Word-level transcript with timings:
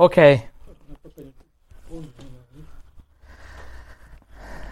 OK. 0.00 0.18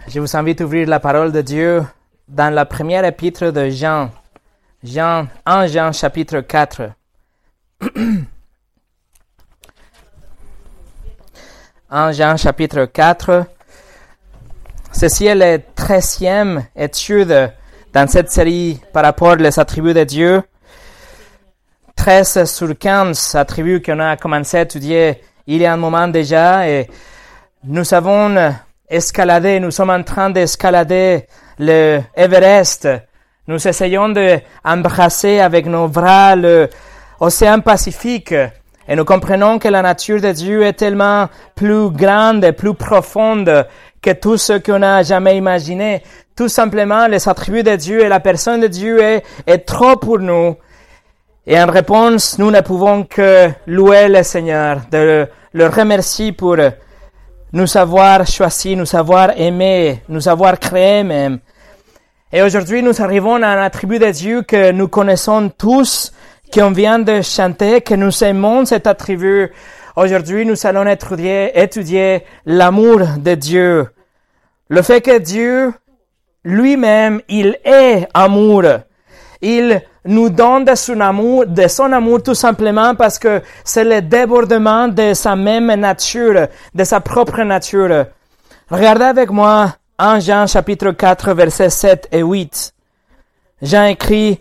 Je 0.09 0.21
vous 0.21 0.37
invite 0.39 0.63
à 0.63 0.65
ouvrir 0.65 0.89
la 0.89 1.01
parole 1.01 1.33
de 1.33 1.43
Dieu 1.43 1.85
dans 2.27 2.49
la 2.55 2.65
première 2.65 3.05
épître 3.05 3.53
de 3.53 3.69
Jean. 3.69 4.11
Jean, 4.83 5.29
1 5.45 5.67
Jean 5.67 5.93
chapitre 5.93 6.41
4. 6.41 6.93
1 11.91 12.13
Jean 12.13 12.39
chapitre 12.39 12.87
4. 12.87 13.45
Ceci 14.93 15.27
est 15.27 15.35
le 15.35 15.63
treizième 15.75 16.65
étude 16.75 17.53
dans 17.93 18.09
cette 18.09 18.31
série 18.31 18.81
par 18.95 19.05
rapport 19.05 19.37
aux 19.39 19.61
attributs 19.61 19.93
de 19.93 20.05
Dieu. 20.05 20.43
13 21.99 22.45
sur 22.45 22.79
15 22.79 23.35
attributs 23.35 23.83
qu'on 23.83 23.99
a 23.99 24.17
commencé 24.17 24.57
à 24.57 24.63
étudier 24.63 25.21
il 25.49 25.61
y 25.61 25.67
a 25.67 25.73
un 25.73 25.77
moment 25.77 26.07
déjà 26.07 26.69
et 26.69 26.89
nous 27.65 27.93
avons 27.93 28.55
escaladé, 28.89 29.59
nous 29.59 29.73
sommes 29.73 29.91
en 29.91 30.05
train 30.05 30.31
d'escalader 30.31 31.27
le 31.59 32.01
Everest. 32.15 32.89
Nous 33.49 33.67
essayons 33.67 34.11
d'embrasser 34.11 35.41
avec 35.41 35.67
nos 35.67 35.89
bras 35.89 36.37
l'océan 36.37 37.61
Pacifique 37.61 38.33
et 38.33 38.95
nous 38.95 39.05
comprenons 39.05 39.59
que 39.59 39.69
la 39.69 39.83
nature 39.83 40.21
de 40.21 40.31
Dieu 40.31 40.63
est 40.63 40.75
tellement 40.75 41.29
plus 41.57 41.91
grande 41.91 42.45
et 42.45 42.53
plus 42.53 42.75
profonde 42.75 43.67
que 44.01 44.13
tout 44.13 44.37
ce 44.37 44.53
qu'on 44.53 44.83
a 44.83 45.03
jamais 45.03 45.37
imaginé. 45.37 46.03
Tout 46.37 46.49
simplement, 46.49 47.09
les 47.09 47.29
attributs 47.29 47.65
de 47.65 47.75
Dieu 47.75 48.05
et 48.05 48.09
la 48.09 48.21
personne 48.21 48.61
de 48.61 48.69
Dieu 48.69 49.03
est, 49.03 49.25
est 49.49 49.67
trop 49.67 49.97
pour 49.97 50.21
nous 50.21 50.57
et 51.51 51.59
en 51.59 51.65
réponse, 51.65 52.39
nous 52.39 52.51
ne 52.51 52.61
pouvons 52.61 53.05
que 53.05 53.49
louer 53.67 54.09
le 54.09 54.23
Seigneur, 54.23 54.83
de 54.91 55.27
le 55.55 55.67
remercier 55.67 56.33
pour 56.33 56.59
nous 57.55 57.77
avoir 57.79 58.27
choisi, 58.27 58.77
nous 58.77 58.95
avoir 58.95 59.31
aimé, 59.35 60.03
nous 60.11 60.29
avoir 60.29 60.59
créé 60.59 61.03
même. 61.05 61.39
Et 62.31 62.43
aujourd'hui, 62.43 62.83
nous 62.83 63.01
arrivons 63.01 63.43
à 63.43 63.47
un 63.47 63.63
attribut 63.63 63.99
de 63.99 64.11
Dieu 64.11 64.43
que 64.43 64.73
nous 64.73 64.89
connaissons 64.89 65.49
tous, 65.49 66.13
qu'on 66.53 66.71
vient 66.73 66.99
de 66.99 67.23
chanter, 67.23 67.81
que 67.81 67.95
nous 67.95 68.23
aimons 68.23 68.67
cet 68.67 68.87
attribut. 68.87 69.51
Aujourd'hui, 69.97 70.45
nous 70.45 70.67
allons 70.67 70.87
étudier, 70.87 71.59
étudier 71.59 72.25
l'amour 72.45 73.01
de 73.17 73.35
Dieu. 73.35 73.89
Le 74.69 74.83
fait 74.83 75.01
que 75.01 75.17
Dieu, 75.17 75.73
lui-même, 76.45 77.23
il 77.27 77.57
est 77.65 78.07
amour. 78.13 78.65
Il 79.41 79.81
nous 80.09 80.31
donne 80.31 80.65
de 80.65 80.75
son 80.75 81.01
amour, 81.01 81.47
de 81.47 81.69
son 81.69 81.93
amour 81.93 82.23
tout 82.23 82.35
simplement 82.35 82.95
parce 82.95 83.19
que 83.19 83.43
c'est 83.63 83.85
le 83.85 84.01
débordement 84.01 84.89
de 84.89 85.13
sa 85.13 85.37
même 85.37 85.73
nature, 85.75 86.49
de 86.75 86.85
sa 86.85 87.01
propre 87.01 87.43
nature. 87.43 88.07
Regardez 88.71 89.05
avec 89.05 89.31
moi 89.31 89.75
1 89.99 90.21
Jean 90.21 90.47
chapitre 90.47 90.93
4 90.93 91.35
versets 91.35 91.69
7 91.69 92.09
et 92.11 92.23
8. 92.23 92.73
Jean 93.61 93.85
écrit, 93.85 94.41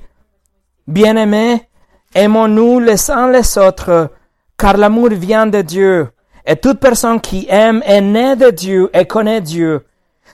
Bien-aimés, 0.88 1.68
aimons-nous 2.16 2.80
les 2.80 3.12
uns 3.12 3.30
les 3.30 3.58
autres, 3.58 4.12
car 4.58 4.78
l'amour 4.78 5.10
vient 5.10 5.48
de 5.48 5.62
Dieu, 5.62 6.08
et 6.46 6.56
toute 6.56 6.80
personne 6.80 7.20
qui 7.20 7.46
aime 7.50 7.84
est 7.86 8.00
née 8.00 8.38
de 8.38 8.52
Dieu 8.52 8.90
et 8.94 9.06
connaît 9.06 9.42
Dieu. 9.42 9.86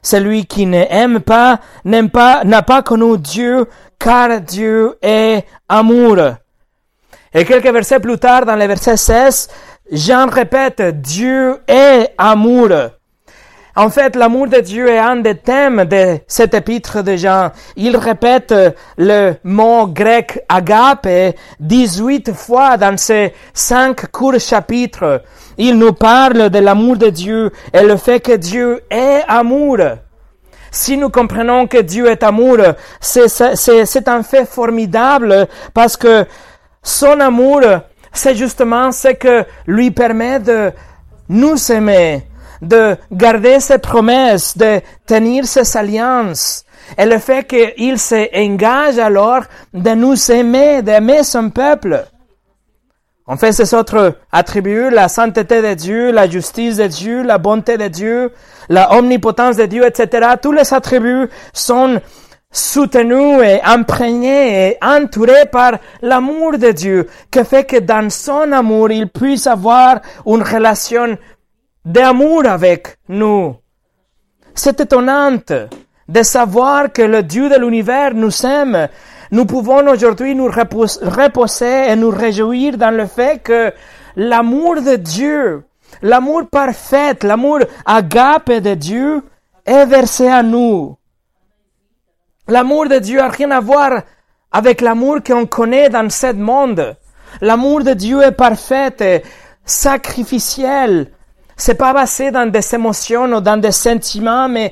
Celui 0.03 0.45
qui 0.45 0.67
ne 0.67 0.83
aime 0.89 1.21
pas 1.21 1.59
n'aime 1.85 2.09
pas, 2.09 2.43
n'a 2.43 2.61
pas 2.61 2.83
connu 2.83 3.17
Dieu, 3.17 3.65
car 3.97 4.41
Dieu 4.41 4.95
est 5.01 5.45
amour. 5.67 6.17
Et 7.33 7.45
quelques 7.45 7.73
versets 7.73 7.99
plus 7.99 8.19
tard, 8.19 8.45
dans 8.45 8.55
le 8.55 8.67
verset 8.67 8.97
16, 8.97 9.49
Jean 9.91 10.29
répète, 10.29 10.81
Dieu 11.01 11.57
est 11.67 12.13
amour. 12.17 12.69
En 13.75 13.89
fait, 13.89 14.15
l'amour 14.15 14.47
de 14.49 14.59
Dieu 14.59 14.87
est 14.87 14.99
un 14.99 15.15
des 15.15 15.35
thèmes 15.35 15.85
de 15.85 16.19
cet 16.27 16.53
épître 16.53 17.03
de 17.03 17.15
Jean. 17.15 17.51
Il 17.75 17.97
répète 17.97 18.53
le 18.97 19.33
mot 19.43 19.87
grec 19.87 20.45
agape 20.47 21.35
18 21.59 22.33
fois 22.33 22.77
dans 22.77 22.97
ces 22.97 23.33
cinq 23.51 24.11
courts 24.11 24.39
chapitres. 24.39 25.23
Il 25.57 25.79
nous 25.79 25.93
parle 25.93 26.51
de 26.51 26.59
l'amour 26.59 26.97
de 26.97 27.09
Dieu 27.09 27.51
et 27.73 27.81
le 27.81 27.97
fait 27.97 28.19
que 28.19 28.35
Dieu 28.35 28.81
est 28.91 29.23
amour. 29.27 29.77
Si 30.73 30.97
nous 30.97 31.11
comprenons 31.11 31.67
que 31.67 31.77
Dieu 31.77 32.09
est 32.09 32.23
amour, 32.23 32.57
c'est 32.99 34.07
un 34.07 34.23
fait 34.23 34.45
formidable 34.49 35.47
parce 35.71 35.95
que 35.95 36.25
son 36.81 37.19
amour, 37.19 37.61
c'est 38.11 38.33
justement 38.33 38.91
ce 38.91 39.09
que 39.09 39.45
lui 39.67 39.91
permet 39.91 40.39
de 40.39 40.71
nous 41.29 41.71
aimer, 41.71 42.23
de 42.59 42.97
garder 43.11 43.59
ses 43.59 43.77
promesses, 43.77 44.57
de 44.57 44.81
tenir 45.05 45.45
ses 45.45 45.77
alliances. 45.77 46.65
Et 46.97 47.05
le 47.05 47.19
fait 47.19 47.45
qu'il 47.45 47.99
s'engage 47.99 48.97
alors 48.97 49.43
de 49.75 49.91
nous 49.91 50.31
aimer, 50.31 50.81
d'aimer 50.81 51.21
son 51.21 51.51
peuple. 51.51 52.03
En 53.25 53.37
fait, 53.37 53.53
ces 53.53 53.73
autres 53.73 54.17
attributs, 54.31 54.89
la 54.89 55.07
sainteté 55.07 55.61
de 55.61 55.73
Dieu, 55.75 56.11
la 56.11 56.29
justice 56.29 56.77
de 56.77 56.87
Dieu, 56.87 57.23
la 57.23 57.37
bonté 57.37 57.77
de 57.77 57.87
Dieu, 57.87 58.33
la 58.67 58.93
omnipotence 58.97 59.55
de 59.55 59.65
Dieu, 59.65 59.85
etc. 59.85 60.33
Tous 60.41 60.51
les 60.51 60.73
attributs 60.73 61.29
sont 61.53 62.01
soutenus 62.51 63.41
et 63.41 63.61
imprégnés 63.63 64.67
et 64.67 64.77
entourés 64.83 65.45
par 65.49 65.77
l'amour 66.01 66.57
de 66.57 66.71
Dieu, 66.71 67.07
qui 67.31 67.43
fait 67.45 67.63
que 67.63 67.79
dans 67.79 68.09
son 68.09 68.51
amour, 68.51 68.91
il 68.91 69.07
puisse 69.07 69.47
avoir 69.47 70.01
une 70.25 70.43
relation 70.43 71.17
d'amour 71.85 72.45
avec 72.45 72.97
nous. 73.07 73.55
C'est 74.53 74.81
étonnant 74.81 75.37
de 76.07 76.23
savoir 76.23 76.91
que 76.91 77.01
le 77.01 77.23
Dieu 77.23 77.49
de 77.49 77.55
l'univers 77.55 78.13
nous 78.13 78.45
aime 78.45 78.89
nous 79.33 79.45
pouvons 79.45 79.87
aujourd'hui 79.87 80.35
nous 80.35 80.45
reposer 80.45 81.89
et 81.89 81.95
nous 81.95 82.11
réjouir 82.11 82.77
dans 82.77 82.95
le 82.95 83.07
fait 83.07 83.41
que 83.41 83.73
l'amour 84.15 84.75
de 84.75 84.95
Dieu, 84.95 85.63
l'amour 86.03 86.43
parfait, 86.51 87.15
l'amour 87.23 87.61
agape 87.83 88.51
de 88.51 88.75
Dieu 88.75 89.23
est 89.65 89.87
versé 89.87 90.27
à 90.27 90.43
nous. 90.43 90.97
L'amour 92.47 92.87
de 92.87 92.99
Dieu 92.99 93.17
n'a 93.17 93.29
rien 93.29 93.49
à 93.49 93.59
voir 93.59 94.03
avec 94.51 94.81
l'amour 94.81 95.23
qu'on 95.25 95.47
connaît 95.47 95.89
dans 95.89 96.11
ce 96.11 96.31
monde. 96.31 96.95
L'amour 97.41 97.83
de 97.83 97.93
Dieu 97.93 98.21
est 98.21 98.33
parfait 98.33 98.93
et 98.99 99.23
sacrificiel. 99.65 101.07
C'est 101.57 101.73
pas 101.73 101.91
basé 101.91 102.29
dans 102.29 102.51
des 102.51 102.75
émotions 102.75 103.25
ou 103.33 103.41
dans 103.41 103.57
des 103.57 103.71
sentiments, 103.71 104.47
mais 104.47 104.71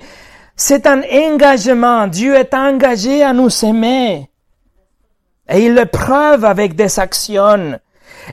c'est 0.56 0.86
un 0.86 1.02
engagement. 1.02 2.06
Dieu 2.06 2.36
est 2.36 2.54
engagé 2.54 3.24
à 3.24 3.34
nous 3.34 3.66
aimer. 3.66 4.31
Et 5.52 5.66
il 5.66 5.76
le 5.76 5.86
preuve 5.86 6.46
avec 6.46 6.76
des 6.76 7.00
actions. 7.00 7.80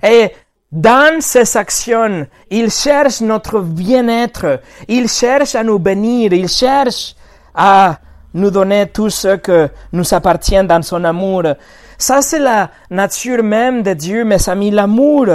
Et 0.02 0.30
dans 0.70 1.20
ces 1.20 1.56
actions, 1.56 2.26
il 2.50 2.70
cherche 2.70 3.20
notre 3.20 3.60
bien-être. 3.60 4.60
Il 4.86 5.08
cherche 5.08 5.54
à 5.54 5.64
nous 5.64 5.78
bénir. 5.78 6.32
Il 6.32 6.48
cherche 6.48 7.16
à 7.54 7.98
nous 8.34 8.50
donner 8.50 8.86
tout 8.86 9.10
ce 9.10 9.36
que 9.36 9.68
nous 9.92 10.14
appartient 10.14 10.62
dans 10.64 10.82
son 10.82 11.02
amour. 11.04 11.42
Ça, 11.96 12.22
c'est 12.22 12.38
la 12.38 12.70
nature 12.90 13.42
même 13.42 13.82
de 13.82 13.94
Dieu, 13.94 14.24
mes 14.24 14.48
amis, 14.48 14.70
l'amour. 14.70 15.26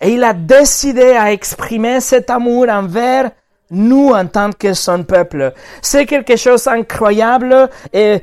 Et 0.00 0.10
il 0.10 0.22
a 0.22 0.32
décidé 0.32 1.16
à 1.16 1.32
exprimer 1.32 2.00
cet 2.00 2.30
amour 2.30 2.68
envers 2.68 3.30
nous 3.70 4.10
en 4.10 4.26
tant 4.26 4.50
que 4.52 4.72
son 4.74 5.02
peuple. 5.02 5.52
C'est 5.82 6.06
quelque 6.06 6.36
chose 6.36 6.64
d'incroyable 6.64 7.68
et 7.92 8.22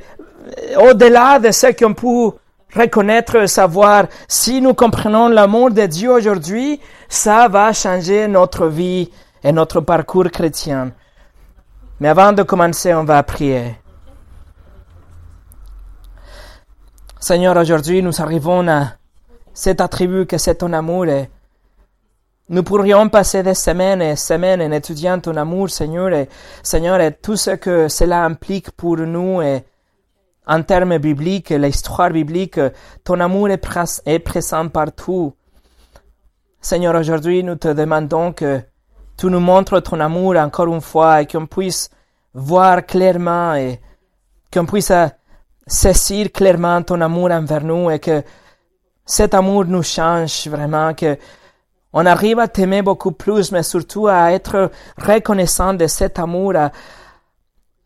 au-delà 0.78 1.38
de 1.38 1.50
ce 1.50 1.66
qu'on 1.72 1.92
peut 1.92 2.36
reconnaître, 2.74 3.46
savoir, 3.46 4.06
si 4.28 4.60
nous 4.60 4.74
comprenons 4.74 5.28
l'amour 5.28 5.70
de 5.70 5.86
Dieu 5.86 6.10
aujourd'hui, 6.10 6.80
ça 7.08 7.48
va 7.48 7.72
changer 7.72 8.28
notre 8.28 8.66
vie 8.66 9.10
et 9.42 9.52
notre 9.52 9.80
parcours 9.80 10.30
chrétien. 10.30 10.92
Mais 12.00 12.08
avant 12.08 12.32
de 12.32 12.42
commencer, 12.42 12.92
on 12.94 13.04
va 13.04 13.22
prier. 13.22 13.76
Seigneur, 17.18 17.56
aujourd'hui, 17.56 18.02
nous 18.02 18.20
arrivons 18.20 18.68
à 18.68 18.92
cet 19.54 19.80
attribut 19.80 20.26
que 20.26 20.36
c'est 20.36 20.56
ton 20.56 20.72
amour 20.72 21.06
et 21.06 21.30
nous 22.48 22.62
pourrions 22.62 23.08
passer 23.08 23.42
des 23.42 23.54
semaines 23.54 24.02
et 24.02 24.14
semaines 24.14 24.62
en 24.62 24.70
étudiant 24.70 25.18
ton 25.18 25.36
amour, 25.36 25.68
Seigneur, 25.70 26.12
et 26.12 26.28
Seigneur, 26.62 27.00
tout 27.20 27.36
ce 27.36 27.50
que 27.52 27.88
cela 27.88 28.24
implique 28.24 28.70
pour 28.70 28.98
nous 28.98 29.42
et 29.42 29.64
en 30.46 30.62
termes 30.62 30.98
bibliques, 30.98 31.50
l'histoire 31.50 32.10
biblique, 32.10 32.60
ton 33.04 33.20
amour 33.20 33.48
est, 33.50 34.18
présent 34.18 34.68
partout. 34.68 35.34
Seigneur, 36.60 36.94
aujourd'hui, 36.94 37.42
nous 37.42 37.56
te 37.56 37.68
demandons 37.68 38.32
que 38.32 38.60
tu 39.16 39.26
nous 39.26 39.40
montres 39.40 39.82
ton 39.82 39.98
amour 40.00 40.36
encore 40.36 40.68
une 40.68 40.80
fois 40.80 41.22
et 41.22 41.26
qu'on 41.26 41.46
puisse 41.46 41.90
voir 42.34 42.84
clairement 42.86 43.54
et 43.54 43.80
qu'on 44.52 44.66
puisse 44.66 44.92
saisir 45.66 46.30
clairement 46.32 46.82
ton 46.82 47.00
amour 47.00 47.30
envers 47.30 47.64
nous 47.64 47.90
et 47.90 47.98
que 47.98 48.22
cet 49.04 49.34
amour 49.34 49.64
nous 49.64 49.82
change 49.82 50.48
vraiment, 50.48 50.94
que 50.94 51.16
on 51.92 52.04
arrive 52.04 52.38
à 52.40 52.48
t'aimer 52.48 52.82
beaucoup 52.82 53.12
plus, 53.12 53.52
mais 53.52 53.62
surtout 53.62 54.06
à 54.06 54.32
être 54.32 54.70
reconnaissant 54.98 55.72
de 55.72 55.86
cet 55.86 56.18
amour, 56.18 56.52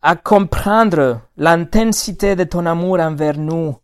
à 0.01 0.15
comprendre 0.15 1.21
l'intensité 1.37 2.35
de 2.35 2.43
ton 2.43 2.65
amour 2.65 2.99
envers 2.99 3.37
nous. 3.37 3.75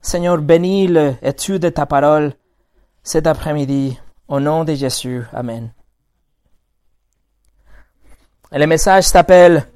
Seigneur, 0.00 0.38
bénis 0.38 0.86
l'étude 0.86 1.62
de 1.62 1.68
ta 1.70 1.86
parole 1.86 2.32
cet 3.02 3.26
après-midi. 3.26 3.98
Au 4.28 4.40
nom 4.40 4.64
de 4.64 4.74
Jésus. 4.74 5.24
Amen. 5.32 5.72
Et 8.52 8.58
le 8.58 8.66
message 8.66 9.04
s'appelle 9.04 9.66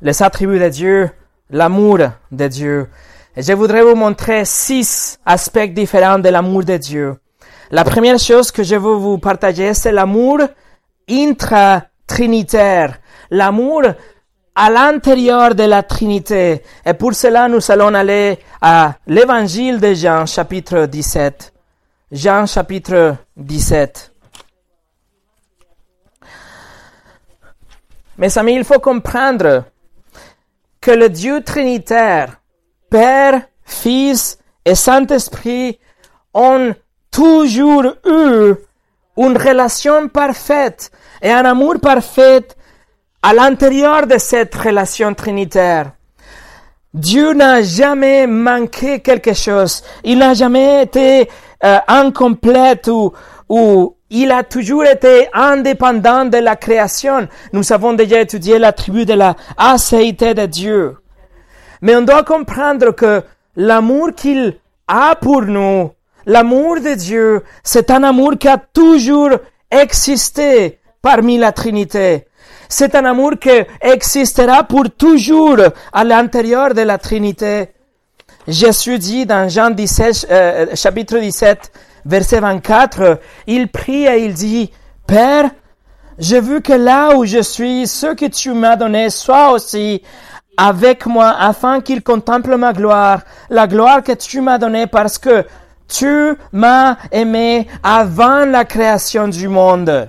Les 0.00 0.22
attributs 0.22 0.60
de 0.60 0.68
Dieu, 0.68 1.10
l'amour 1.50 1.98
de 2.30 2.48
Dieu. 2.48 2.88
Et 3.36 3.42
je 3.42 3.52
voudrais 3.52 3.82
vous 3.82 3.96
montrer 3.96 4.44
six 4.44 5.18
aspects 5.26 5.72
différents 5.72 6.18
de 6.18 6.28
l'amour 6.28 6.64
de 6.64 6.76
Dieu. 6.76 7.16
La 7.70 7.84
première 7.84 8.18
chose 8.18 8.50
que 8.50 8.62
je 8.62 8.76
veux 8.76 8.94
vous 8.94 9.18
partager, 9.18 9.74
c'est 9.74 9.92
l'amour 9.92 10.38
intra-trinitaire. 11.08 12.98
L'amour 13.30 13.82
à 14.54 14.70
l'intérieur 14.70 15.54
de 15.54 15.64
la 15.64 15.82
Trinité. 15.82 16.62
Et 16.84 16.94
pour 16.94 17.14
cela, 17.14 17.48
nous 17.48 17.70
allons 17.70 17.94
aller 17.94 18.38
à 18.60 18.94
l'évangile 19.06 19.80
de 19.80 19.94
Jean, 19.94 20.26
chapitre 20.26 20.86
17. 20.86 21.52
Jean, 22.12 22.46
chapitre 22.46 23.16
17. 23.36 24.12
Mes 28.18 28.36
amis, 28.36 28.54
il 28.54 28.64
faut 28.64 28.80
comprendre 28.80 29.64
que 30.80 30.90
le 30.90 31.08
Dieu 31.08 31.42
trinitaire, 31.42 32.40
Père, 32.90 33.42
Fils 33.64 34.38
et 34.64 34.74
Saint-Esprit, 34.74 35.78
ont 36.34 36.74
toujours 37.10 37.84
eu 38.04 38.54
une 39.16 39.36
relation 39.36 40.08
parfaite 40.08 40.90
et 41.22 41.30
un 41.30 41.44
amour 41.44 41.80
parfait 41.80 42.46
à 43.22 43.34
l'intérieur 43.34 44.06
de 44.06 44.18
cette 44.18 44.54
relation 44.54 45.14
trinitaire. 45.14 45.92
Dieu 46.92 47.34
n'a 47.34 47.62
jamais 47.62 48.26
manqué 48.26 49.00
quelque 49.00 49.34
chose. 49.34 49.82
Il 50.02 50.18
n'a 50.18 50.34
jamais 50.34 50.82
été 50.82 51.28
euh, 51.64 51.78
incomplet 51.86 52.80
ou, 52.88 53.12
ou 53.48 53.96
il 54.10 54.32
a 54.32 54.42
toujours 54.42 54.84
été 54.84 55.28
indépendant 55.32 56.24
de 56.24 56.38
la 56.38 56.56
création. 56.56 57.28
Nous 57.52 57.72
avons 57.72 57.92
déjà 57.92 58.20
étudié 58.20 58.58
l'attribut 58.58 59.06
de 59.06 59.14
la 59.14 59.34
de 59.34 60.46
Dieu. 60.46 60.96
Mais 61.80 61.94
on 61.94 62.02
doit 62.02 62.24
comprendre 62.24 62.90
que 62.90 63.22
l'amour 63.54 64.10
qu'il 64.16 64.56
a 64.88 65.14
pour 65.14 65.42
nous, 65.42 65.92
l'amour 66.26 66.80
de 66.80 66.94
Dieu, 66.94 67.44
c'est 67.62 67.90
un 67.92 68.02
amour 68.02 68.36
qui 68.36 68.48
a 68.48 68.58
toujours 68.58 69.30
existé 69.70 70.80
parmi 71.00 71.38
la 71.38 71.52
Trinité. 71.52 72.26
C'est 72.72 72.94
un 72.94 73.04
amour 73.04 73.32
qui 73.40 73.50
existera 73.80 74.62
pour 74.62 74.84
toujours 74.96 75.56
à 75.92 76.04
l'intérieur 76.04 76.72
de 76.72 76.82
la 76.82 76.98
Trinité. 76.98 77.70
Jésus 78.46 78.96
dit 78.96 79.26
dans 79.26 79.48
Jean 79.48 79.70
17, 79.70 80.26
euh, 80.30 80.66
chapitre 80.76 81.18
17, 81.18 81.72
verset 82.06 82.38
24, 82.38 83.18
il 83.48 83.66
prie 83.66 84.06
et 84.06 84.24
il 84.24 84.34
dit, 84.34 84.70
Père, 85.04 85.50
je 86.16 86.36
veux 86.36 86.60
que 86.60 86.72
là 86.72 87.16
où 87.16 87.24
je 87.24 87.42
suis, 87.42 87.88
ce 87.88 88.14
que 88.14 88.26
tu 88.26 88.52
m'as 88.52 88.76
donné 88.76 89.10
soit 89.10 89.50
aussi 89.50 90.00
avec 90.56 91.06
moi 91.06 91.34
afin 91.40 91.80
qu'il 91.80 92.04
contemple 92.04 92.56
ma 92.56 92.72
gloire, 92.72 93.22
la 93.50 93.66
gloire 93.66 94.04
que 94.04 94.12
tu 94.12 94.40
m'as 94.40 94.58
donnée 94.58 94.86
parce 94.86 95.18
que 95.18 95.44
tu 95.88 96.36
m'as 96.52 96.98
aimé 97.10 97.66
avant 97.82 98.44
la 98.44 98.64
création 98.64 99.26
du 99.26 99.48
monde. 99.48 100.08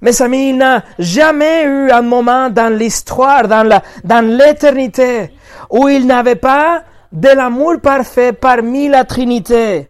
Mes 0.00 0.20
amis, 0.22 0.52
n'a 0.52 0.84
jamais 0.98 1.64
eu 1.64 1.90
un 1.90 2.02
moment 2.02 2.50
dans 2.50 2.72
l'histoire, 2.72 3.48
dans 3.48 3.62
la, 3.62 3.82
dans 4.02 4.26
l'éternité, 4.26 5.30
où 5.70 5.88
il 5.88 6.06
n'avait 6.06 6.34
pas 6.34 6.82
de 7.12 7.28
l'amour 7.28 7.80
parfait 7.80 8.32
parmi 8.32 8.88
la 8.88 9.04
Trinité. 9.04 9.88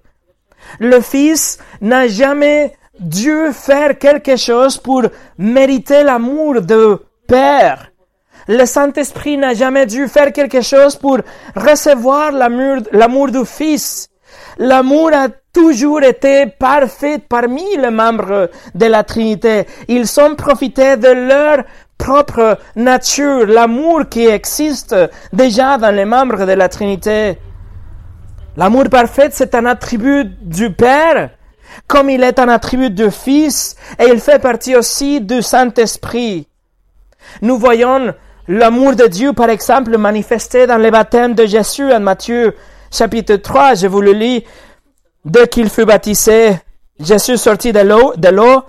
Le 0.78 1.00
Fils 1.00 1.58
n'a 1.80 2.06
jamais 2.06 2.74
dû 2.98 3.52
faire 3.52 3.98
quelque 3.98 4.36
chose 4.36 4.78
pour 4.78 5.02
mériter 5.38 6.02
l'amour 6.02 6.60
de 6.60 7.00
Père. 7.26 7.90
Le 8.46 8.66
Saint-Esprit 8.66 9.38
n'a 9.38 9.54
jamais 9.54 9.86
dû 9.86 10.06
faire 10.06 10.32
quelque 10.32 10.60
chose 10.60 10.96
pour 10.96 11.18
recevoir 11.56 12.30
l'amour 12.32 13.30
du 13.30 13.44
Fils. 13.46 14.08
L'amour 14.58 15.10
a 15.14 15.28
toujours 15.54 16.02
été 16.02 16.46
parfait 16.46 17.18
parmi 17.26 17.64
les 17.78 17.90
membres 17.90 18.50
de 18.74 18.86
la 18.86 19.04
Trinité. 19.04 19.66
Ils 19.88 20.20
ont 20.20 20.34
profité 20.34 20.98
de 20.98 21.08
leur 21.08 21.64
propre 21.96 22.58
nature, 22.76 23.46
l'amour 23.46 24.08
qui 24.10 24.26
existe 24.26 24.94
déjà 25.32 25.78
dans 25.78 25.94
les 25.94 26.04
membres 26.04 26.44
de 26.44 26.52
la 26.52 26.68
Trinité. 26.68 27.38
L'amour 28.56 28.90
parfait, 28.90 29.28
c'est 29.30 29.54
un 29.54 29.64
attribut 29.64 30.24
du 30.42 30.72
Père, 30.72 31.30
comme 31.86 32.10
il 32.10 32.22
est 32.22 32.38
un 32.38 32.48
attribut 32.48 32.90
du 32.90 33.10
Fils, 33.10 33.76
et 33.98 34.08
il 34.12 34.20
fait 34.20 34.40
partie 34.40 34.76
aussi 34.76 35.20
du 35.20 35.40
Saint-Esprit. 35.40 36.48
Nous 37.42 37.58
voyons 37.58 38.12
l'amour 38.48 38.96
de 38.96 39.06
Dieu, 39.06 39.32
par 39.32 39.48
exemple, 39.48 39.96
manifesté 39.96 40.66
dans 40.66 40.78
le 40.78 40.90
baptême 40.90 41.34
de 41.34 41.46
Jésus 41.46 41.92
en 41.92 42.00
Matthieu 42.00 42.54
chapitre 42.94 43.36
3, 43.36 43.74
je 43.74 43.86
vous 43.88 44.00
le 44.00 44.12
lis, 44.12 44.44
dès 45.24 45.48
qu'il 45.48 45.70
fut 45.70 45.84
baptisé, 45.84 46.58
Jésus 47.00 47.36
sortit 47.36 47.72
de 47.72 47.80
l'eau, 47.80 48.62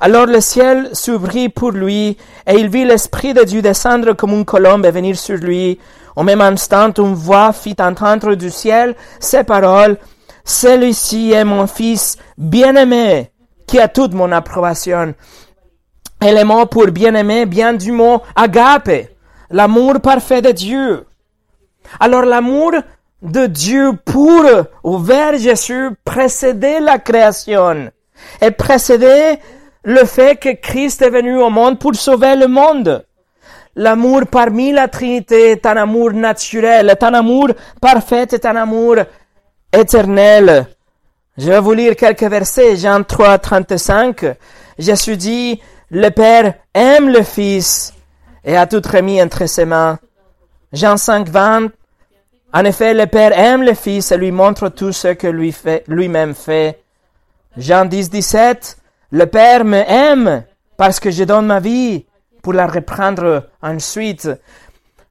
alors 0.00 0.26
le 0.26 0.40
ciel 0.40 0.90
s'ouvrit 0.92 1.48
pour 1.48 1.70
lui, 1.70 2.16
et 2.46 2.54
il 2.54 2.68
vit 2.68 2.84
l'Esprit 2.84 3.32
de 3.34 3.42
Dieu 3.42 3.62
descendre 3.62 4.12
comme 4.12 4.32
une 4.32 4.44
colombe 4.44 4.84
et 4.84 4.90
venir 4.90 5.16
sur 5.16 5.36
lui. 5.36 5.78
Au 6.16 6.22
même 6.22 6.40
instant, 6.40 6.92
une 6.98 7.14
voix 7.14 7.52
fit 7.52 7.76
entendre 7.80 8.34
du 8.34 8.50
ciel 8.50 8.94
ces 9.18 9.44
paroles, 9.44 9.96
Celui-ci 10.44 11.32
est 11.32 11.44
mon 11.44 11.66
Fils 11.66 12.18
bien-aimé, 12.36 13.30
qui 13.66 13.80
a 13.80 13.88
toute 13.88 14.12
mon 14.12 14.30
approbation. 14.30 15.14
Et 16.20 16.32
le 16.32 16.66
pour 16.66 16.86
bien-aimé 16.88 17.46
vient 17.46 17.72
du 17.72 17.92
mot 17.92 18.20
agape, 18.36 19.08
l'amour 19.50 20.00
parfait 20.00 20.42
de 20.42 20.50
Dieu. 20.50 21.06
Alors 21.98 22.22
l'amour 22.22 22.72
de 23.24 23.46
Dieu 23.46 23.92
pour 24.04 24.44
ou 24.84 24.98
vers 24.98 25.36
Jésus 25.38 25.90
précédait 26.04 26.80
la 26.80 26.98
création 26.98 27.90
et 28.40 28.50
précédait 28.50 29.40
le 29.82 30.04
fait 30.04 30.36
que 30.36 30.54
Christ 30.54 31.02
est 31.02 31.10
venu 31.10 31.36
au 31.36 31.50
monde 31.50 31.78
pour 31.78 31.94
sauver 31.94 32.36
le 32.36 32.46
monde. 32.46 33.04
L'amour 33.76 34.22
parmi 34.30 34.72
la 34.72 34.88
Trinité 34.88 35.50
est 35.52 35.66
un 35.66 35.76
amour 35.76 36.12
naturel, 36.12 36.90
est 36.90 37.02
un 37.02 37.14
amour 37.14 37.48
parfait, 37.80 38.28
est 38.30 38.46
un 38.46 38.56
amour 38.56 38.96
éternel. 39.72 40.66
Je 41.36 41.50
vais 41.50 41.60
vous 41.60 41.72
lire 41.72 41.96
quelques 41.96 42.22
versets. 42.22 42.76
Jean 42.76 43.02
3, 43.02 43.38
35. 43.38 44.36
Jésus 44.78 45.16
dit, 45.16 45.60
le 45.90 46.10
Père 46.10 46.54
aime 46.72 47.08
le 47.08 47.22
Fils 47.22 47.92
et 48.44 48.56
a 48.56 48.66
tout 48.66 48.82
remis 48.88 49.20
entre 49.20 49.46
ses 49.46 49.64
mains. 49.64 49.98
Jean 50.72 50.96
5, 50.96 51.28
20. 51.28 51.70
En 52.56 52.64
effet, 52.64 52.94
le 52.94 53.06
Père 53.06 53.36
aime 53.36 53.64
le 53.64 53.74
Fils 53.74 54.12
et 54.12 54.16
lui 54.16 54.30
montre 54.30 54.68
tout 54.68 54.92
ce 54.92 55.08
que 55.08 55.26
lui 55.26 55.50
fait, 55.50 55.82
lui-même 55.88 56.36
fait. 56.36 56.78
Jean 57.56 57.84
10, 57.84 58.10
17. 58.10 58.76
Le 59.10 59.26
Père 59.26 59.64
me 59.64 59.78
aime 59.78 60.44
parce 60.76 61.00
que 61.00 61.10
je 61.10 61.24
donne 61.24 61.46
ma 61.46 61.58
vie 61.58 62.06
pour 62.42 62.52
la 62.52 62.68
reprendre 62.68 63.48
ensuite. 63.60 64.28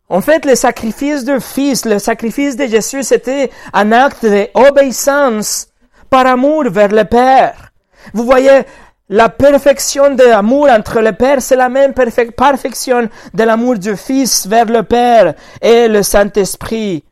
En 0.07 0.21
fait, 0.21 0.45
le 0.45 0.55
sacrifice 0.55 1.25
du 1.25 1.41
Fils, 1.41 1.83
le 1.83 1.99
sacrifice 1.99 2.55
de 2.55 2.65
Jésus, 2.65 3.03
c'était 3.03 3.51
un 3.73 3.91
acte 3.91 4.25
d'obéissance 4.25 5.67
par 6.09 6.25
amour 6.25 6.69
vers 6.69 6.93
le 6.93 7.03
Père. 7.03 7.73
Vous 8.13 8.23
voyez, 8.23 8.61
la 9.09 9.27
perfection 9.27 10.15
de 10.15 10.23
l'amour 10.23 10.69
entre 10.69 11.01
le 11.01 11.11
Père, 11.11 11.41
c'est 11.41 11.57
la 11.57 11.67
même 11.67 11.93
perfection 11.93 13.09
de 13.33 13.43
l'amour 13.43 13.77
du 13.79 13.97
Fils 13.97 14.47
vers 14.47 14.67
le 14.67 14.83
Père 14.83 15.33
et 15.61 15.89
le 15.89 16.03
Saint-Esprit 16.03 17.03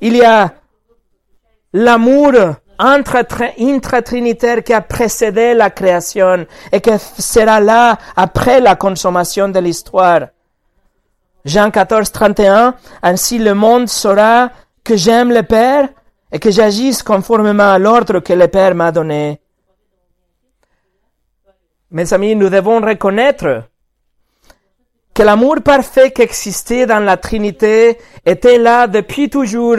il 0.00 0.16
y 0.16 0.24
a 0.24 0.52
l'amour 1.72 2.32
intra-trinitaire 2.78 4.64
qui 4.64 4.72
a 4.72 4.80
précédé 4.80 5.54
la 5.54 5.70
création 5.70 6.46
et 6.72 6.80
qui 6.80 6.90
sera 7.18 7.60
là 7.60 7.98
après 8.16 8.60
la 8.60 8.76
consommation 8.76 9.48
de 9.48 9.58
l'histoire. 9.58 10.28
Jean 11.44 11.70
14, 11.70 12.10
31, 12.12 12.74
ainsi 13.02 13.38
le 13.38 13.54
monde 13.54 13.88
saura 13.88 14.50
que 14.84 14.96
j'aime 14.96 15.32
le 15.32 15.42
Père 15.42 15.88
et 16.32 16.38
que 16.38 16.50
j'agisse 16.50 17.02
conformément 17.02 17.72
à 17.72 17.78
l'ordre 17.78 18.20
que 18.20 18.32
le 18.32 18.48
Père 18.48 18.74
m'a 18.74 18.92
donné. 18.92 19.40
Mes 21.90 22.12
amis, 22.12 22.36
nous 22.36 22.48
devons 22.48 22.80
reconnaître 22.80 23.64
que 25.20 25.24
l'amour 25.26 25.56
parfait 25.62 26.12
qui 26.12 26.22
existait 26.22 26.86
dans 26.86 27.00
la 27.00 27.18
Trinité 27.18 27.98
était 28.24 28.56
là 28.56 28.86
depuis 28.86 29.28
toujours 29.28 29.76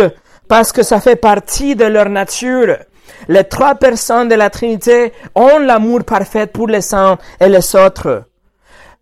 parce 0.48 0.72
que 0.72 0.84
ça 0.84 1.02
fait 1.02 1.16
partie 1.16 1.76
de 1.76 1.86
leur 1.86 2.10
nature. 2.10 2.78
Les 3.28 3.44
trois 3.46 3.74
personnes 3.74 4.30
de 4.30 4.36
la 4.36 4.52
Trinité 4.52 5.12
ont 5.34 5.58
l'amour 5.58 6.04
parfait 6.04 6.46
pour 6.46 6.68
les 6.68 6.82
saints 6.82 7.18
et 7.40 7.50
les 7.50 7.76
autres. 7.76 8.26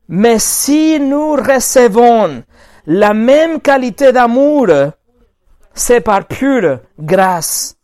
Mais 0.08 0.40
si 0.40 0.98
nous 1.02 1.34
recevons 1.34 2.42
la 2.88 3.14
même 3.14 3.60
qualité 3.60 4.14
d'amour, 4.14 4.68
c'est 5.74 6.00
par 6.00 6.24
pure 6.24 6.80
grâce. 6.98 7.76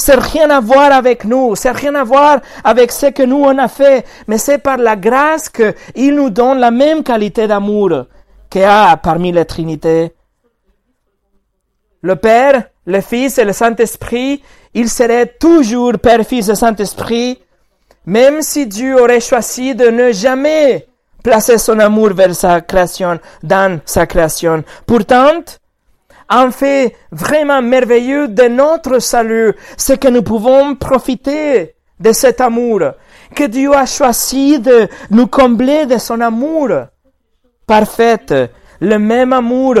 C'est 0.00 0.18
rien 0.18 0.48
à 0.48 0.60
voir 0.60 0.92
avec 0.92 1.26
nous, 1.26 1.54
c'est 1.56 1.72
rien 1.72 1.94
à 1.94 2.04
voir 2.04 2.40
avec 2.64 2.90
ce 2.90 3.06
que 3.10 3.22
nous 3.22 3.44
on 3.44 3.58
a 3.58 3.68
fait, 3.68 4.06
mais 4.28 4.38
c'est 4.38 4.56
par 4.56 4.78
la 4.78 4.96
grâce 4.96 5.50
qu'il 5.50 6.14
nous 6.14 6.30
donne 6.30 6.58
la 6.58 6.70
même 6.70 7.02
qualité 7.02 7.46
d'amour 7.46 8.06
qu'il 8.48 8.62
y 8.62 8.64
a 8.64 8.96
parmi 8.96 9.30
les 9.30 9.44
Trinités. 9.44 10.14
Le 12.00 12.16
Père, 12.16 12.64
le 12.86 13.02
Fils 13.02 13.36
et 13.36 13.44
le 13.44 13.52
Saint-Esprit, 13.52 14.42
ils 14.72 14.88
seraient 14.88 15.34
toujours 15.38 15.98
Père, 15.98 16.24
Fils 16.24 16.48
et 16.48 16.54
Saint-Esprit, 16.54 17.38
même 18.06 18.40
si 18.40 18.66
Dieu 18.66 18.98
aurait 18.98 19.20
choisi 19.20 19.74
de 19.74 19.88
ne 19.90 20.12
jamais 20.12 20.86
placer 21.22 21.58
son 21.58 21.78
amour 21.78 22.14
vers 22.14 22.34
sa 22.34 22.62
création, 22.62 23.20
dans 23.42 23.80
sa 23.84 24.06
création. 24.06 24.64
Pourtant, 24.86 25.42
un 26.30 26.52
fait 26.52 26.96
vraiment 27.10 27.60
merveilleux 27.60 28.28
de 28.28 28.44
notre 28.44 29.00
salut, 29.00 29.52
c'est 29.76 29.98
que 29.98 30.08
nous 30.08 30.22
pouvons 30.22 30.76
profiter 30.76 31.74
de 31.98 32.12
cet 32.12 32.40
amour, 32.40 32.80
que 33.34 33.44
Dieu 33.44 33.74
a 33.74 33.84
choisi 33.84 34.58
de 34.60 34.88
nous 35.10 35.26
combler 35.26 35.86
de 35.86 35.98
son 35.98 36.20
amour 36.20 36.70
parfait, 37.66 38.50
le 38.80 38.98
même 38.98 39.32
amour 39.32 39.74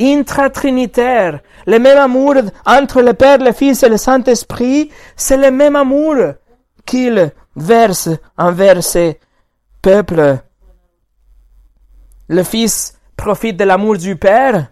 intratrinitaire, 0.00 1.40
le 1.66 1.78
même 1.78 1.98
amour 1.98 2.34
entre 2.64 3.02
le 3.02 3.12
Père, 3.14 3.38
le 3.38 3.52
Fils 3.52 3.82
et 3.82 3.88
le 3.88 3.96
Saint-Esprit, 3.96 4.90
c'est 5.16 5.36
le 5.36 5.50
même 5.50 5.76
amour 5.76 6.16
qu'il 6.84 7.32
verse 7.56 8.10
envers 8.38 8.82
ses 8.82 9.18
peuples. 9.82 10.38
Le 12.28 12.42
Fils 12.42 12.98
profite 13.16 13.56
de 13.56 13.64
l'amour 13.64 13.96
du 13.96 14.16
Père 14.16 14.68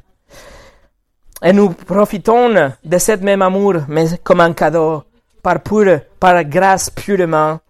et 1.45 1.53
nous 1.53 1.69
profitons 1.71 2.73
de 2.83 2.99
ce 2.99 3.13
même 3.17 3.43
amour, 3.43 3.75
mais 3.87 4.07
comme 4.23 4.41
un 4.41 4.55
cadeau, 4.55 5.05
par 5.43 5.61
pure, 5.61 6.01
par 6.19 6.43
grâce 6.45 6.89
purement. 6.89 7.61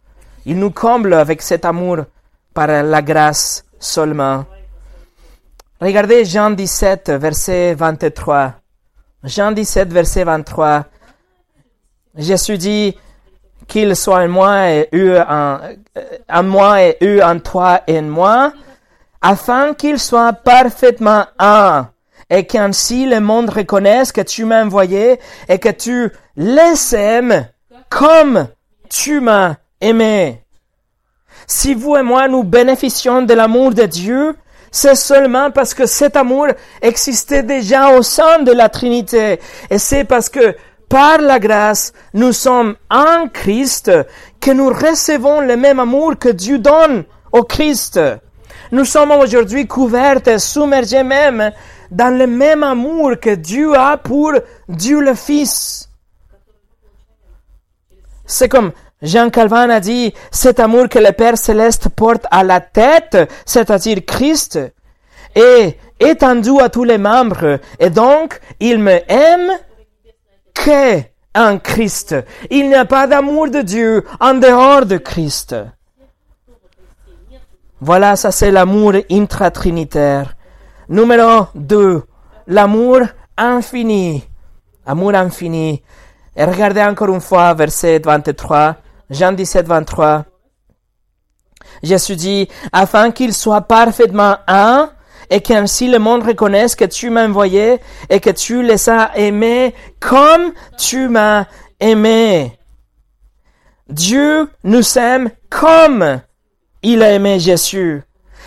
Il 0.46 0.60
nous 0.60 0.70
comble 0.70 1.12
avec 1.14 1.42
cet 1.42 1.64
amour 1.64 2.04
par 2.54 2.68
la 2.68 3.02
grâce 3.02 3.64
seulement. 3.80 4.44
Regardez 5.80 6.24
Jean 6.24 6.50
17, 6.50 7.10
verset 7.20 7.74
23. 7.74 8.54
Jean 9.24 9.50
17, 9.50 9.92
verset 9.92 10.22
23. 10.22 10.84
Jésus 12.16 12.58
dit 12.58 12.96
qu'il 13.66 13.96
soit 13.96 14.20
en 14.22 14.28
moi 14.28 14.70
et 14.70 14.88
eux 14.94 15.20
en, 15.20 15.58
en 16.32 16.42
moi 16.44 16.80
et 16.80 16.96
eux 17.02 17.24
en 17.24 17.40
toi 17.40 17.80
et 17.88 17.98
en 17.98 18.02
moi, 18.02 18.52
afin 19.20 19.74
qu'ils 19.74 19.98
soient 19.98 20.32
parfaitement 20.32 21.26
un, 21.40 21.88
et 22.30 22.46
qu'ainsi 22.46 23.06
le 23.06 23.20
monde 23.20 23.50
reconnaisse 23.50 24.12
que 24.12 24.20
tu 24.20 24.44
m'as 24.44 24.64
envoyé 24.64 25.18
et 25.48 25.58
que 25.58 25.68
tu 25.68 26.10
les 26.36 26.94
aimes 26.94 27.48
comme 27.88 28.48
tu 28.88 29.20
m'as 29.20 29.56
aimé. 29.80 30.42
Si 31.46 31.74
vous 31.74 31.96
et 31.96 32.02
moi 32.02 32.28
nous 32.28 32.42
bénéficions 32.42 33.22
de 33.22 33.34
l'amour 33.34 33.72
de 33.74 33.84
Dieu, 33.84 34.34
c'est 34.70 34.96
seulement 34.96 35.50
parce 35.50 35.74
que 35.74 35.86
cet 35.86 36.16
amour 36.16 36.48
existait 36.82 37.42
déjà 37.42 37.90
au 37.96 38.02
sein 38.02 38.40
de 38.40 38.50
la 38.50 38.68
Trinité. 38.68 39.38
Et 39.70 39.78
c'est 39.78 40.04
parce 40.04 40.28
que 40.28 40.56
par 40.88 41.18
la 41.18 41.38
grâce, 41.38 41.92
nous 42.12 42.32
sommes 42.32 42.76
en 42.90 43.28
Christ 43.28 43.90
que 44.40 44.50
nous 44.50 44.68
recevons 44.68 45.40
le 45.40 45.56
même 45.56 45.80
amour 45.80 46.18
que 46.18 46.28
Dieu 46.28 46.58
donne 46.58 47.04
au 47.32 47.42
Christ. 47.42 48.00
Nous 48.72 48.84
sommes 48.84 49.12
aujourd'hui 49.12 49.66
couverts 49.66 50.26
et 50.26 50.38
submergés 50.38 51.04
même 51.04 51.52
dans 51.94 52.16
le 52.16 52.26
même 52.26 52.62
amour 52.62 53.12
que 53.20 53.34
Dieu 53.34 53.76
a 53.76 53.96
pour 53.96 54.32
Dieu 54.68 55.00
le 55.00 55.14
Fils. 55.14 55.88
C'est 58.26 58.48
comme 58.48 58.72
Jean 59.02 59.30
Calvin 59.30 59.70
a 59.70 59.80
dit, 59.80 60.14
cet 60.30 60.60
amour 60.60 60.88
que 60.88 60.98
le 60.98 61.12
Père 61.12 61.38
céleste 61.38 61.88
porte 61.90 62.26
à 62.30 62.42
la 62.42 62.60
tête, 62.60 63.16
c'est-à-dire 63.44 63.98
Christ, 64.06 64.58
est 65.34 65.78
étendu 66.00 66.60
à 66.60 66.68
tous 66.68 66.84
les 66.84 66.98
membres, 66.98 67.60
et 67.78 67.90
donc 67.90 68.40
il 68.60 68.78
me 68.78 69.00
aime 69.10 69.52
que 70.54 71.02
Christ. 71.62 72.14
Il 72.50 72.68
n'y 72.68 72.74
a 72.74 72.84
pas 72.84 73.06
d'amour 73.06 73.50
de 73.50 73.60
Dieu 73.60 74.04
en 74.20 74.34
dehors 74.34 74.86
de 74.86 74.98
Christ. 74.98 75.56
Voilà, 77.80 78.16
ça 78.16 78.30
c'est 78.30 78.52
l'amour 78.52 78.94
intratrinitaire. 79.10 80.36
Numéro 80.88 81.46
2, 81.54 82.02
l'amour 82.46 83.00
infini. 83.36 84.24
Amour 84.86 85.14
infini. 85.14 85.82
Et 86.36 86.44
regardez 86.44 86.82
encore 86.82 87.08
une 87.08 87.20
fois 87.20 87.54
verset 87.54 88.00
23. 88.00 88.76
Jean 89.10 89.32
17, 89.32 89.66
23. 89.66 90.24
Jésus 91.82 92.16
dit, 92.16 92.48
afin 92.72 93.10
qu'il 93.10 93.32
soit 93.32 93.62
parfaitement 93.62 94.36
un, 94.46 94.90
et 95.30 95.40
qu'ainsi 95.40 95.88
le 95.88 95.98
monde 95.98 96.22
reconnaisse 96.22 96.74
que 96.74 96.84
tu 96.84 97.10
m'as 97.10 97.26
envoyé 97.26 97.80
et 98.10 98.20
que 98.20 98.30
tu 98.30 98.62
les 98.62 98.88
as 98.88 99.16
aimés 99.16 99.74
comme 100.00 100.52
tu 100.78 101.08
m'as 101.08 101.46
aimé. 101.80 102.58
Dieu 103.88 104.48
nous 104.62 104.98
aime 104.98 105.30
comme 105.50 106.20
il 106.82 107.02
a 107.02 107.12
aimé 107.12 107.38
Jésus. 107.38 108.02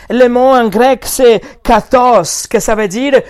Le 0.09 0.27
mot 0.27 0.53
en 0.53 0.67
grec 0.67 1.03
c'est 1.05 1.41
kathos, 1.63 2.47
que 2.47 2.59
ça 2.59 2.75
veut 2.75 2.87
dire 2.87 3.21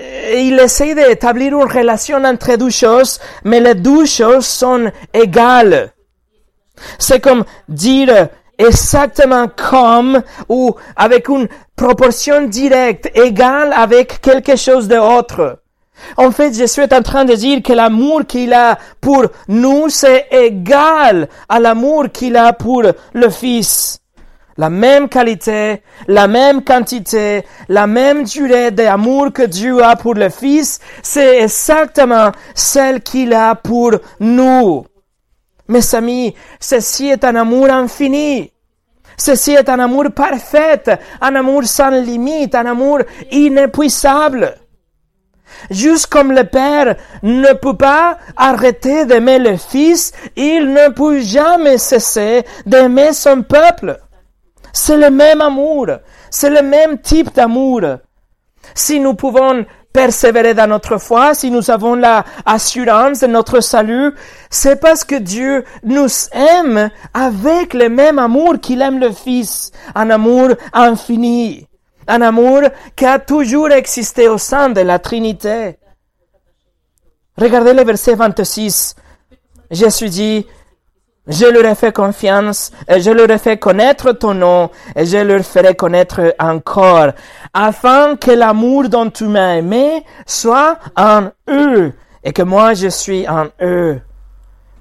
euh, 0.00 0.34
il 0.36 0.58
essaie 0.58 0.94
d'établir 0.94 1.52
une 1.52 1.70
relation 1.70 2.22
entre 2.24 2.56
deux 2.56 2.70
choses, 2.70 3.20
mais 3.44 3.60
les 3.60 3.74
deux 3.74 4.06
choses 4.06 4.46
sont 4.46 4.90
égales. 5.12 5.92
C'est 6.98 7.20
comme 7.20 7.44
dire 7.68 8.28
exactement 8.58 9.48
comme 9.48 10.22
ou 10.48 10.74
avec 10.96 11.28
une 11.28 11.48
proportion 11.76 12.46
directe, 12.46 13.10
égale 13.14 13.72
avec 13.72 14.20
quelque 14.20 14.56
chose 14.56 14.88
d'autre. 14.88 15.58
En 16.16 16.30
fait, 16.32 16.52
je 16.52 16.64
suis 16.64 16.82
en 16.82 17.02
train 17.02 17.24
de 17.24 17.34
dire 17.34 17.62
que 17.62 17.72
l'amour 17.72 18.22
qu'il 18.26 18.52
a 18.52 18.78
pour 19.00 19.26
nous, 19.46 19.88
c'est 19.88 20.26
égal 20.30 21.28
à 21.48 21.60
l'amour 21.60 22.06
qu'il 22.12 22.36
a 22.36 22.52
pour 22.52 22.82
le 22.82 23.30
Fils. 23.30 24.01
La 24.62 24.70
même 24.70 25.08
qualité, 25.08 25.82
la 26.06 26.28
même 26.28 26.62
quantité, 26.62 27.44
la 27.68 27.88
même 27.88 28.22
durée 28.22 28.70
d'amour 28.70 29.32
que 29.32 29.42
Dieu 29.42 29.82
a 29.82 29.96
pour 29.96 30.14
le 30.14 30.28
Fils, 30.28 30.78
c'est 31.02 31.42
exactement 31.42 32.30
celle 32.54 33.00
qu'il 33.00 33.32
a 33.34 33.56
pour 33.56 33.90
nous. 34.20 34.86
Mes 35.66 35.94
amis, 35.96 36.36
ceci 36.60 37.08
est 37.08 37.24
un 37.24 37.34
amour 37.34 37.70
infini. 37.70 38.52
Ceci 39.16 39.50
est 39.50 39.68
un 39.68 39.80
amour 39.80 40.12
parfait, 40.14 40.84
un 41.20 41.34
amour 41.34 41.64
sans 41.64 41.90
limite, 41.90 42.54
un 42.54 42.66
amour 42.66 43.00
inépuisable. 43.32 44.54
Juste 45.72 46.06
comme 46.06 46.30
le 46.30 46.44
Père 46.44 46.94
ne 47.24 47.52
peut 47.54 47.76
pas 47.76 48.16
arrêter 48.36 49.06
d'aimer 49.06 49.40
le 49.40 49.56
Fils, 49.56 50.12
il 50.36 50.72
ne 50.72 50.88
peut 50.92 51.18
jamais 51.18 51.78
cesser 51.78 52.44
d'aimer 52.64 53.12
son 53.12 53.42
peuple. 53.42 53.98
C'est 54.72 54.96
le 54.96 55.10
même 55.10 55.40
amour, 55.40 55.86
c'est 56.30 56.50
le 56.50 56.62
même 56.62 56.98
type 56.98 57.34
d'amour. 57.34 57.82
Si 58.74 59.00
nous 59.00 59.14
pouvons 59.14 59.66
persévérer 59.92 60.54
dans 60.54 60.66
notre 60.66 60.98
foi, 60.98 61.34
si 61.34 61.50
nous 61.50 61.70
avons 61.70 61.94
la 61.94 62.24
assurance 62.46 63.20
de 63.20 63.26
notre 63.26 63.60
salut, 63.60 64.14
c'est 64.50 64.80
parce 64.80 65.04
que 65.04 65.16
Dieu 65.16 65.64
nous 65.82 66.08
aime 66.32 66.90
avec 67.12 67.74
le 67.74 67.88
même 67.88 68.18
amour 68.18 68.58
qu'il 68.60 68.80
aime 68.80 68.98
le 68.98 69.12
Fils, 69.12 69.70
un 69.94 70.08
amour 70.10 70.50
infini, 70.72 71.68
un 72.08 72.22
amour 72.22 72.62
qui 72.96 73.04
a 73.04 73.18
toujours 73.18 73.70
existé 73.70 74.28
au 74.28 74.38
sein 74.38 74.70
de 74.70 74.80
la 74.80 74.98
Trinité. 74.98 75.76
Regardez 77.36 77.74
le 77.74 77.84
verset 77.84 78.14
26. 78.14 78.94
Jésus 79.70 80.08
dit, 80.08 80.46
je 81.26 81.46
leur 81.46 81.64
ai 81.64 81.74
fait 81.74 81.92
confiance, 81.92 82.72
et 82.88 83.00
je 83.00 83.10
leur 83.10 83.30
ai 83.30 83.38
fait 83.38 83.56
connaître 83.56 84.12
ton 84.12 84.34
nom, 84.34 84.70
et 84.96 85.06
je 85.06 85.18
leur 85.18 85.44
ferai 85.44 85.74
connaître 85.74 86.34
encore, 86.38 87.12
afin 87.54 88.16
que 88.16 88.32
l'amour 88.32 88.88
dont 88.88 89.08
tu 89.10 89.24
m'as 89.24 89.56
aimé 89.56 90.04
soit 90.26 90.78
en 90.96 91.30
eux, 91.48 91.92
et 92.24 92.32
que 92.32 92.42
moi 92.42 92.74
je 92.74 92.88
suis 92.88 93.28
en 93.28 93.46
eux. 93.60 94.00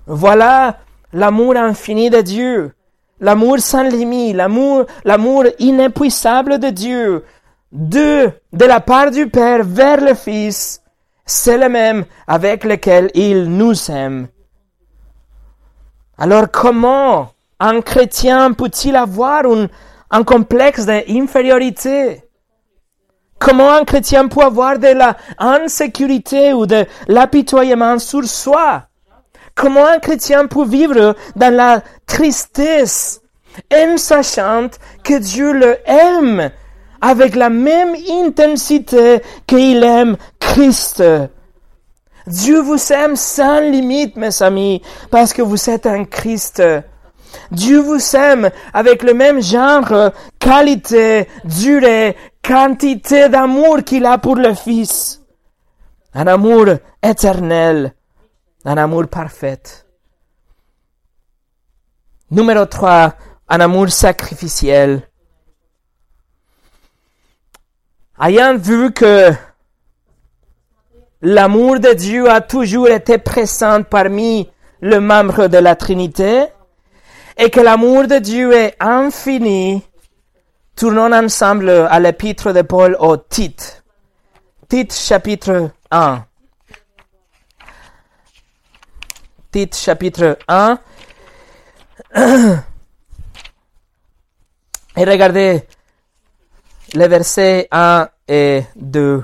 Voilà 0.07 0.77
l'amour 1.13 1.55
infini 1.57 2.09
de 2.09 2.21
Dieu, 2.21 2.73
l'amour 3.19 3.59
sans 3.59 3.83
limite, 3.83 4.35
l'amour, 4.35 4.85
l'amour 5.05 5.45
inépuisable 5.59 6.57
de 6.57 6.69
Dieu, 6.69 7.23
de, 7.71 8.31
de 8.51 8.65
la 8.65 8.79
part 8.79 9.11
du 9.11 9.29
Père 9.29 9.63
vers 9.63 10.01
le 10.01 10.15
Fils, 10.15 10.81
c'est 11.25 11.57
le 11.57 11.69
même 11.69 12.05
avec 12.27 12.63
lequel 12.63 13.11
il 13.13 13.45
nous 13.45 13.91
aime. 13.91 14.27
Alors 16.23 16.51
comment 16.51 17.29
un 17.59 17.81
chrétien 17.81 18.53
peut-il 18.53 18.95
avoir 18.95 19.41
un, 20.11 20.23
complexe 20.23 20.85
d'infériorité? 20.85 22.21
Comment 23.39 23.71
un 23.71 23.85
chrétien 23.85 24.27
peut 24.27 24.43
avoir 24.43 24.77
de 24.77 24.89
la 24.89 25.17
insécurité 25.39 26.53
ou 26.53 26.67
de 26.67 26.85
l'apitoiement 27.07 27.97
sur 27.97 28.23
soi? 28.25 28.83
Comment 29.55 29.87
un 29.87 29.97
chrétien 29.97 30.45
peut 30.45 30.63
vivre 30.63 31.15
dans 31.35 31.55
la 31.55 31.81
tristesse 32.05 33.21
en 33.73 33.97
sachant 33.97 34.67
que 35.03 35.17
Dieu 35.17 35.53
le 35.53 35.77
aime 35.87 36.51
avec 37.01 37.33
la 37.33 37.49
même 37.49 37.95
intensité 38.11 39.23
qu'il 39.47 39.83
aime 39.83 40.17
Christ? 40.39 41.01
Dieu 42.27 42.61
vous 42.61 42.91
aime 42.91 43.15
sans 43.15 43.59
limite, 43.59 44.15
mes 44.15 44.41
amis, 44.41 44.81
parce 45.09 45.33
que 45.33 45.41
vous 45.41 45.69
êtes 45.69 45.85
un 45.85 46.05
Christ. 46.05 46.61
Dieu 47.51 47.79
vous 47.79 48.15
aime 48.15 48.49
avec 48.73 49.03
le 49.03 49.13
même 49.13 49.41
genre, 49.41 50.11
qualité, 50.39 51.27
durée, 51.43 52.15
quantité 52.43 53.29
d'amour 53.29 53.83
qu'il 53.83 54.05
a 54.05 54.17
pour 54.17 54.35
le 54.35 54.53
Fils. 54.53 55.21
Un 56.13 56.27
amour 56.27 56.65
éternel, 57.01 57.93
un 58.65 58.77
amour 58.77 59.07
parfait. 59.07 59.61
Numéro 62.29 62.65
3, 62.65 63.13
un 63.49 63.59
amour 63.59 63.89
sacrificiel. 63.89 65.07
Ayant 68.19 68.57
vu 68.57 68.93
que 68.93 69.31
l'amour 71.21 71.79
de 71.79 71.93
Dieu 71.93 72.29
a 72.29 72.41
toujours 72.41 72.89
été 72.89 73.17
présent 73.17 73.83
parmi 73.83 74.49
les 74.81 74.99
membres 74.99 75.47
de 75.47 75.57
la 75.57 75.75
Trinité 75.75 76.45
et 77.37 77.49
que 77.49 77.59
l'amour 77.59 78.07
de 78.07 78.17
Dieu 78.17 78.53
est 78.53 78.75
infini, 78.79 79.83
tournons 80.75 81.11
ensemble 81.13 81.69
à 81.69 81.99
l'épître 81.99 82.51
de 82.53 82.61
Paul 82.61 82.95
au 82.99 83.17
Tite. 83.17 83.83
Tite 84.67 84.93
chapitre 84.93 85.71
1. 85.91 86.25
Tite 89.51 89.75
chapitre 89.75 90.37
1. 90.47 90.79
Et 94.97 95.05
regardez 95.05 95.63
les 96.93 97.07
versets 97.07 97.67
1 97.71 98.09
et 98.27 98.63
2. 98.75 99.23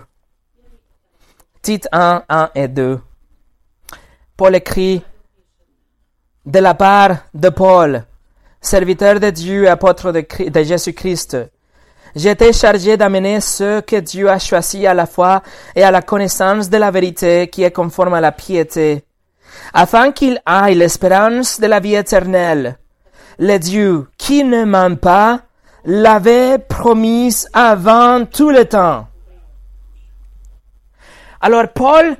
Tite 1.67 1.89
1, 1.91 2.23
1 2.29 2.49
et 2.55 2.69
2. 2.69 2.97
Paul 4.37 4.55
écrit 4.55 5.03
de 6.45 6.59
la 6.59 6.73
part 6.75 7.17
de 7.33 7.49
Paul, 7.49 8.05
serviteur 8.61 9.19
de 9.19 9.29
Dieu, 9.31 9.69
apôtre 9.69 10.13
de, 10.13 10.25
de 10.49 10.63
Jésus-Christ. 10.63 11.35
J'étais 12.15 12.53
chargé 12.53 12.95
d'amener 12.95 13.41
ceux 13.41 13.81
que 13.81 13.97
Dieu 13.97 14.29
a 14.29 14.39
choisis 14.39 14.85
à 14.85 14.93
la 14.93 15.05
foi 15.05 15.43
et 15.75 15.83
à 15.83 15.91
la 15.91 16.01
connaissance 16.01 16.69
de 16.69 16.77
la 16.77 16.89
vérité 16.89 17.49
qui 17.49 17.63
est 17.63 17.71
conforme 17.71 18.13
à 18.13 18.21
la 18.21 18.31
piété, 18.31 19.03
afin 19.73 20.13
qu'ils 20.13 20.39
aient 20.47 20.73
l'espérance 20.73 21.59
de 21.59 21.67
la 21.67 21.81
vie 21.81 21.95
éternelle. 21.95 22.77
Le 23.39 23.57
Dieu 23.57 24.07
qui 24.17 24.45
ne 24.45 24.63
ment 24.63 24.95
pas 24.95 25.41
l'avait 25.83 26.59
promise 26.59 27.49
avant 27.51 28.23
tout 28.23 28.51
le 28.51 28.63
temps 28.63 29.05
alors 31.41 31.67
Paul 31.69 32.17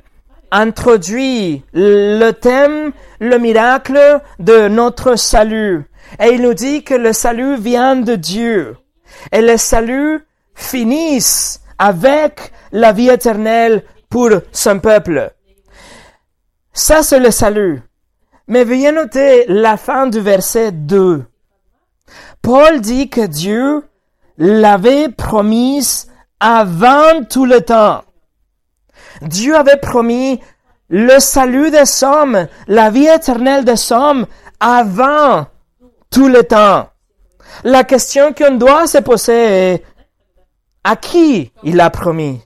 introduit 0.51 1.63
le 1.73 2.31
thème, 2.31 2.91
le 3.19 3.37
miracle 3.37 4.21
de 4.39 4.67
notre 4.67 5.15
salut. 5.15 5.85
Et 6.19 6.29
il 6.33 6.41
nous 6.41 6.53
dit 6.53 6.83
que 6.83 6.93
le 6.93 7.13
salut 7.13 7.57
vient 7.57 7.95
de 7.95 8.15
Dieu. 8.15 8.77
Et 9.31 9.41
le 9.41 9.57
salut 9.57 10.25
finisse 10.55 11.61
avec 11.77 12.51
la 12.71 12.91
vie 12.91 13.09
éternelle 13.09 13.83
pour 14.09 14.29
son 14.51 14.79
peuple. 14.79 15.33
Ça, 16.73 17.03
c'est 17.03 17.19
le 17.19 17.31
salut. 17.31 17.81
Mais 18.47 18.63
veuillez 18.63 18.91
noter 18.91 19.45
la 19.47 19.75
fin 19.75 20.07
du 20.07 20.21
verset 20.21 20.71
2. 20.71 21.25
Paul 22.41 22.79
dit 22.79 23.09
que 23.09 23.25
Dieu 23.25 23.83
l'avait 24.37 25.09
promise 25.09 26.09
avant 26.39 27.23
tout 27.29 27.45
le 27.45 27.61
temps. 27.61 28.03
Dieu 29.21 29.55
avait 29.55 29.77
promis 29.77 30.39
le 30.89 31.19
salut 31.19 31.71
des 31.71 32.03
hommes, 32.03 32.47
la 32.67 32.89
vie 32.89 33.07
éternelle 33.07 33.65
des 33.65 33.91
hommes 33.91 34.25
avant 34.59 35.47
tout 36.09 36.27
le 36.27 36.43
temps. 36.43 36.89
La 37.63 37.83
question 37.83 38.33
qu'on 38.33 38.55
doit 38.55 38.87
se 38.87 38.99
poser 38.99 39.73
est 39.73 39.83
à 40.83 40.95
qui 40.95 41.51
il 41.63 41.79
a 41.81 41.89
promis? 41.89 42.41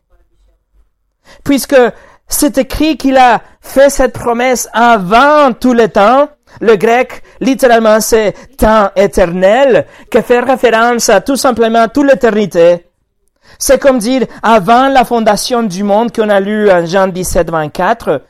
Puisque 1.43 1.75
c'est 2.27 2.57
écrit 2.57 2.97
qu'il 2.97 3.17
a 3.17 3.41
fait 3.61 3.89
cette 3.89 4.13
promesse 4.13 4.69
avant 4.73 5.53
tout 5.53 5.73
le 5.73 5.89
temps, 5.89 6.29
le 6.59 6.75
grec, 6.75 7.23
littéralement, 7.39 7.99
c'est 8.01 8.33
temps 8.57 8.89
éternel, 8.95 9.85
qui 10.09 10.21
fait 10.21 10.39
référence 10.39 11.09
à 11.09 11.21
tout 11.21 11.35
simplement 11.35 11.87
toute 11.87 12.07
l'éternité. 12.07 12.87
C'est 13.63 13.79
comme 13.79 13.99
dire, 13.99 14.25
avant 14.41 14.87
la 14.87 15.05
fondation 15.05 15.61
du 15.61 15.83
monde 15.83 16.11
qu'on 16.11 16.29
a 16.29 16.39
lu 16.39 16.71
en 16.71 16.83
Jean 16.83 17.07
17, 17.07 17.51
24, 17.51 18.23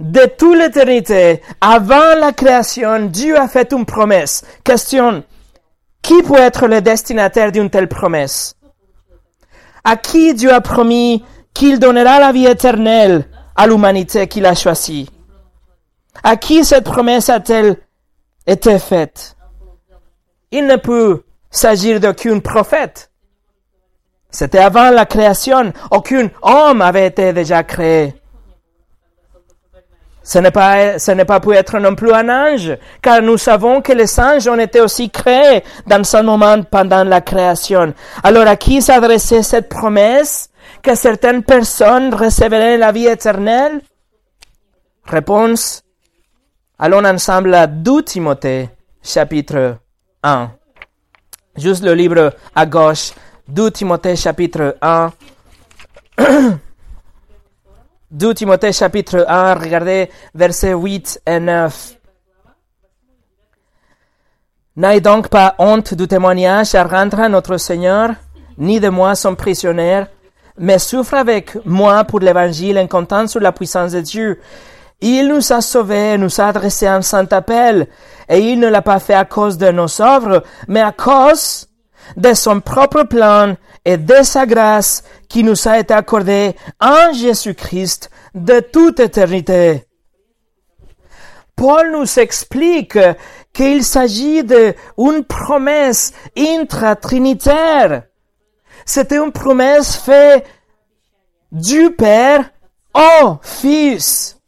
de 0.00 0.26
toute 0.36 0.58
l'éternité, 0.58 1.40
avant 1.60 2.16
la 2.18 2.32
création, 2.32 3.06
Dieu 3.06 3.38
a 3.38 3.46
fait 3.46 3.72
une 3.72 3.86
promesse. 3.86 4.44
Question, 4.64 5.22
qui 6.02 6.20
peut 6.24 6.40
être 6.40 6.66
le 6.66 6.80
destinataire 6.80 7.52
d'une 7.52 7.70
telle 7.70 7.86
promesse? 7.86 8.56
À 9.84 9.96
qui 9.96 10.34
Dieu 10.34 10.52
a 10.52 10.60
promis 10.60 11.24
qu'il 11.54 11.78
donnera 11.78 12.18
la 12.18 12.32
vie 12.32 12.46
éternelle 12.46 13.24
à 13.54 13.68
l'humanité 13.68 14.26
qu'il 14.26 14.46
a 14.46 14.56
choisie? 14.56 15.08
À 16.24 16.36
qui 16.36 16.64
cette 16.64 16.82
promesse 16.82 17.30
a-t-elle 17.30 17.76
été 18.48 18.80
faite? 18.80 19.36
Il 20.50 20.66
ne 20.66 20.74
peut 20.74 21.22
s'agir 21.52 22.00
d'aucun 22.00 22.40
prophète. 22.40 23.12
C'était 24.30 24.58
avant 24.58 24.90
la 24.90 25.06
création. 25.06 25.72
Aucun 25.90 26.28
homme 26.42 26.82
avait 26.82 27.06
été 27.06 27.32
déjà 27.32 27.62
créé. 27.62 28.14
Ce 30.22 30.40
n'est 30.40 30.50
pas, 30.50 30.98
ce 30.98 31.12
n'est 31.12 31.24
pas 31.24 31.38
pu 31.38 31.52
être 31.52 31.78
non 31.78 31.94
plus 31.94 32.12
un 32.12 32.28
ange, 32.28 32.76
car 33.00 33.22
nous 33.22 33.38
savons 33.38 33.80
que 33.80 33.92
les 33.92 34.18
anges 34.18 34.48
ont 34.48 34.58
été 34.58 34.80
aussi 34.80 35.08
créés 35.08 35.62
dans 35.86 36.02
ce 36.02 36.20
moment 36.20 36.62
pendant 36.64 37.04
la 37.04 37.20
création. 37.20 37.94
Alors 38.24 38.48
à 38.48 38.56
qui 38.56 38.82
s'adressait 38.82 39.44
cette 39.44 39.68
promesse 39.68 40.50
que 40.82 40.96
certaines 40.96 41.44
personnes 41.44 42.12
recevraient 42.12 42.76
la 42.76 42.90
vie 42.90 43.06
éternelle? 43.06 43.80
Réponse. 45.04 45.82
Allons 46.76 47.04
ensemble 47.04 47.54
à 47.54 47.68
2 47.68 48.02
Timothée, 48.02 48.68
chapitre 49.04 49.76
1. 50.24 50.50
Juste 51.56 51.84
le 51.84 51.94
livre 51.94 52.34
à 52.54 52.66
gauche 52.66 53.12
2 53.48 53.70
Timothée 53.70 54.16
chapitre 54.16 54.76
1. 54.82 55.12
2 58.10 58.34
Timothée 58.34 58.72
chapitre 58.72 59.24
1, 59.28 59.54
regardez 59.54 60.10
versets 60.34 60.72
8 60.72 61.22
et 61.24 61.38
9. 61.38 61.96
N'aie 64.76 65.00
donc 65.00 65.28
pas 65.28 65.54
honte 65.58 65.94
du 65.94 66.08
témoignage 66.08 66.74
à 66.74 66.82
rendre 66.82 67.20
à 67.20 67.28
notre 67.28 67.56
Seigneur, 67.56 68.10
ni 68.58 68.80
de 68.80 68.88
moi 68.88 69.14
son 69.14 69.36
prisonnier, 69.36 70.02
mais 70.58 70.80
souffre 70.80 71.14
avec 71.14 71.56
moi 71.64 72.02
pour 72.02 72.18
l'évangile 72.18 72.78
en 72.78 72.88
comptant 72.88 73.28
sur 73.28 73.40
la 73.40 73.52
puissance 73.52 73.92
de 73.92 74.00
Dieu. 74.00 74.40
Il 75.00 75.28
nous 75.28 75.52
a 75.52 75.60
sauvés, 75.60 76.18
nous 76.18 76.40
a 76.40 76.48
adressé 76.48 76.88
un 76.88 77.00
saint 77.00 77.28
appel, 77.30 77.86
et 78.28 78.40
il 78.40 78.58
ne 78.58 78.66
l'a 78.66 78.82
pas 78.82 78.98
fait 78.98 79.14
à 79.14 79.24
cause 79.24 79.56
de 79.56 79.70
nos 79.70 80.02
œuvres, 80.02 80.42
mais 80.66 80.80
à 80.80 80.90
cause 80.90 81.68
de 82.16 82.34
son 82.34 82.60
propre 82.60 83.02
plan 83.04 83.56
et 83.84 83.96
de 83.96 84.22
sa 84.22 84.46
grâce 84.46 85.04
qui 85.28 85.42
nous 85.42 85.68
a 85.68 85.78
été 85.78 85.94
accordée 85.94 86.54
en 86.80 87.12
Jésus-Christ 87.12 88.10
de 88.34 88.60
toute 88.60 89.00
éternité. 89.00 89.84
Paul 91.56 91.92
nous 91.92 92.18
explique 92.18 92.98
qu'il 93.52 93.82
s'agit 93.82 94.44
d'une 94.44 95.24
promesse 95.24 96.12
intratrinitaire. 96.36 98.02
C'était 98.84 99.16
une 99.16 99.32
promesse 99.32 99.96
faite 99.96 100.46
du 101.50 101.90
Père 101.92 102.50
au 102.94 103.36
Fils. 103.42 104.38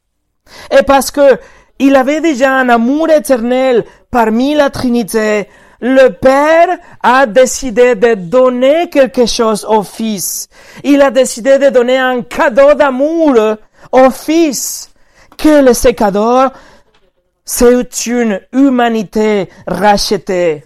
Et 0.70 0.82
parce 0.82 1.10
que 1.10 1.38
il 1.78 1.96
avait 1.96 2.20
déjà 2.20 2.52
un 2.52 2.68
amour 2.68 3.08
éternel 3.08 3.84
parmi 4.10 4.54
la 4.54 4.68
Trinité, 4.68 5.48
le 5.80 6.08
Père 6.08 6.78
a 7.02 7.26
décidé 7.26 7.94
de 7.94 8.14
donner 8.14 8.88
quelque 8.90 9.26
chose 9.26 9.64
au 9.64 9.82
Fils. 9.82 10.48
Il 10.82 11.00
a 11.02 11.10
décidé 11.10 11.58
de 11.58 11.70
donner 11.70 11.98
un 11.98 12.22
cadeau 12.22 12.74
d'amour 12.74 13.34
au 13.92 14.10
Fils. 14.10 14.90
Quel 15.36 15.68
est 15.68 15.74
ce 15.74 15.88
cadeau? 15.88 16.50
C'est 17.44 18.06
une 18.06 18.40
humanité 18.52 19.48
rachetée. 19.66 20.64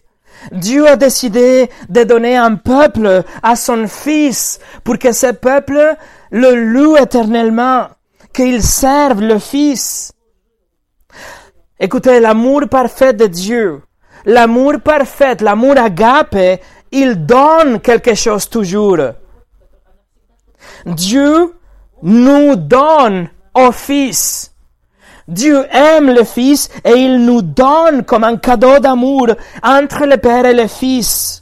Dieu 0.50 0.88
a 0.88 0.96
décidé 0.96 1.70
de 1.88 2.02
donner 2.02 2.36
un 2.36 2.56
peuple 2.56 3.22
à 3.42 3.54
son 3.54 3.86
Fils 3.86 4.58
pour 4.82 4.98
que 4.98 5.12
ce 5.12 5.32
peuple 5.32 5.96
le 6.30 6.54
loue 6.54 6.96
éternellement, 6.96 7.86
qu'il 8.32 8.62
serve 8.62 9.20
le 9.20 9.38
Fils. 9.38 10.12
Écoutez, 11.78 12.18
l'amour 12.18 12.62
parfait 12.68 13.12
de 13.12 13.26
Dieu, 13.26 13.82
l'amour 14.24 14.80
parfait, 14.80 15.36
l'amour 15.40 15.78
agape, 15.78 16.60
il 16.90 17.24
donne 17.26 17.80
quelque 17.80 18.14
chose 18.14 18.48
toujours. 18.48 18.98
Dieu 20.86 21.54
nous 22.02 22.56
donne 22.56 23.28
au 23.54 23.72
Fils. 23.72 24.52
Dieu 25.28 25.64
aime 25.70 26.10
le 26.12 26.24
Fils 26.24 26.68
et 26.84 26.92
il 26.92 27.24
nous 27.24 27.42
donne 27.42 28.04
comme 28.04 28.24
un 28.24 28.36
cadeau 28.36 28.78
d'amour 28.78 29.28
entre 29.62 30.06
le 30.06 30.16
Père 30.16 30.46
et 30.46 30.54
le 30.54 30.66
Fils. 30.66 31.41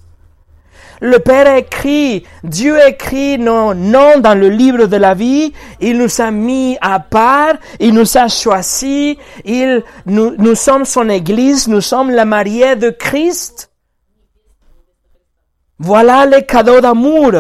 Le 1.00 1.18
Père 1.18 1.56
écrit, 1.56 2.24
Dieu 2.44 2.76
écrit 2.86 3.38
nos 3.38 3.72
noms 3.72 4.18
dans 4.18 4.34
le 4.34 4.50
livre 4.50 4.86
de 4.86 4.96
la 4.96 5.14
vie, 5.14 5.52
il 5.80 5.96
nous 5.96 6.20
a 6.20 6.30
mis 6.30 6.76
à 6.82 7.00
part, 7.00 7.54
il 7.78 7.94
nous 7.94 8.18
a 8.18 8.28
choisis, 8.28 9.16
il, 9.44 9.82
nous, 10.04 10.34
nous 10.36 10.54
sommes 10.54 10.84
son 10.84 11.08
Église, 11.08 11.68
nous 11.68 11.80
sommes 11.80 12.10
la 12.10 12.26
mariée 12.26 12.76
de 12.76 12.90
Christ. 12.90 13.70
Voilà 15.78 16.26
le 16.26 16.42
cadeau 16.42 16.82
d'amour, 16.82 17.32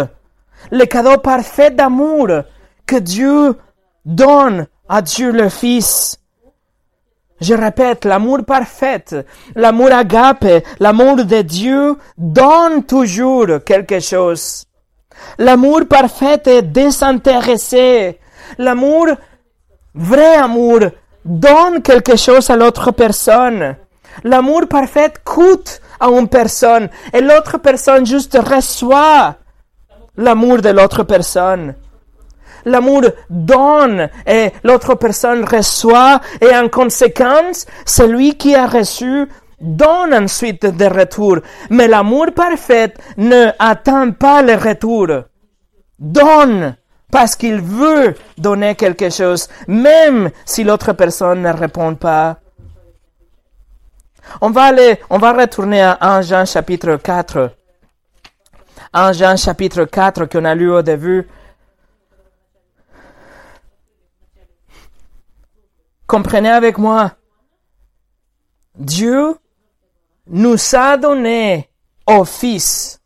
le 0.70 0.84
cadeau 0.86 1.18
parfait 1.18 1.70
d'amour 1.70 2.28
que 2.86 2.96
Dieu 2.96 3.56
donne 4.06 4.66
à 4.88 5.02
Dieu 5.02 5.30
le 5.30 5.50
Fils. 5.50 6.19
Je 7.40 7.54
répète, 7.54 8.04
l'amour 8.04 8.44
parfait, 8.44 9.04
l'amour 9.54 9.92
agape, 9.92 10.64
l'amour 10.78 11.24
de 11.24 11.40
Dieu 11.40 11.96
donne 12.18 12.84
toujours 12.84 13.46
quelque 13.64 13.98
chose. 14.00 14.64
L'amour 15.38 15.86
parfait 15.88 16.40
est 16.46 16.62
désintéressé. 16.62 18.18
L'amour, 18.58 19.06
vrai 19.94 20.34
amour, 20.36 20.80
donne 21.24 21.82
quelque 21.82 22.16
chose 22.16 22.50
à 22.50 22.56
l'autre 22.56 22.90
personne. 22.90 23.76
L'amour 24.24 24.66
parfait 24.68 25.12
coûte 25.24 25.80
à 25.98 26.08
une 26.08 26.28
personne 26.28 26.88
et 27.12 27.20
l'autre 27.20 27.58
personne 27.58 28.04
juste 28.04 28.38
reçoit 28.38 29.36
l'amour 30.16 30.60
de 30.60 30.70
l'autre 30.70 31.04
personne. 31.04 31.74
L'amour 32.64 33.02
donne 33.28 34.08
et 34.26 34.50
l'autre 34.64 34.94
personne 34.94 35.44
reçoit 35.44 36.20
et 36.40 36.54
en 36.56 36.68
conséquence, 36.68 37.66
celui 37.84 38.36
qui 38.36 38.54
a 38.54 38.66
reçu 38.66 39.28
donne 39.60 40.14
ensuite 40.14 40.66
des 40.66 40.88
retours. 40.88 41.38
Mais 41.70 41.88
l'amour 41.88 42.26
parfait 42.34 42.94
ne 43.16 43.50
attend 43.58 44.12
pas 44.12 44.42
le 44.42 44.54
retour. 44.54 45.24
Donne 45.98 46.76
parce 47.10 47.36
qu'il 47.36 47.60
veut 47.60 48.14
donner 48.38 48.74
quelque 48.74 49.10
chose, 49.10 49.48
même 49.66 50.30
si 50.44 50.64
l'autre 50.64 50.92
personne 50.92 51.42
ne 51.42 51.52
répond 51.52 51.94
pas. 51.94 52.38
On 54.40 54.50
va 54.50 54.64
aller, 54.64 55.00
on 55.10 55.18
va 55.18 55.32
retourner 55.32 55.82
à 55.82 55.98
1 56.00 56.22
Jean 56.22 56.44
chapitre 56.46 56.96
4. 56.96 57.50
1 58.92 59.12
Jean 59.12 59.36
chapitre 59.36 59.84
4 59.84 60.26
qu'on 60.26 60.44
a 60.44 60.54
lu 60.54 60.70
au 60.70 60.82
début. 60.82 61.26
Comprenez 66.10 66.50
avec 66.50 66.76
moi. 66.76 67.12
Dieu 68.76 69.36
nous 70.26 70.56
a 70.72 70.96
donné 70.96 71.70
au 72.04 72.24
Fils. 72.24 73.00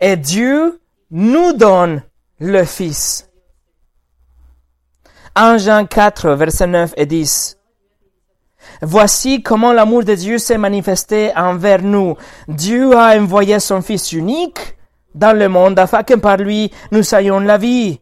Et 0.00 0.16
Dieu 0.16 0.80
nous 1.10 1.52
donne 1.52 2.04
le 2.38 2.64
Fils. 2.64 3.28
1 5.34 5.58
Jean 5.58 5.84
4, 5.84 6.30
verset 6.30 6.68
9 6.68 6.94
et 6.96 7.04
10. 7.04 7.58
Voici 8.80 9.42
comment 9.42 9.74
l'amour 9.74 10.04
de 10.04 10.14
Dieu 10.14 10.38
s'est 10.38 10.56
manifesté 10.56 11.32
envers 11.36 11.82
nous. 11.82 12.16
Dieu 12.48 12.96
a 12.96 13.14
envoyé 13.20 13.60
son 13.60 13.82
Fils 13.82 14.10
unique 14.12 14.78
dans 15.14 15.36
le 15.38 15.50
monde 15.50 15.78
afin 15.78 16.02
que 16.02 16.14
par 16.14 16.38
lui 16.38 16.70
nous 16.92 17.14
ayons 17.14 17.40
la 17.40 17.58
vie. 17.58 18.00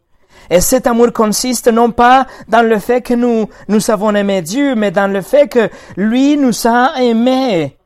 Et 0.49 0.61
cet 0.61 0.87
amour 0.87 1.11
consiste 1.13 1.67
non 1.67 1.91
pas 1.91 2.27
dans 2.47 2.67
le 2.67 2.79
fait 2.79 3.01
que 3.01 3.13
nous, 3.13 3.49
nous 3.67 3.91
avons 3.91 4.13
aimé 4.15 4.41
Dieu, 4.41 4.75
mais 4.75 4.91
dans 4.91 5.11
le 5.11 5.21
fait 5.21 5.47
que 5.47 5.69
lui 5.95 6.37
nous 6.37 6.67
a 6.67 7.01
aimés 7.01 7.77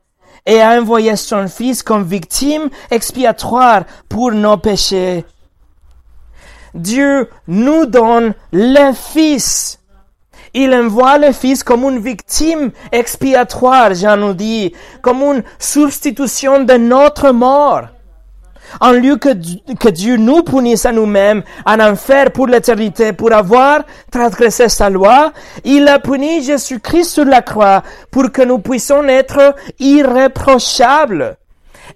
et 0.46 0.60
a 0.60 0.80
envoyé 0.80 1.14
son 1.16 1.46
Fils 1.46 1.82
comme 1.82 2.04
victime 2.04 2.70
expiatoire 2.90 3.84
pour 4.08 4.32
nos 4.32 4.56
péchés. 4.56 5.24
Dieu 6.74 7.28
nous 7.46 7.86
donne 7.86 8.34
le 8.52 8.92
Fils. 8.92 9.78
Il 10.54 10.72
envoie 10.74 11.18
le 11.18 11.32
Fils 11.32 11.62
comme 11.62 11.84
une 11.84 11.98
victime 11.98 12.70
expiatoire, 12.90 13.94
Jean 13.94 14.16
nous 14.16 14.32
dit, 14.32 14.74
comme 15.02 15.20
une 15.22 15.42
substitution 15.58 16.64
de 16.64 16.74
notre 16.74 17.30
mort. 17.30 17.88
En 18.80 18.92
lieu 18.92 19.16
que, 19.16 19.30
que 19.74 19.88
Dieu 19.88 20.16
nous 20.16 20.42
punisse 20.42 20.86
à 20.86 20.92
nous-mêmes 20.92 21.42
en 21.66 21.80
enfer 21.80 22.30
pour 22.32 22.46
l'éternité, 22.46 23.12
pour 23.12 23.32
avoir 23.32 23.82
transgressé 24.10 24.68
sa 24.68 24.90
loi, 24.90 25.32
il 25.64 25.88
a 25.88 25.98
puni 25.98 26.42
Jésus-Christ 26.42 27.10
sur 27.10 27.24
la 27.24 27.42
croix 27.42 27.82
pour 28.10 28.30
que 28.30 28.42
nous 28.42 28.58
puissions 28.58 29.04
être 29.08 29.54
irréprochables. 29.78 31.36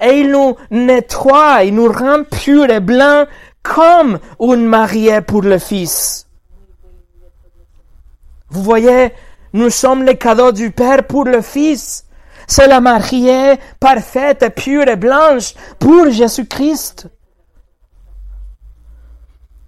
Et 0.01 0.21
il 0.21 0.31
nous 0.31 0.57
nettoie, 0.71 1.65
il 1.65 1.75
nous 1.75 1.91
rend 1.93 2.25
purs 2.25 2.71
et 2.71 2.81
blancs 2.81 3.29
comme 3.63 4.19
une 4.41 4.67
mariée 4.67 5.21
pour 5.21 5.43
le 5.43 5.59
Fils. 5.59 6.27
Vous 8.51 8.63
voyez, 8.63 9.13
nous 9.53 9.71
sommes 9.71 10.03
les 10.03 10.17
cadeaux 10.17 10.53
du 10.53 10.71
Père 10.71 11.07
pour 11.07 11.25
le 11.25 11.41
Fils. 11.41 12.07
C'est 12.55 12.67
la 12.67 12.83
mariée 12.83 13.59
parfaite, 13.81 14.55
pure 14.55 14.87
et 14.87 14.97
blanche 14.97 15.55
pour 15.79 16.11
Jésus-Christ. 16.11 17.09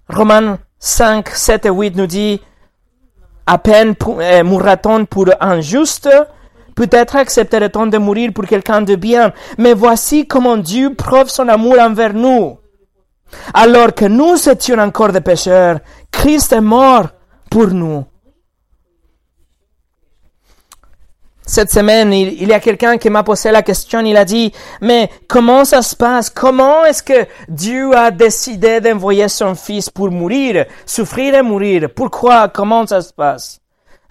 Romains 0.07 0.59
5, 0.77 1.27
7 1.29 1.65
et 1.65 1.69
8 1.69 1.95
nous 1.95 2.05
dit, 2.05 2.39
à 3.47 3.57
peine 3.57 3.95
euh, 4.07 4.43
mourra-t-on 4.43 5.05
pour 5.05 5.25
un 5.39 5.61
juste, 5.61 6.07
peut-être 6.75 7.15
accepterait-on 7.15 7.87
de 7.87 7.97
mourir 7.97 8.31
pour 8.35 8.45
quelqu'un 8.45 8.81
de 8.83 8.93
bien, 8.93 9.33
mais 9.57 9.73
voici 9.73 10.27
comment 10.27 10.57
Dieu 10.57 10.93
prouve 10.93 11.29
son 11.29 11.47
amour 11.47 11.79
envers 11.79 12.13
nous. 12.13 12.59
Alors 13.55 13.95
que 13.95 14.05
nous 14.05 14.47
étions 14.47 14.77
encore 14.77 15.11
des 15.11 15.21
pécheurs, 15.21 15.79
Christ 16.11 16.53
est 16.53 16.61
mort 16.61 17.07
pour 17.49 17.65
nous. 17.69 18.05
Cette 21.55 21.71
semaine, 21.71 22.11
il, 22.11 22.49
y 22.49 22.51
a 22.51 22.59
quelqu'un 22.59 22.97
qui 22.97 23.09
m'a 23.09 23.23
posé 23.23 23.49
la 23.49 23.61
question, 23.61 24.01
il 24.01 24.17
a 24.17 24.25
dit, 24.25 24.51
mais 24.81 25.09
comment 25.25 25.63
ça 25.63 25.81
se 25.81 25.95
passe? 25.95 26.29
Comment 26.29 26.83
est-ce 26.83 27.01
que 27.01 27.25
Dieu 27.47 27.95
a 27.95 28.11
décidé 28.11 28.81
d'envoyer 28.81 29.29
son 29.29 29.55
fils 29.55 29.89
pour 29.89 30.11
mourir, 30.11 30.65
souffrir 30.85 31.33
et 31.33 31.41
mourir? 31.41 31.87
Pourquoi? 31.95 32.49
Comment 32.49 32.85
ça 32.85 32.99
se 32.99 33.13
passe? 33.13 33.61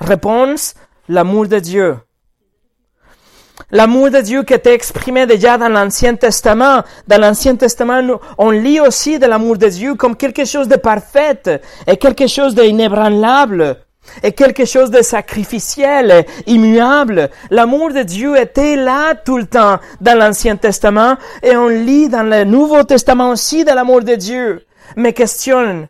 Réponse, 0.01 0.73
l'amour 1.07 1.47
de 1.47 1.59
Dieu. 1.59 1.99
L'amour 3.71 4.11
de 4.11 4.23
Dieu 4.23 4.43
qui 4.43 4.55
était 4.55 4.73
exprimé 4.73 5.27
déjà 5.27 5.59
dans 5.59 5.69
l'Ancien 5.69 6.15
Testament. 6.15 6.83
Dans 7.07 7.21
l'Ancien 7.21 7.57
Testament, 7.57 8.21
on 8.39 8.53
lit 8.53 8.81
aussi 8.81 9.19
de 9.19 9.27
l'amour 9.27 9.59
de 9.59 9.69
Dieu 9.69 9.97
comme 9.97 10.17
quelque 10.17 10.47
chose 10.47 10.67
de 10.67 10.77
parfait 10.77 11.61
et 11.87 11.99
quelque 11.99 12.27
chose 12.27 12.55
d'inébranlable 12.55 13.85
et 14.23 14.33
quelque 14.33 14.65
chose 14.65 14.91
de 14.91 15.03
sacrificiel, 15.03 16.25
immuable. 16.47 17.31
L'amour 17.51 17.93
de 17.93 18.03
Dieu 18.03 18.37
était 18.37 18.77
là 18.77 19.15
tout 19.15 19.39
le 19.39 19.47
temps 19.47 19.79
dans 20.01 20.19
l'Ancien 20.19 20.57
Testament 20.57 21.17
et 21.43 21.57
on 21.57 21.69
lit 21.69 22.09
dans 22.09 22.23
le 22.23 22.45
Nouveau 22.45 22.83
Testament 22.85 23.31
aussi 23.31 23.65
de 23.65 23.71
l'amour 23.71 24.03
de 24.03 24.15
Dieu. 24.15 24.65
Mais 24.97 25.13
question, 25.13 25.89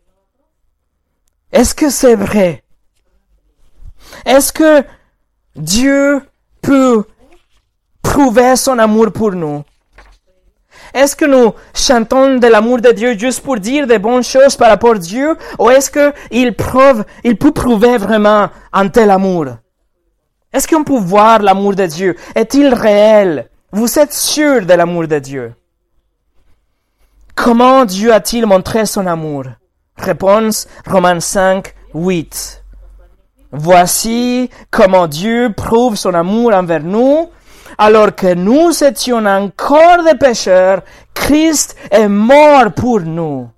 est-ce 1.52 1.74
que 1.74 1.90
c'est 1.90 2.16
vrai? 2.16 2.62
Est-ce 4.24 4.52
que 4.52 4.84
Dieu 5.56 6.20
peut 6.62 7.04
prouver 8.02 8.56
son 8.56 8.78
amour 8.78 9.12
pour 9.12 9.32
nous? 9.32 9.64
Est-ce 10.94 11.16
que 11.16 11.24
nous 11.24 11.52
chantons 11.74 12.36
de 12.36 12.46
l'amour 12.46 12.80
de 12.80 12.92
Dieu 12.92 13.18
juste 13.18 13.40
pour 13.40 13.58
dire 13.58 13.88
des 13.88 13.98
bonnes 13.98 14.22
choses 14.22 14.54
par 14.54 14.68
rapport 14.68 14.94
à 14.94 14.98
Dieu, 14.98 15.36
ou 15.58 15.68
est-ce 15.68 15.90
qu'il 15.90 16.54
prouve, 16.54 17.04
il 17.24 17.36
peut 17.36 17.50
prouver 17.50 17.98
vraiment 17.98 18.48
un 18.72 18.88
tel 18.88 19.10
amour? 19.10 19.46
Est-ce 20.52 20.68
qu'on 20.68 20.84
peut 20.84 20.96
voir 20.96 21.42
l'amour 21.42 21.74
de 21.74 21.86
Dieu? 21.86 22.14
Est-il 22.36 22.72
réel? 22.72 23.50
Vous 23.72 23.98
êtes 23.98 24.12
sûr 24.12 24.64
de 24.64 24.72
l'amour 24.72 25.08
de 25.08 25.18
Dieu? 25.18 25.54
Comment 27.34 27.84
Dieu 27.84 28.12
a-t-il 28.14 28.46
montré 28.46 28.86
son 28.86 29.04
amour? 29.08 29.46
Réponse, 29.96 30.68
Romains 30.86 31.18
5, 31.18 31.74
8. 31.92 32.62
Voici 33.50 34.48
comment 34.70 35.08
Dieu 35.08 35.52
prouve 35.56 35.96
son 35.96 36.14
amour 36.14 36.54
envers 36.54 36.84
nous. 36.84 37.30
Alors 37.78 38.14
que 38.14 38.34
nous 38.34 38.84
étions 38.84 39.24
encore 39.26 40.04
des 40.04 40.16
pécheurs, 40.16 40.82
Christ 41.12 41.76
est 41.90 42.08
mort 42.08 42.72
pour 42.72 43.00
nous. 43.00 43.48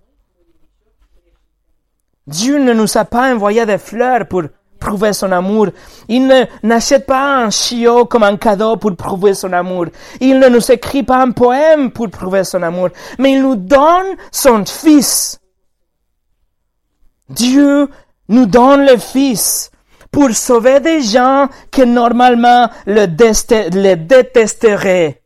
Dieu 2.26 2.59
ne 2.59 2.72
nous 2.72 2.96
a 2.96 3.05
pas 3.05 3.33
envoyé 3.33 3.64
des 3.66 3.79
fleurs 3.79 4.26
pour 4.26 4.42
prouver 4.79 5.12
son 5.12 5.33
amour. 5.33 5.68
Il 6.09 6.26
ne 6.26 6.44
n'achète 6.62 7.07
pas 7.07 7.44
un 7.44 7.50
chiot 7.50 8.05
comme 8.07 8.24
un 8.24 8.37
cadeau 8.37 8.76
pour 8.76 8.94
prouver 8.96 9.35
son 9.35 9.52
amour. 9.52 9.87
Il 10.20 10.38
ne 10.38 10.48
nous 10.48 10.70
écrit 10.70 11.02
pas 11.02 11.22
un 11.22 11.31
poème 11.31 11.90
pour 11.90 12.11
prouver 12.11 12.44
son 12.44 12.62
amour, 12.62 12.90
mais 13.18 13.33
il 13.33 13.42
nous 13.42 13.57
donne 13.57 14.16
son 14.31 14.64
fils. 14.64 15.40
Dieu 17.29 17.88
nous 18.29 18.46
donne 18.46 18.87
le 18.87 18.96
fils 18.96 19.70
pour 20.16 20.31
sauver 20.31 20.81
des 20.81 21.02
gens 21.02 21.46
que 21.70 21.83
normalement 21.83 22.70
le, 22.87 23.05
le 23.05 23.94
détesteraient. 23.96 25.20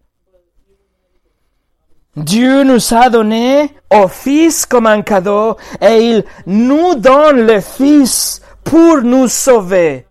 Dieu 2.17 2.65
nous 2.65 2.93
a 2.93 3.09
donné 3.09 3.73
au 3.89 4.09
Fils 4.09 4.67
comme 4.67 4.89
un 4.89 5.03
cadeau 5.03 5.57
et 5.81 5.97
il 6.11 6.25
nous 6.45 6.97
donne 6.97 7.47
le 7.47 7.61
Fils 7.61 8.43
pour 8.65 9.03
nous 9.03 9.29
sauver. 9.29 10.09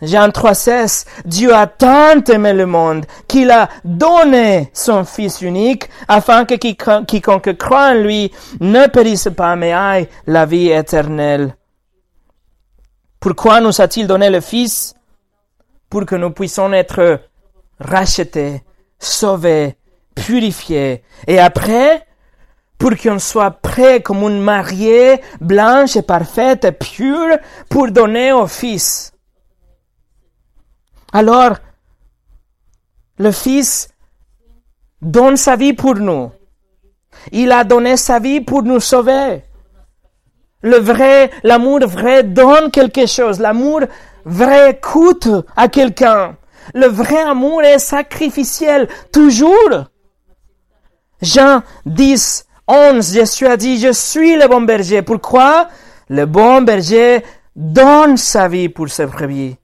Jean 0.00 0.28
3,16, 0.28 1.04
Dieu 1.24 1.52
a 1.52 1.66
tant 1.66 2.22
aimé 2.28 2.52
le 2.52 2.66
monde 2.66 3.06
qu'il 3.26 3.50
a 3.50 3.68
donné 3.84 4.70
son 4.72 5.04
Fils 5.04 5.42
unique 5.42 5.90
afin 6.06 6.44
que 6.44 6.54
quiconque 6.54 7.58
croit 7.58 7.88
en 7.88 7.94
lui 7.94 8.30
ne 8.60 8.86
périsse 8.86 9.28
pas 9.36 9.56
mais 9.56 9.72
aille 9.72 10.06
la 10.28 10.46
vie 10.46 10.70
éternelle. 10.70 11.56
Pourquoi 13.22 13.60
nous 13.60 13.80
a-t-il 13.80 14.08
donné 14.08 14.30
le 14.30 14.40
Fils 14.40 14.96
Pour 15.88 16.04
que 16.04 16.16
nous 16.16 16.30
puissions 16.30 16.72
être 16.72 17.20
rachetés, 17.78 18.64
sauvés, 18.98 19.76
purifié. 20.12 21.04
Et 21.28 21.38
après, 21.38 22.04
pour 22.78 22.96
qu'on 22.96 23.20
soit 23.20 23.52
prêt 23.52 24.02
comme 24.02 24.24
une 24.24 24.40
mariée 24.40 25.20
blanche 25.40 25.94
et 25.94 26.02
parfaite 26.02 26.64
et 26.64 26.72
pure 26.72 27.38
pour 27.68 27.92
donner 27.92 28.32
au 28.32 28.48
Fils? 28.48 29.12
Alors, 31.12 31.58
le 33.18 33.30
Fils 33.30 33.88
donne 35.00 35.36
sa 35.36 35.54
vie 35.54 35.74
pour 35.74 35.94
nous. 35.94 36.32
Il 37.30 37.52
a 37.52 37.62
donné 37.62 37.96
sa 37.96 38.18
vie 38.18 38.40
pour 38.40 38.64
nous 38.64 38.80
sauver. 38.80 39.44
Le 40.62 40.76
vrai, 40.78 41.30
l'amour 41.42 41.80
vrai 41.80 42.22
donne 42.22 42.70
quelque 42.70 43.06
chose. 43.06 43.40
L'amour 43.40 43.80
vrai 44.24 44.78
coûte 44.80 45.28
à 45.56 45.68
quelqu'un. 45.68 46.36
Le 46.74 46.86
vrai 46.86 47.20
amour 47.20 47.62
est 47.62 47.80
sacrificiel, 47.80 48.88
toujours. 49.12 49.86
Jean 51.20 51.62
10, 51.86 52.46
11, 52.68 53.12
Jésus 53.12 53.46
a 53.46 53.56
dit, 53.56 53.78
je 53.78 53.92
suis 53.92 54.36
le 54.36 54.46
bon 54.48 54.62
berger. 54.62 55.02
Pourquoi? 55.02 55.68
Le 56.08 56.26
bon 56.26 56.62
berger 56.62 57.24
donne 57.54 58.16
sa 58.16 58.48
vie 58.48 58.68
pour 58.68 58.88
ses 58.88 59.06
brebis. 59.06 59.56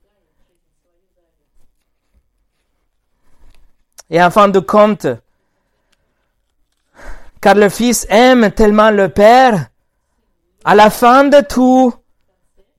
Et 4.10 4.22
en 4.22 4.30
fin 4.30 4.48
de 4.48 4.58
compte, 4.58 5.06
car 7.40 7.54
le 7.54 7.68
Fils 7.68 8.06
aime 8.08 8.50
tellement 8.52 8.90
le 8.90 9.08
Père, 9.10 9.68
à 10.68 10.74
la 10.74 10.90
fin 10.90 11.24
de 11.24 11.40
tout, 11.40 11.94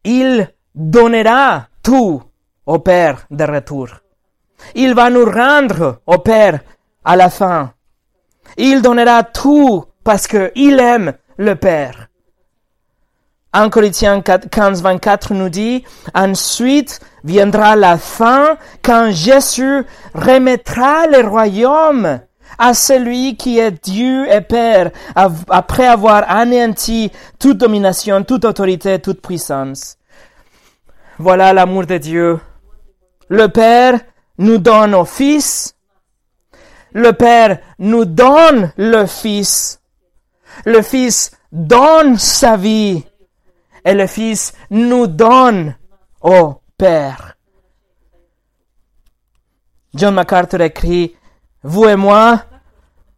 il 0.04 0.48
donnera 0.76 1.70
tout 1.82 2.22
au 2.68 2.78
Père 2.78 3.26
de 3.32 3.44
retour. 3.44 3.88
Il 4.76 4.94
va 4.94 5.10
nous 5.10 5.26
rendre 5.26 6.00
au 6.06 6.20
Père 6.20 6.60
à 7.04 7.16
la 7.16 7.32
fin. 7.32 7.74
Il 8.58 8.84
donnera 8.84 9.24
tout 9.24 9.86
parce 10.04 10.28
qu'il 10.28 10.80
aime 10.80 11.14
le 11.38 11.56
Père. 11.56 12.10
1 13.54 13.72
Corinthiens 13.72 14.22
15, 14.22 14.84
24 14.84 15.34
nous 15.34 15.50
dit, 15.50 15.84
ensuite 16.14 17.00
viendra 17.24 17.76
la 17.76 17.98
fin 17.98 18.56
quand 18.84 19.10
Jésus 19.10 19.84
remettra 20.14 21.08
le 21.08 21.28
royaume 21.28 22.20
à 22.60 22.76
celui 22.76 23.38
qui 23.38 23.58
est 23.58 23.84
Dieu 23.84 24.32
et 24.32 24.42
Père, 24.42 24.92
après 25.16 25.88
avoir 25.88 26.30
anéanti 26.30 27.12
toute 27.40 27.58
domination, 27.58 28.24
toute 28.24 28.46
autorité, 28.46 29.00
toute 29.00 29.22
puissance. 29.22 29.98
Voilà 31.18 31.54
l'amour 31.54 31.86
de 31.86 31.98
Dieu. 31.98 32.40
Le 33.30 33.48
Père 33.48 34.00
nous 34.38 34.58
donne 34.58 34.94
au 34.94 35.06
Fils, 35.06 35.76
le 36.94 37.14
Père 37.14 37.60
nous 37.78 38.06
donne 38.06 38.74
le 38.78 39.06
Fils. 39.06 39.82
Le 40.66 40.82
Fils 40.82 41.32
donne 41.52 42.18
sa 42.18 42.58
vie. 42.58 43.04
Et 43.86 43.94
le 43.94 44.08
Fils 44.08 44.54
nous 44.70 45.08
donne 45.08 45.76
au 46.22 46.62
Père. 46.78 47.38
John 49.94 50.14
MacArthur 50.14 50.62
écrit, 50.62 51.16
Vous 51.64 51.86
et 51.86 51.96
moi, 51.96 52.44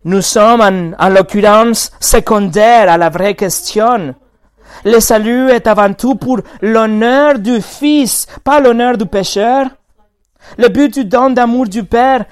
nous 0.03 0.21
sommes 0.21 0.61
en, 0.61 0.91
en 0.97 1.09
l'occurrence 1.09 1.91
secondaires 1.99 2.91
à 2.91 2.97
la 2.97 3.09
vraie 3.09 3.35
question. 3.35 4.15
Le 4.83 4.99
salut 4.99 5.49
est 5.49 5.67
avant 5.67 5.93
tout 5.93 6.15
pour 6.15 6.39
l'honneur 6.61 7.37
du 7.39 7.61
Fils, 7.61 8.25
pas 8.43 8.59
l'honneur 8.59 8.97
du 8.97 9.05
pécheur. 9.05 9.67
Le 10.57 10.67
but 10.69 10.93
du 10.93 11.05
don 11.05 11.29
d'amour 11.29 11.67
du 11.67 11.83
Père 11.83 12.25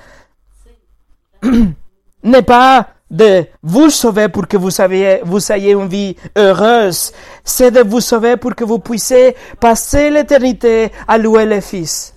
n'est 2.23 2.41
pas 2.41 2.87
de 3.09 3.45
vous 3.63 3.89
sauver 3.89 4.29
pour 4.29 4.47
que 4.47 4.57
vous, 4.57 4.69
saviez, 4.69 5.21
vous 5.23 5.51
ayez 5.51 5.73
une 5.73 5.87
vie 5.87 6.15
heureuse, 6.35 7.11
c'est 7.43 7.71
de 7.71 7.81
vous 7.81 8.01
sauver 8.01 8.37
pour 8.37 8.55
que 8.55 8.63
vous 8.63 8.79
puissiez 8.79 9.35
passer 9.59 10.09
l'éternité 10.09 10.91
à 11.07 11.17
louer 11.17 11.45
le 11.45 11.59
Fils. 11.61 12.13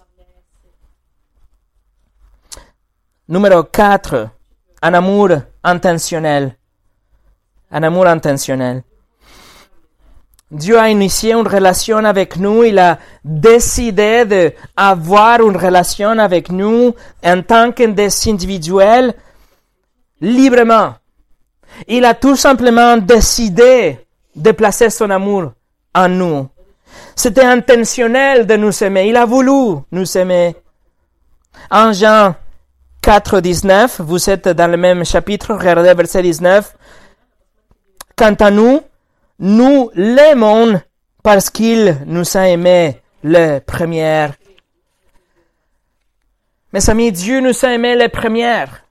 Numéro 3.28 3.62
4. 3.62 4.28
Un 4.82 4.94
amour 4.94 5.30
intentionnel. 5.62 6.56
Un 7.70 7.82
amour 7.84 8.06
intentionnel. 8.06 8.82
Dieu 10.50 10.78
a 10.78 10.90
initié 10.90 11.32
une 11.32 11.48
relation 11.48 12.04
avec 12.04 12.36
nous, 12.36 12.62
il 12.64 12.78
a 12.78 12.98
décidé 13.24 14.24
d'avoir 14.76 15.40
une 15.40 15.56
relation 15.56 16.18
avec 16.18 16.50
nous 16.50 16.94
en 17.24 17.42
tant 17.42 17.72
que 17.72 17.86
des 17.86 18.28
individuels 18.28 19.14
librement. 20.20 20.94
Il 21.88 22.04
a 22.04 22.12
tout 22.14 22.36
simplement 22.36 22.98
décidé 22.98 23.98
de 24.36 24.52
placer 24.52 24.90
son 24.90 25.08
amour 25.08 25.52
en 25.94 26.08
nous. 26.08 26.48
C'était 27.16 27.44
intentionnel 27.44 28.46
de 28.46 28.56
nous 28.56 28.84
aimer. 28.84 29.08
Il 29.08 29.16
a 29.16 29.24
voulu 29.24 29.80
nous 29.90 30.18
aimer. 30.18 30.54
En 31.70 31.92
Jean 31.94 32.34
4, 33.02 33.40
19, 33.40 34.00
vous 34.00 34.30
êtes 34.30 34.48
dans 34.48 34.70
le 34.70 34.76
même 34.76 35.04
chapitre, 35.04 35.54
regardez 35.54 35.92
verset 35.92 36.22
19. 36.22 36.76
Quant 38.16 38.34
à 38.34 38.50
nous, 38.52 38.80
nous 39.40 39.90
l'aimons 39.94 40.80
parce 41.24 41.50
qu'il 41.50 41.98
nous 42.06 42.36
a 42.36 42.48
aimés 42.48 43.02
le 43.24 43.58
premier. 43.58 44.28
Mes 46.72 46.88
amis, 46.88 47.10
Dieu 47.10 47.40
nous 47.40 47.64
a 47.64 47.72
aimés 47.72 47.96
les 47.96 48.08
premières. 48.08 48.84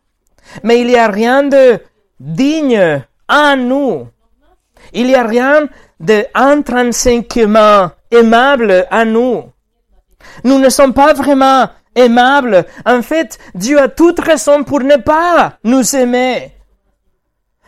Mais 0.62 0.82
il 0.82 0.88
n'y 0.88 0.98
a 0.98 1.08
rien 1.08 1.44
de 1.44 1.80
digne 2.20 3.04
en 3.30 3.56
nous. 3.56 4.10
Il 4.92 5.08
n'y 5.08 5.16
a 5.16 5.24
rien 5.24 5.70
de 6.02 6.26
intrinsèquement 6.34 7.92
aimable 8.12 8.88
en 8.92 9.06
nous. 9.06 9.44
Nous 10.44 10.60
ne 10.60 10.70
sommes 10.70 10.94
pas 10.94 11.14
vraiment 11.14 11.70
aimables. 11.96 12.66
En 12.86 13.02
fait, 13.02 13.38
Dieu 13.56 13.80
a 13.80 13.88
toute 13.88 14.20
raison 14.20 14.64
pour 14.64 14.82
ne 14.82 14.98
pas 14.98 15.54
nous 15.64 15.96
aimer. 15.96 16.54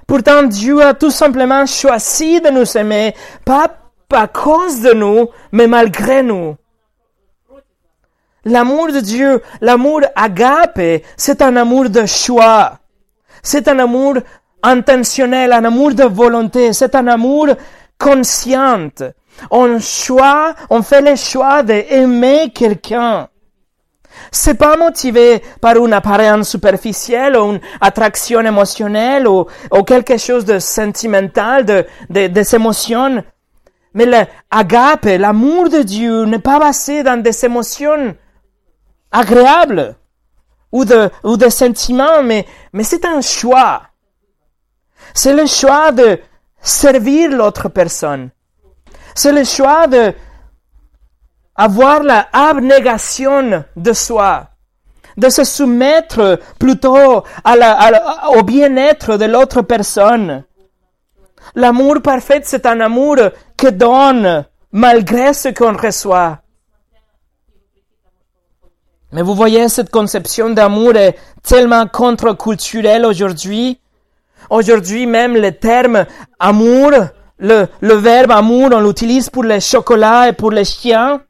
Pourtant, 0.08 0.44
Dieu 0.44 0.82
a 0.82 0.94
tout 0.94 1.12
simplement 1.12 1.66
choisi 1.66 2.42
de 2.42 2.50
nous 2.50 2.78
aimer, 2.78 3.16
pas 3.46 3.68
à 4.12 4.28
cause 4.28 4.82
de 4.82 4.94
nous, 4.94 5.30
mais 5.52 5.68
malgré 5.68 6.22
nous. 6.22 6.56
L'amour 8.46 8.92
de 8.92 9.00
Dieu, 9.00 9.42
l'amour 9.62 10.02
agape, 10.16 11.04
c'est 11.16 11.42
un 11.42 11.56
amour 11.56 11.90
de 11.90 12.06
choix. 12.06 12.80
C'est 13.42 13.68
un 13.68 13.80
amour 13.80 14.16
intentionnel, 14.62 15.54
un 15.54 15.64
amour 15.64 15.94
de 15.94 16.04
volonté, 16.04 16.74
c'est 16.74 16.96
un 16.96 17.08
amour 17.08 17.48
conscient. 17.98 18.90
On 19.50 19.80
choix, 19.80 20.54
on 20.70 20.82
fait 20.82 21.02
le 21.02 21.16
choix 21.16 21.64
d'aimer 21.64 22.52
quelqu'un. 22.54 23.30
C'est 24.32 24.56
pas 24.56 24.78
motivé 24.78 25.42
par 25.62 25.78
une 25.78 25.94
apparence 25.94 26.50
superficielle 26.50 27.38
ou 27.38 27.54
une 27.54 27.62
attraction 27.82 28.42
émotionnelle 28.42 29.28
ou, 29.28 29.46
quelque 29.86 30.18
chose 30.18 30.46
de 30.46 30.60
sentimental, 30.60 31.66
de, 31.66 31.86
de, 32.10 32.28
des 32.28 32.56
émotions. 32.56 33.24
Mais 33.94 34.06
l'agape, 34.06 35.06
l'amour 35.06 35.70
de 35.70 35.84
Dieu 35.84 36.26
n'est 36.26 36.40
pas 36.40 36.60
basé 36.60 37.04
dans 37.04 37.22
des 37.22 37.46
émotions 37.46 38.16
agréables 39.12 39.96
ou 40.72 40.86
de, 40.86 41.12
des 41.38 41.50
sentiments, 41.52 42.24
mais 42.24 42.46
c'est 42.82 43.06
un 43.06 43.22
choix. 43.22 43.84
C'est 45.14 45.34
le 45.34 45.46
choix 45.46 45.92
de 45.92 46.20
servir 46.60 47.30
l'autre 47.30 47.70
personne. 47.70 48.32
C'est 49.14 49.32
le 49.32 49.44
choix 49.44 49.86
de 49.88 50.14
avoir 51.56 52.04
la 52.04 52.28
abnégation 52.34 53.64
de 53.76 53.94
soi, 53.94 54.48
de 55.18 55.30
se 55.30 55.44
soumettre 55.44 56.40
plutôt 56.60 57.24
à 57.44 57.56
la, 57.56 58.30
au 58.36 58.44
bien-être 58.44 59.18
de 59.18 59.26
l'autre 59.26 59.62
personne. 59.62 60.44
L'amour 61.56 62.02
parfait, 62.02 62.42
c'est 62.44 62.66
un 62.66 62.80
amour 62.80 63.18
que 63.58 63.68
donne 63.68 64.46
malgré 64.72 65.34
ce 65.34 65.50
qu'on 65.50 65.78
reçoit. 65.78 66.40
Mais 69.12 69.22
vous 69.22 69.36
voyez, 69.36 69.70
cette 69.70 69.92
conception 69.92 70.50
d'amour 70.50 70.96
est 70.96 71.16
tellement 71.44 71.86
contre-culturelle 71.86 73.06
aujourd'hui. 73.06 73.80
Aujourd'hui 74.50 75.06
même, 75.06 75.38
le 75.38 75.52
terme 75.52 76.06
amour, 76.40 76.92
le, 77.38 77.68
le 77.80 77.94
verbe 77.94 78.32
amour, 78.32 78.70
on 78.74 78.80
l'utilise 78.80 79.30
pour 79.30 79.44
les 79.44 79.60
chocolats 79.60 80.30
et 80.30 80.34
pour 80.34 80.50
les 80.50 80.66
chiens. 80.66 81.22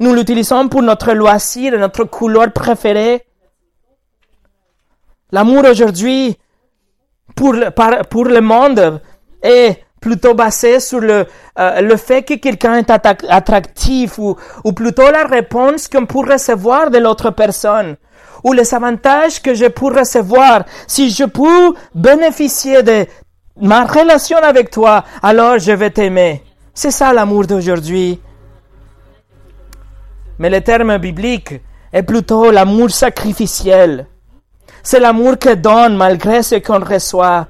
Nous 0.00 0.14
l'utilisons 0.14 0.68
pour 0.68 0.82
notre 0.82 1.12
loisir, 1.12 1.78
notre 1.78 2.04
couleur 2.04 2.52
préférée. 2.52 3.22
L'amour 5.32 5.64
aujourd'hui, 5.70 6.36
pour, 7.34 7.54
pour 8.08 8.24
le 8.24 8.40
monde, 8.40 9.00
est 9.42 9.84
plutôt 10.00 10.34
basé 10.34 10.78
sur 10.80 11.00
le, 11.00 11.26
euh, 11.58 11.80
le 11.80 11.96
fait 11.96 12.22
que 12.22 12.34
quelqu'un 12.34 12.76
est 12.76 12.90
attractif 12.90 14.18
ou, 14.18 14.36
ou 14.64 14.72
plutôt 14.72 15.10
la 15.10 15.24
réponse 15.24 15.88
qu'on 15.88 16.06
peut 16.06 16.32
recevoir 16.32 16.90
de 16.90 16.98
l'autre 16.98 17.30
personne 17.30 17.96
ou 18.44 18.52
les 18.52 18.72
avantages 18.74 19.42
que 19.42 19.54
je 19.54 19.66
peux 19.66 19.86
recevoir. 19.86 20.64
Si 20.86 21.10
je 21.10 21.24
peux 21.24 21.74
bénéficier 21.94 22.82
de 22.82 23.06
ma 23.60 23.84
relation 23.84 24.38
avec 24.38 24.70
toi, 24.70 25.04
alors 25.22 25.58
je 25.58 25.72
vais 25.72 25.90
t'aimer. 25.90 26.42
C'est 26.72 26.92
ça 26.92 27.12
l'amour 27.12 27.46
d'aujourd'hui. 27.46 28.20
Mais 30.38 30.50
le 30.50 30.60
terme 30.60 30.98
biblique 30.98 31.54
est 31.92 32.02
plutôt 32.02 32.50
l'amour 32.50 32.90
sacrificiel. 32.90 34.06
C'est 34.82 35.00
l'amour 35.00 35.38
que 35.38 35.54
donne 35.54 35.96
malgré 35.96 36.42
ce 36.42 36.56
qu'on 36.56 36.80
reçoit. 36.84 37.48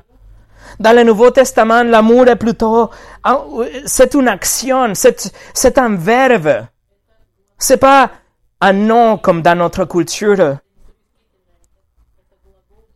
Dans 0.81 0.95
le 0.95 1.03
Nouveau 1.03 1.31
Testament, 1.31 1.83
l'amour 1.83 2.29
est 2.29 2.37
plutôt, 2.37 2.91
c'est 3.85 4.15
une 4.15 4.29
action, 4.29 4.93
c'est 4.95 5.79
un 5.79 5.97
verbe. 5.97 6.67
C'est 7.59 7.79
pas 7.79 8.11
un 8.61 8.73
nom 8.73 9.19
comme 9.19 9.43
dans 9.43 9.57
notre 9.57 9.85
culture. 9.85 10.59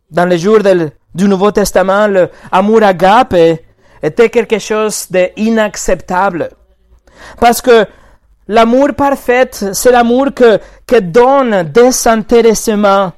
Dans 0.09 0.25
les 0.25 0.37
jours 0.37 0.59
du 1.13 1.27
Nouveau 1.27 1.51
Testament, 1.51 2.07
l'amour 2.07 2.83
agape 2.83 3.35
était 4.01 4.29
quelque 4.29 4.59
chose 4.59 5.07
d'inacceptable. 5.09 6.51
Parce 7.39 7.61
que 7.61 7.85
l'amour 8.47 8.93
parfait, 8.95 9.49
c'est 9.51 9.91
l'amour 9.91 10.33
que, 10.33 10.59
que 10.85 10.99
donne 10.99 11.63
désintéressement 11.63 13.13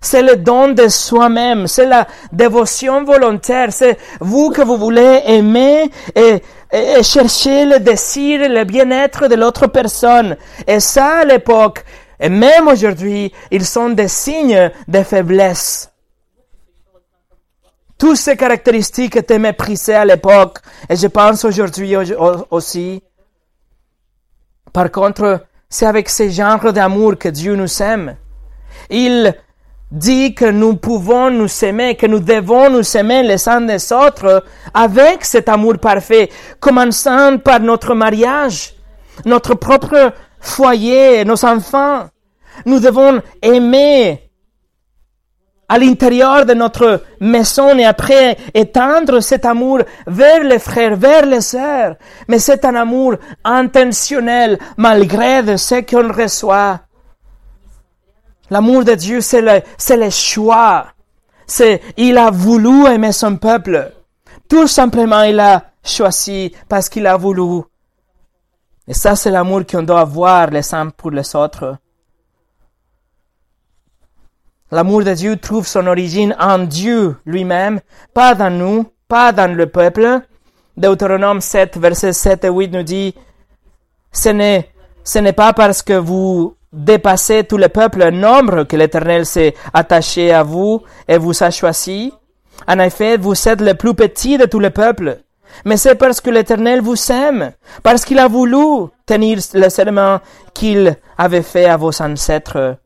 c'est 0.00 0.22
le 0.22 0.36
don 0.36 0.68
de 0.68 0.88
soi-même, 0.88 1.66
c'est 1.66 1.86
la 1.86 2.06
dévotion 2.32 3.04
volontaire, 3.04 3.72
c'est 3.72 3.98
vous 4.20 4.50
que 4.50 4.62
vous 4.62 4.78
voulez 4.78 5.22
aimer 5.26 5.90
et, 6.14 6.42
chercher 7.02 7.66
le 7.66 7.80
désir, 7.80 8.48
le 8.48 8.64
bien-être 8.64 9.28
de 9.28 9.34
l'autre 9.34 9.66
personne. 9.66 10.36
Et 10.66 10.80
ça, 10.80 11.18
à 11.18 11.24
l'époque, 11.24 11.84
et 12.18 12.28
même 12.28 12.68
aujourd'hui, 12.68 13.32
ils 13.50 13.66
sont 13.66 13.90
des 13.90 14.08
signes 14.08 14.70
de 14.86 15.02
faiblesse. 15.02 15.90
Toutes 17.98 18.16
ces 18.16 18.36
caractéristiques 18.36 19.16
étaient 19.16 19.38
méprisées 19.38 19.94
à 19.94 20.04
l'époque, 20.04 20.58
et 20.88 20.96
je 20.96 21.08
pense 21.08 21.44
aujourd'hui 21.44 21.94
aussi. 22.50 23.02
Par 24.72 24.90
contre, 24.90 25.44
c'est 25.68 25.86
avec 25.86 26.08
ce 26.08 26.28
genre 26.28 26.72
d'amour 26.72 27.16
que 27.18 27.28
Dieu 27.28 27.54
nous 27.54 27.82
aime. 27.82 28.16
Il 28.88 29.34
dit 29.90 30.34
que 30.34 30.44
nous 30.44 30.76
pouvons 30.76 31.30
nous 31.30 31.48
aimer, 31.64 31.96
que 31.96 32.06
nous 32.06 32.20
devons 32.20 32.70
nous 32.70 32.96
aimer 32.96 33.22
les 33.22 33.48
uns 33.48 33.60
des 33.62 33.92
autres 33.92 34.44
avec 34.72 35.24
cet 35.24 35.48
amour 35.48 35.78
parfait, 35.78 36.30
commençant 36.60 37.38
par 37.38 37.60
notre 37.60 37.94
mariage, 37.94 38.74
notre 39.24 39.54
propre 39.54 40.12
foyer, 40.38 41.24
nos 41.24 41.44
enfants. 41.44 42.08
Nous 42.66 42.78
devons 42.78 43.20
aimer 43.42 44.29
à 45.70 45.78
l'intérieur 45.78 46.44
de 46.44 46.52
notre 46.52 47.04
maison 47.20 47.78
et 47.78 47.84
après 47.84 48.36
étendre 48.52 49.20
cet 49.20 49.44
amour 49.44 49.78
vers 50.04 50.42
les 50.42 50.58
frères, 50.58 50.96
vers 50.96 51.24
les 51.24 51.40
sœurs. 51.40 51.94
Mais 52.26 52.40
c'est 52.40 52.64
un 52.64 52.74
amour 52.74 53.14
intentionnel 53.44 54.58
malgré 54.76 55.44
de 55.44 55.56
ce 55.56 55.76
qu'on 55.82 56.12
reçoit. 56.12 56.80
L'amour 58.50 58.82
de 58.82 58.96
Dieu, 58.96 59.20
c'est 59.20 59.42
le, 59.42 59.62
c'est 59.78 59.96
le 59.96 60.10
choix. 60.10 60.86
C'est, 61.46 61.80
il 61.96 62.18
a 62.18 62.32
voulu 62.32 62.86
aimer 62.86 63.12
son 63.12 63.36
peuple. 63.36 63.92
Tout 64.48 64.66
simplement, 64.66 65.22
il 65.22 65.38
a 65.38 65.62
choisi 65.84 66.52
parce 66.68 66.88
qu'il 66.88 67.06
a 67.06 67.16
voulu. 67.16 67.62
Et 68.88 68.94
ça, 68.94 69.14
c'est 69.14 69.30
l'amour 69.30 69.62
qu'on 69.70 69.84
doit 69.84 70.00
avoir 70.00 70.50
les 70.50 70.74
uns 70.74 70.90
pour 70.90 71.12
les 71.12 71.36
autres. 71.36 71.76
L'amour 74.72 75.02
de 75.02 75.14
Dieu 75.14 75.36
trouve 75.36 75.66
son 75.66 75.86
origine 75.86 76.36
en 76.38 76.58
Dieu 76.58 77.16
lui-même, 77.26 77.80
pas 78.14 78.34
dans 78.34 78.50
nous, 78.50 78.86
pas 79.08 79.32
dans 79.32 79.52
le 79.52 79.66
peuple. 79.66 80.20
Deutéronome 80.76 81.40
7, 81.40 81.76
versets 81.78 82.12
7 82.12 82.44
et 82.44 82.48
8 82.48 82.72
nous 82.72 82.82
dit, 82.84 83.14
ce 84.12 84.28
n'est, 84.28 84.70
ce 85.02 85.18
n'est 85.18 85.32
pas 85.32 85.52
parce 85.52 85.82
que 85.82 85.94
vous 85.94 86.54
dépasser 86.72 87.42
tout 87.44 87.56
le 87.56 87.68
peuple 87.68 88.10
nombre 88.10 88.62
que 88.62 88.76
l'Éternel 88.76 89.26
s'est 89.26 89.54
attaché 89.74 90.32
à 90.32 90.44
vous 90.44 90.82
et 91.08 91.18
vous 91.18 91.42
a 91.42 91.50
choisi. 91.50 92.12
En 92.68 92.78
effet, 92.78 93.16
vous 93.16 93.34
êtes 93.48 93.60
le 93.60 93.74
plus 93.74 93.94
petit 93.94 94.38
de 94.38 94.44
tout 94.44 94.60
le 94.60 94.70
peuple. 94.70 95.18
Mais 95.64 95.76
c'est 95.76 95.96
parce 95.96 96.20
que 96.20 96.30
l'Éternel 96.30 96.80
vous 96.80 97.10
aime, 97.10 97.52
parce 97.82 98.04
qu'il 98.04 98.20
a 98.20 98.28
voulu 98.28 98.88
tenir 99.04 99.38
le 99.54 99.68
serment 99.68 100.20
qu'il 100.54 100.96
avait 101.18 101.42
fait 101.42 101.64
à 101.64 101.76
vos 101.76 102.00
ancêtres. 102.00 102.76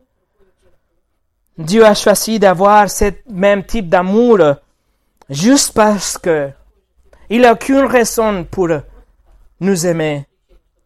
Dieu 1.57 1.85
a 1.85 1.95
choisi 1.95 2.40
d'avoir 2.40 2.90
ce 2.90 3.12
même 3.31 3.62
type 3.62 3.88
d'amour 3.88 4.38
juste 5.31 5.73
parce 5.73 6.19
que 6.19 6.51
il 7.31 7.43
n'a 7.43 7.53
aucune 7.53 7.85
raison 7.87 8.45
pour 8.45 8.69
nous 9.61 9.87
aimer. 9.87 10.27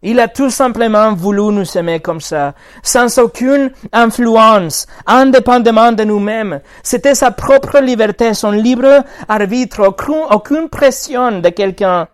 Il 0.02 0.20
a 0.20 0.28
tout 0.28 0.50
simplement 0.50 1.12
voulu 1.14 1.52
nous 1.52 1.76
aimer 1.76 2.00
comme 2.00 2.20
ça, 2.20 2.54
sans 2.82 3.18
aucune 3.18 3.72
influence, 3.92 4.86
indépendamment 5.06 5.90
de 5.90 6.04
nous-mêmes. 6.04 6.60
C'était 6.82 7.16
sa 7.16 7.30
propre 7.32 7.80
liberté, 7.80 8.34
son 8.34 8.52
libre 8.52 9.04
arbitre, 9.26 9.88
aucune, 10.30 10.68
pression 10.68 11.40
de 11.40 11.48
quelqu'un. 11.48 12.06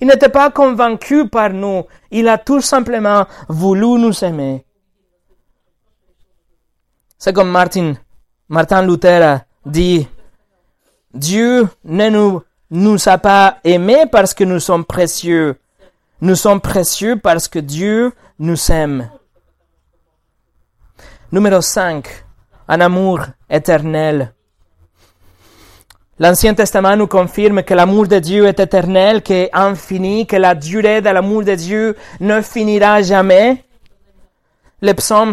Il 0.00 0.08
n'était 0.08 0.30
pas 0.30 0.50
convaincu 0.50 1.28
par 1.28 1.50
nous, 1.50 1.84
il 2.10 2.28
a 2.28 2.38
tout 2.38 2.60
simplement 2.60 3.26
voulu 3.48 4.00
nous 4.00 4.24
aimer. 4.24 4.64
C'est 7.24 7.32
comme 7.32 7.50
Martin, 7.50 7.94
Martin 8.50 8.82
Luther 8.82 9.38
dit, 9.64 10.06
Dieu 11.14 11.66
ne 11.82 12.10
nous, 12.10 12.42
nous 12.70 13.08
a 13.08 13.16
pas 13.16 13.60
aimés 13.64 14.04
parce 14.12 14.34
que 14.34 14.44
nous 14.44 14.60
sommes 14.60 14.84
précieux, 14.84 15.56
nous 16.20 16.34
sommes 16.34 16.60
précieux 16.60 17.16
parce 17.16 17.48
que 17.48 17.60
Dieu 17.60 18.12
nous 18.38 18.70
aime. 18.70 19.08
Numéro 21.32 21.62
5. 21.62 22.06
Un 22.68 22.80
amour 22.82 23.20
éternel. 23.48 24.34
L'Ancien 26.18 26.52
Testament 26.52 26.94
nous 26.94 27.06
confirme 27.06 27.62
que 27.62 27.72
l'amour 27.72 28.06
de 28.06 28.18
Dieu 28.18 28.44
est 28.44 28.60
éternel, 28.60 29.22
qu'il 29.22 29.36
est 29.36 29.50
infini, 29.54 30.26
que 30.26 30.36
la 30.36 30.54
durée 30.54 31.00
de 31.00 31.08
l'amour 31.08 31.42
de 31.42 31.54
Dieu 31.54 31.96
ne 32.20 32.42
finira 32.42 33.00
jamais. 33.00 33.64
Le 34.82 34.92
psaume 34.92 35.32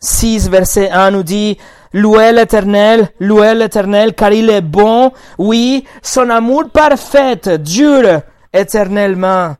106, 0.00 0.48
verset 0.48 0.90
1 0.90 1.10
nous 1.10 1.22
dit, 1.22 1.58
Louez 1.92 2.32
l'éternel, 2.32 3.10
louez 3.18 3.54
l'éternel, 3.54 4.14
car 4.14 4.32
il 4.32 4.50
est 4.50 4.60
bon. 4.60 5.12
Oui, 5.38 5.86
son 6.02 6.28
amour 6.28 6.70
parfait 6.70 7.58
dure 7.58 8.20
éternellement 8.52 9.56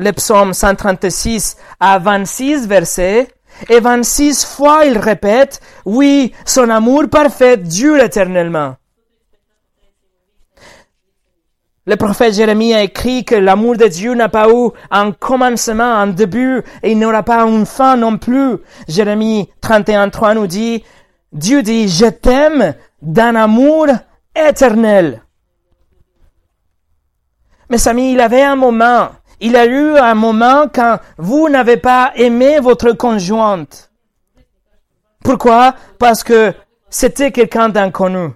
le 0.00 0.12
psaume 0.12 0.54
136 0.54 1.56
à 1.78 1.98
26 1.98 2.66
versets, 2.66 3.28
et 3.68 3.80
26 3.80 4.46
fois 4.46 4.84
il 4.86 4.96
répète, 4.98 5.60
oui, 5.84 6.32
son 6.46 6.70
amour 6.70 7.08
parfait 7.10 7.56
dure 7.56 7.98
éternellement. 7.98 8.76
Le 11.90 11.96
prophète 11.96 12.34
Jérémie 12.34 12.72
a 12.72 12.84
écrit 12.84 13.24
que 13.24 13.34
l'amour 13.34 13.76
de 13.76 13.88
Dieu 13.88 14.14
n'a 14.14 14.28
pas 14.28 14.48
eu 14.48 14.68
un 14.92 15.10
commencement, 15.10 15.82
un 15.82 16.06
début, 16.06 16.62
et 16.84 16.92
il 16.92 16.98
n'aura 17.00 17.24
pas 17.24 17.42
une 17.42 17.66
fin 17.66 17.96
non 17.96 18.16
plus. 18.16 18.58
Jérémie 18.86 19.48
31.3 19.60 20.36
nous 20.36 20.46
dit, 20.46 20.84
Dieu 21.32 21.64
dit, 21.64 21.88
je 21.88 22.06
t'aime 22.06 22.76
d'un 23.02 23.34
amour 23.34 23.88
éternel. 24.36 25.24
Mes 27.68 27.88
amis, 27.88 28.12
il 28.12 28.20
avait 28.20 28.42
un 28.42 28.54
moment, 28.54 29.08
il 29.40 29.56
a 29.56 29.66
eu 29.66 29.96
un 29.96 30.14
moment 30.14 30.66
quand 30.72 31.00
vous 31.18 31.48
n'avez 31.48 31.76
pas 31.76 32.12
aimé 32.14 32.60
votre 32.60 32.92
conjointe. 32.92 33.90
Pourquoi? 35.24 35.74
Parce 35.98 36.22
que 36.22 36.54
c'était 36.88 37.32
quelqu'un 37.32 37.68
d'inconnu. 37.68 38.28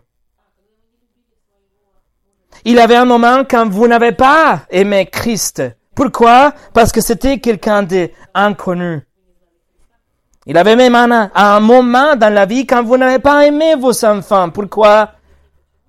Il 2.64 2.78
avait 2.78 2.96
un 2.96 3.04
moment 3.04 3.44
quand 3.48 3.68
vous 3.68 3.86
n'avez 3.86 4.12
pas 4.12 4.62
aimé 4.70 5.06
Christ. 5.10 5.62
Pourquoi? 5.94 6.52
Parce 6.72 6.92
que 6.92 7.00
c'était 7.00 7.38
quelqu'un 7.38 7.82
d'inconnu. 7.82 9.02
Il 10.46 10.56
avait 10.56 10.76
même 10.76 10.94
un, 10.94 11.30
un, 11.34 11.60
moment 11.60 12.16
dans 12.16 12.32
la 12.32 12.46
vie 12.46 12.66
quand 12.66 12.82
vous 12.82 12.96
n'avez 12.96 13.18
pas 13.18 13.46
aimé 13.46 13.74
vos 13.76 14.04
enfants. 14.04 14.50
Pourquoi? 14.50 15.12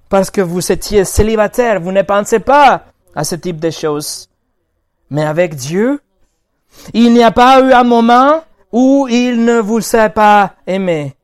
Parce 0.10 0.30
que 0.30 0.42
vous 0.42 0.72
étiez 0.72 1.04
célibataire. 1.04 1.80
Vous 1.80 1.92
ne 1.92 2.04
pensez 2.04 2.40
pas 2.40 2.86
à 3.16 3.24
ce 3.24 3.36
type 3.36 3.60
de 3.60 3.70
choses. 3.70 4.30
Mais 5.10 5.26
avec 5.26 5.56
Dieu, 5.56 6.00
il 6.94 7.14
n'y 7.14 7.24
a 7.24 7.32
pas 7.32 7.62
eu 7.62 7.74
un 7.74 7.84
moment 7.84 8.44
où 8.72 9.08
il 9.10 9.44
ne 9.44 9.60
vous 9.60 9.96
a 9.96 10.10
pas 10.10 10.54
aimé. 10.68 11.16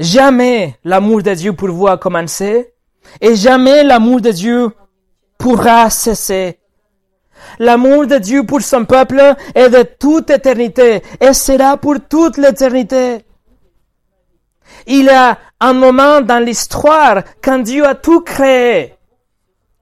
Jamais 0.00 0.78
l'amour 0.82 1.22
de 1.22 1.34
Dieu 1.34 1.52
pour 1.52 1.68
vous 1.68 1.86
a 1.86 1.98
commencé 1.98 2.72
et 3.20 3.36
jamais 3.36 3.84
l'amour 3.84 4.22
de 4.22 4.30
Dieu 4.30 4.70
pourra 5.36 5.90
cesser. 5.90 6.58
L'amour 7.58 8.06
de 8.06 8.16
Dieu 8.16 8.46
pour 8.46 8.62
son 8.62 8.86
peuple 8.86 9.20
est 9.54 9.68
de 9.68 9.82
toute 9.82 10.30
éternité 10.30 11.02
et 11.20 11.34
sera 11.34 11.76
pour 11.76 11.96
toute 12.08 12.38
l'éternité. 12.38 13.26
Il 14.86 15.04
y 15.04 15.10
a 15.10 15.38
un 15.60 15.74
moment 15.74 16.22
dans 16.22 16.42
l'histoire 16.42 17.22
quand 17.44 17.58
Dieu 17.58 17.84
a 17.86 17.94
tout 17.94 18.22
créé. 18.22 18.94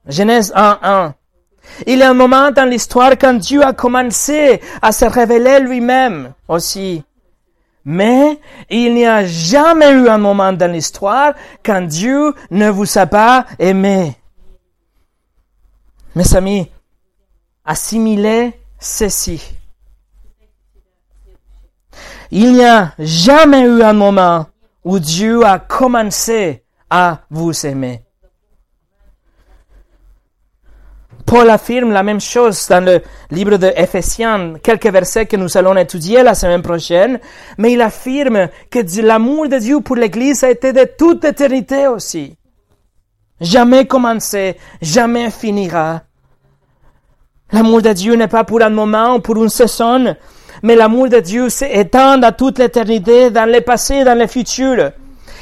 Genèse 0.05 0.51
1.1. 0.53 1.13
Il 1.87 1.99
y 1.99 2.03
a 2.03 2.09
un 2.09 2.13
moment 2.13 2.51
dans 2.51 2.65
l'histoire 2.69 3.11
quand 3.11 3.35
Dieu 3.35 3.63
a 3.63 3.71
commencé 3.71 4.59
à 4.81 4.91
se 4.91 5.05
révéler 5.05 5.61
lui-même 5.61 6.33
aussi. 6.49 7.05
Mais 7.91 8.39
il 8.69 8.93
n'y 8.93 9.07
a 9.07 9.25
jamais 9.25 9.89
eu 9.89 10.09
un 10.09 10.19
moment 10.19 10.53
dans 10.53 10.71
l'histoire 10.71 11.33
quand 11.65 11.81
Dieu 11.81 12.35
ne 12.51 12.69
vous 12.69 12.99
a 12.99 13.07
pas 13.07 13.47
aimé. 13.57 14.15
Mes 16.13 16.35
amis, 16.35 16.69
assimilez 17.65 18.53
ceci. 18.77 19.41
Il 22.29 22.53
n'y 22.53 22.63
a 22.63 22.93
jamais 22.99 23.61
eu 23.61 23.81
un 23.81 23.93
moment 23.93 24.45
où 24.83 24.99
Dieu 24.99 25.43
a 25.43 25.57
commencé 25.57 26.63
à 26.91 27.21
vous 27.31 27.65
aimer. 27.65 28.03
Paul 31.29 31.47
affirme 31.51 31.91
la 31.91 32.01
même 32.01 32.19
chose 32.19 32.67
dans 32.69 32.83
le 32.83 33.03
livre 33.29 33.57
de 33.57 33.71
Éphésiens, 33.75 34.55
quelques 34.63 34.87
versets 34.87 35.27
que 35.27 35.37
nous 35.37 35.57
allons 35.57 35.77
étudier 35.77 36.23
la 36.23 36.33
semaine 36.33 36.63
prochaine, 36.63 37.19
mais 37.59 37.73
il 37.73 37.81
affirme 37.81 38.47
que 38.71 38.79
l'amour 39.03 39.47
de 39.47 39.59
Dieu 39.59 39.79
pour 39.81 39.95
l'Église 39.95 40.43
a 40.43 40.49
été 40.49 40.73
de 40.73 40.87
toute 40.97 41.23
éternité 41.23 41.85
aussi. 41.85 42.35
Jamais 43.39 43.85
commencé, 43.85 44.57
jamais 44.81 45.29
finira. 45.29 46.01
L'amour 47.51 47.83
de 47.83 47.93
Dieu 47.93 48.15
n'est 48.15 48.27
pas 48.27 48.43
pour 48.43 48.63
un 48.63 48.71
moment 48.71 49.17
ou 49.17 49.19
pour 49.19 49.37
une 49.37 49.49
saison, 49.49 50.15
mais 50.63 50.75
l'amour 50.75 51.09
de 51.09 51.19
Dieu 51.19 51.49
s'étend 51.49 52.19
à 52.23 52.31
toute 52.31 52.57
l'éternité, 52.57 53.29
dans 53.29 53.47
le 53.47 53.61
passé, 53.61 54.03
dans 54.03 54.17
le 54.17 54.25
futur. 54.25 54.93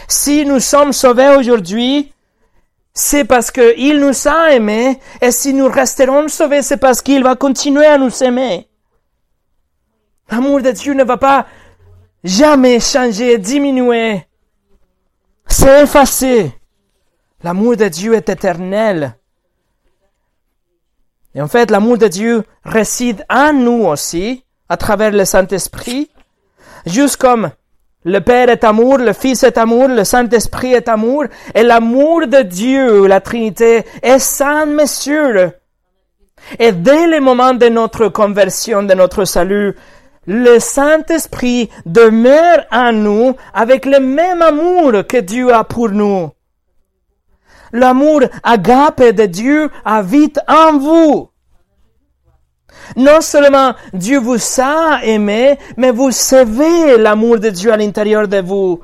Si 0.09 0.45
nous 0.45 0.59
sommes 0.59 0.91
sauvés 0.91 1.38
aujourd'hui, 1.38 2.11
c'est 2.99 3.25
parce 3.25 3.51
qu'il 3.51 3.99
nous 3.99 4.27
a 4.27 4.53
aimés, 4.53 4.99
et 5.21 5.29
si 5.29 5.53
nous 5.53 5.67
resterons 5.67 6.27
sauvés, 6.29 6.63
c'est 6.63 6.77
parce 6.77 7.03
qu'il 7.03 7.23
va 7.23 7.35
continuer 7.35 7.85
à 7.85 7.99
nous 7.99 8.23
aimer. 8.23 8.67
L'amour 10.31 10.63
de 10.63 10.71
Dieu 10.71 10.95
ne 10.95 11.03
va 11.03 11.17
pas 11.17 11.45
jamais 12.23 12.79
changer, 12.79 13.37
diminuer. 13.37 14.25
C'est 15.45 15.83
effacé. 15.83 16.51
L'amour 17.43 17.77
de 17.77 17.87
Dieu 17.87 18.15
est 18.15 18.29
éternel. 18.29 19.15
Et 21.35 21.41
en 21.41 21.47
fait, 21.47 21.69
l'amour 21.69 21.99
de 21.99 22.07
Dieu 22.07 22.45
réside 22.63 23.23
en 23.29 23.53
nous 23.53 23.85
aussi, 23.85 24.43
à 24.69 24.75
travers 24.75 25.11
le 25.11 25.23
Saint-Esprit, 25.23 26.09
juste 26.87 27.17
comme 27.17 27.51
le 28.08 28.22
Père 28.22 28.49
est 28.49 28.64
amour, 28.64 28.99
le 28.99 29.12
Fils 29.12 29.43
est 29.43 29.58
amour, 29.58 29.89
le 29.89 30.05
Saint-Esprit 30.05 30.74
est 30.74 30.88
amour, 30.88 31.26
et 31.53 31.62
l'amour 31.62 32.26
de 32.26 32.41
Dieu, 32.41 33.05
la 33.05 33.20
Trinité, 33.20 33.84
est 34.01 34.20
sans 34.20 34.66
mesure. 34.66 35.51
Et 36.58 36.72
dès 36.72 37.05
le 37.05 37.20
moment 37.20 37.53
de 37.53 37.68
notre 37.68 38.08
conversion, 38.08 38.82
de 38.84 38.93
notre 38.93 39.26
salut, 39.26 39.76
le 40.26 40.58
Saint-Esprit 40.58 41.70
demeure 41.86 42.66
en 42.72 42.93
nous 42.93 43.36
avec 43.53 43.86
le 43.86 43.99
même 43.99 44.41
amour 44.41 45.05
que 45.05 45.18
Dieu 45.18 45.53
a 45.53 45.66
pour 45.66 45.89
nous. 45.89 46.30
L'amour 47.74 48.22
agape 48.41 49.03
de 49.03 49.26
Dieu 49.26 49.70
habite 49.84 50.39
en 50.47 50.78
vous. 50.78 51.30
Non 52.95 53.22
seulement 53.22 53.74
Dieu 53.93 54.20
vous 54.20 54.38
a 54.59 55.03
aimé, 55.03 55.57
mais 55.76 55.91
vous 55.91 56.11
savez 56.11 56.97
l'amour 56.97 57.39
de 57.39 57.49
Dieu 57.49 57.72
à 57.72 57.78
l'intérieur 57.78 58.28
de 58.28 58.39
vous, 58.39 58.82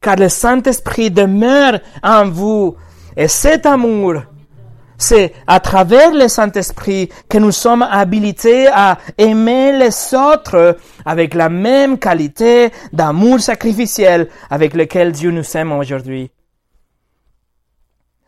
car 0.00 0.16
le 0.16 0.28
Saint-Esprit 0.28 1.10
demeure 1.10 1.80
en 2.02 2.28
vous. 2.28 2.76
Et 3.16 3.28
cet 3.28 3.66
amour, 3.66 4.22
c'est 4.96 5.32
à 5.46 5.60
travers 5.60 6.12
le 6.12 6.28
Saint-Esprit 6.28 7.08
que 7.28 7.38
nous 7.38 7.52
sommes 7.52 7.82
habilités 7.82 8.66
à 8.66 8.98
aimer 9.16 9.72
les 9.72 10.14
autres 10.14 10.76
avec 11.04 11.34
la 11.34 11.48
même 11.48 11.98
qualité 11.98 12.70
d'amour 12.92 13.40
sacrificiel 13.40 14.28
avec 14.50 14.74
lequel 14.74 15.12
Dieu 15.12 15.30
nous 15.30 15.56
aime 15.56 15.72
aujourd'hui. 15.72 16.30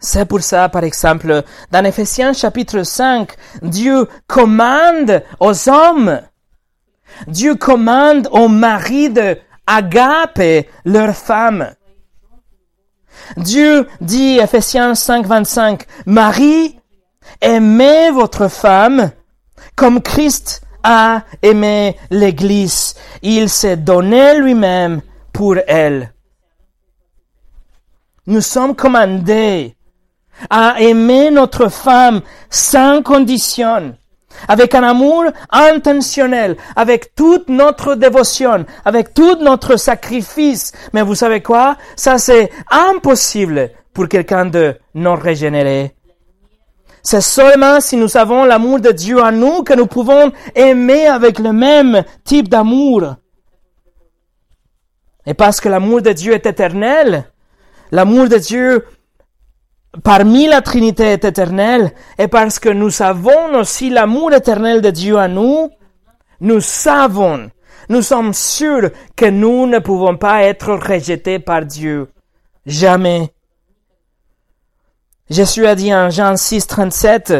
C'est 0.00 0.24
pour 0.24 0.40
ça, 0.40 0.70
par 0.70 0.82
exemple, 0.82 1.42
dans 1.70 1.84
Ephésiens 1.84 2.32
chapitre 2.32 2.82
5, 2.82 3.30
Dieu 3.62 4.08
commande 4.26 5.22
aux 5.38 5.68
hommes, 5.68 6.22
Dieu 7.26 7.54
commande 7.54 8.26
aux 8.32 8.48
maris 8.48 9.10
de 9.10 9.36
agaper 9.66 10.68
leurs 10.86 11.14
femmes. 11.14 11.74
Dieu 13.36 13.86
dit, 14.00 14.38
Ephésiens 14.38 14.94
5, 14.94 15.26
25, 15.26 15.84
Marie, 16.06 16.78
aimez 17.42 18.10
votre 18.10 18.48
femme 18.48 19.12
comme 19.76 20.00
Christ 20.00 20.62
a 20.82 21.24
aimé 21.42 21.96
l'Église. 22.10 22.94
Il 23.22 23.48
s'est 23.50 23.76
donné 23.76 24.38
lui-même 24.38 25.02
pour 25.32 25.56
elle. 25.66 26.12
Nous 28.26 28.40
sommes 28.40 28.74
commandés 28.74 29.76
à 30.48 30.80
aimer 30.80 31.30
notre 31.30 31.68
femme 31.68 32.22
sans 32.48 33.02
condition, 33.02 33.96
avec 34.48 34.74
un 34.74 34.82
amour 34.82 35.24
intentionnel, 35.50 36.56
avec 36.76 37.14
toute 37.14 37.48
notre 37.48 37.94
dévotion, 37.94 38.64
avec 38.84 39.12
tout 39.12 39.36
notre 39.40 39.76
sacrifice. 39.76 40.72
Mais 40.92 41.02
vous 41.02 41.14
savez 41.14 41.42
quoi? 41.42 41.76
Ça, 41.96 42.18
c'est 42.18 42.50
impossible 42.70 43.70
pour 43.92 44.08
quelqu'un 44.08 44.46
de 44.46 44.76
non 44.94 45.16
régénéré. 45.16 45.94
C'est 47.02 47.22
seulement 47.22 47.80
si 47.80 47.96
nous 47.96 48.16
avons 48.16 48.44
l'amour 48.44 48.80
de 48.80 48.92
Dieu 48.92 49.20
en 49.22 49.32
nous 49.32 49.62
que 49.62 49.74
nous 49.74 49.86
pouvons 49.86 50.32
aimer 50.54 51.06
avec 51.06 51.38
le 51.38 51.52
même 51.52 52.04
type 52.24 52.48
d'amour. 52.48 53.14
Et 55.26 55.34
parce 55.34 55.60
que 55.60 55.68
l'amour 55.68 56.02
de 56.02 56.12
Dieu 56.12 56.32
est 56.32 56.46
éternel, 56.46 57.30
l'amour 57.90 58.28
de 58.28 58.36
Dieu 58.36 58.84
parmi 60.02 60.46
la 60.46 60.60
Trinité 60.62 61.04
est 61.04 61.24
éternelle, 61.24 61.92
et 62.18 62.28
parce 62.28 62.58
que 62.58 62.68
nous 62.68 63.02
avons 63.02 63.54
aussi 63.58 63.90
l'amour 63.90 64.32
éternel 64.32 64.80
de 64.80 64.90
Dieu 64.90 65.18
à 65.18 65.28
nous, 65.28 65.70
nous 66.40 66.60
savons, 66.60 67.50
nous 67.88 68.02
sommes 68.02 68.32
sûrs 68.32 68.90
que 69.16 69.26
nous 69.26 69.66
ne 69.66 69.78
pouvons 69.78 70.16
pas 70.16 70.44
être 70.44 70.72
rejetés 70.72 71.38
par 71.38 71.66
Dieu. 71.66 72.08
Jamais. 72.64 73.32
Jésus 75.28 75.66
a 75.66 75.74
dit 75.74 75.94
en 75.94 76.10
Jean 76.10 76.36
6, 76.36 76.66
37, 76.66 77.34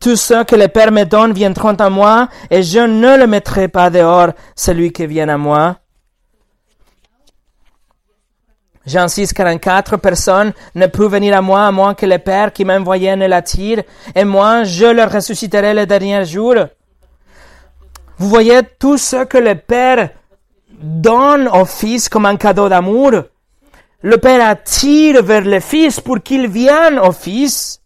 tous 0.00 0.16
ceux 0.16 0.44
que 0.44 0.56
le 0.56 0.68
Père 0.68 0.92
me 0.92 1.04
donne 1.04 1.32
viendront 1.32 1.74
à 1.74 1.90
moi, 1.90 2.28
et 2.50 2.62
je 2.62 2.80
ne 2.80 3.16
le 3.16 3.26
mettrai 3.26 3.68
pas 3.68 3.90
dehors, 3.90 4.32
celui 4.54 4.92
qui 4.92 5.06
vient 5.06 5.28
à 5.28 5.38
moi. 5.38 5.76
Jean 8.86 9.08
6, 9.08 9.32
44, 9.32 9.96
personne 9.96 10.52
ne 10.74 10.86
peut 10.86 11.06
venir 11.06 11.36
à 11.36 11.40
moi 11.40 11.66
à 11.66 11.72
moins 11.72 11.94
que 11.94 12.04
le 12.04 12.18
Père 12.18 12.52
qui 12.52 12.66
m'a 12.66 12.78
envoyé 12.78 13.16
ne 13.16 13.26
l'attire, 13.26 13.82
et 14.14 14.24
moi 14.24 14.64
je 14.64 14.86
le 14.86 15.04
ressusciterai 15.04 15.72
le 15.72 15.86
dernier 15.86 16.24
jour. 16.26 16.54
Vous 18.18 18.28
voyez 18.28 18.60
tout 18.78 18.98
ce 18.98 19.24
que 19.24 19.38
le 19.38 19.54
Père 19.54 20.10
donne 20.70 21.48
au 21.48 21.64
Fils 21.64 22.08
comme 22.08 22.26
un 22.26 22.36
cadeau 22.36 22.68
d'amour? 22.68 23.12
Le 24.02 24.18
Père 24.18 24.46
attire 24.46 25.22
vers 25.22 25.40
le 25.40 25.60
Fils 25.60 25.98
pour 26.00 26.22
qu'il 26.22 26.48
vienne 26.48 26.98
au 26.98 27.12
Fils. 27.12 27.80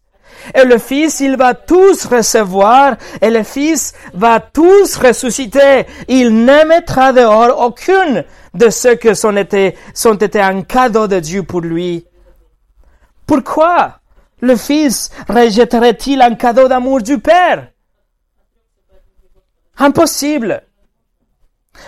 Et 0.55 0.65
le 0.65 0.79
Fils, 0.79 1.21
il 1.21 1.37
va 1.37 1.55
tous 1.55 2.07
recevoir, 2.07 2.97
et 3.21 3.31
le 3.31 3.43
Fils 3.43 3.95
va 4.15 4.41
tous 4.41 4.97
ressusciter. 4.97 5.87
Il 6.09 6.45
ne 6.45 6.67
mettra 6.67 7.13
dehors 7.13 7.61
aucune 7.61 8.25
de 8.55 8.71
ceux 8.71 8.97
que 8.97 9.15
sont 9.15 9.37
été, 9.37 9.77
sont 9.95 10.15
été 10.15 10.41
un 10.41 10.63
cadeau 10.63 11.07
de 11.07 11.21
Dieu 11.21 11.43
pour 11.43 11.61
lui. 11.61 12.07
Pourquoi 13.27 13.99
le 14.41 14.57
Fils 14.57 15.11
rejetterait-il 15.29 16.23
un 16.23 16.35
cadeau 16.35 16.69
d'amour 16.69 17.03
du 17.03 17.19
Père? 17.19 17.69
Impossible. 19.79 20.63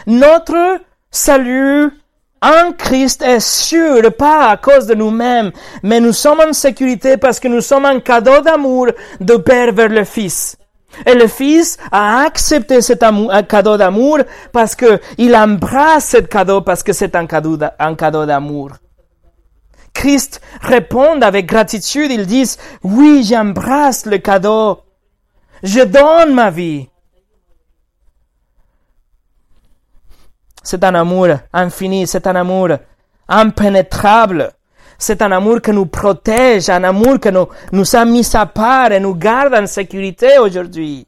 Notre 0.07 0.81
salut 1.11 1.91
en 2.43 2.73
Christ 2.73 3.23
est 3.23 3.41
sûr, 3.41 4.15
pas 4.17 4.49
à 4.49 4.57
cause 4.57 4.87
de 4.87 4.95
nous-mêmes, 4.95 5.53
mais 5.83 6.01
nous 6.01 6.13
sommes 6.13 6.41
en 6.41 6.53
sécurité 6.53 7.17
parce 7.17 7.39
que 7.39 7.49
nous 7.49 7.61
sommes 7.61 7.85
un 7.85 8.01
cadeau 8.01 8.41
d'amour 8.41 8.89
de 9.21 9.37
Père 9.37 9.73
vers 9.73 9.89
le 9.89 10.05
Fils. 10.05 10.57
Et 11.07 11.15
le 11.15 11.29
Fils 11.29 11.79
a 11.93 12.23
accepté 12.25 12.81
cet 12.81 13.03
amour, 13.03 13.33
un 13.33 13.43
cadeau 13.43 13.77
d'amour 13.77 14.19
parce 14.53 14.75
que 14.75 15.01
il 15.19 15.37
embrasse 15.37 16.11
ce 16.11 16.17
cadeau 16.19 16.63
parce 16.63 16.83
que 16.83 16.93
c'est 16.93 17.15
un 17.15 17.27
cadeau, 17.27 17.57
d'amour. 18.27 18.73
Christ 19.93 20.41
répond 20.63 21.21
avec 21.21 21.47
gratitude, 21.47 22.11
il 22.11 22.27
dit, 22.27 22.57
oui, 22.83 23.23
j'embrasse 23.23 24.07
le 24.07 24.19
cadeau. 24.19 24.81
Je 25.63 25.81
donne 25.81 26.35
ma 26.35 26.51
vie. 26.51 26.90
C'est 30.63 30.85
un 30.85 30.95
amour 30.95 31.29
infini, 31.53 32.07
c'est 32.07 32.27
un 32.27 32.37
amour 32.37 32.71
impénétrable. 33.29 34.53
C'est 34.99 35.23
un 35.23 35.33
amour 35.33 35.63
qui 35.63 35.71
nous 35.71 35.87
protège, 35.87 36.69
un 36.69 36.85
amour 36.85 37.19
qui 37.19 37.33
nous, 37.33 37.49
nous 37.73 37.97
a 37.97 38.05
mis 38.05 38.29
à 38.37 38.45
part 38.45 38.93
et 38.93 39.01
nous 39.01 39.15
garde 39.15 39.55
en 39.55 39.67
sécurité 39.67 40.39
aujourd'hui. 40.39 41.07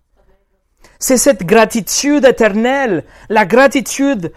C'est 0.99 1.19
cette 1.19 1.45
gratitude 1.45 2.25
éternelle, 2.25 3.05
la 3.29 3.45
gratitude 3.45 4.33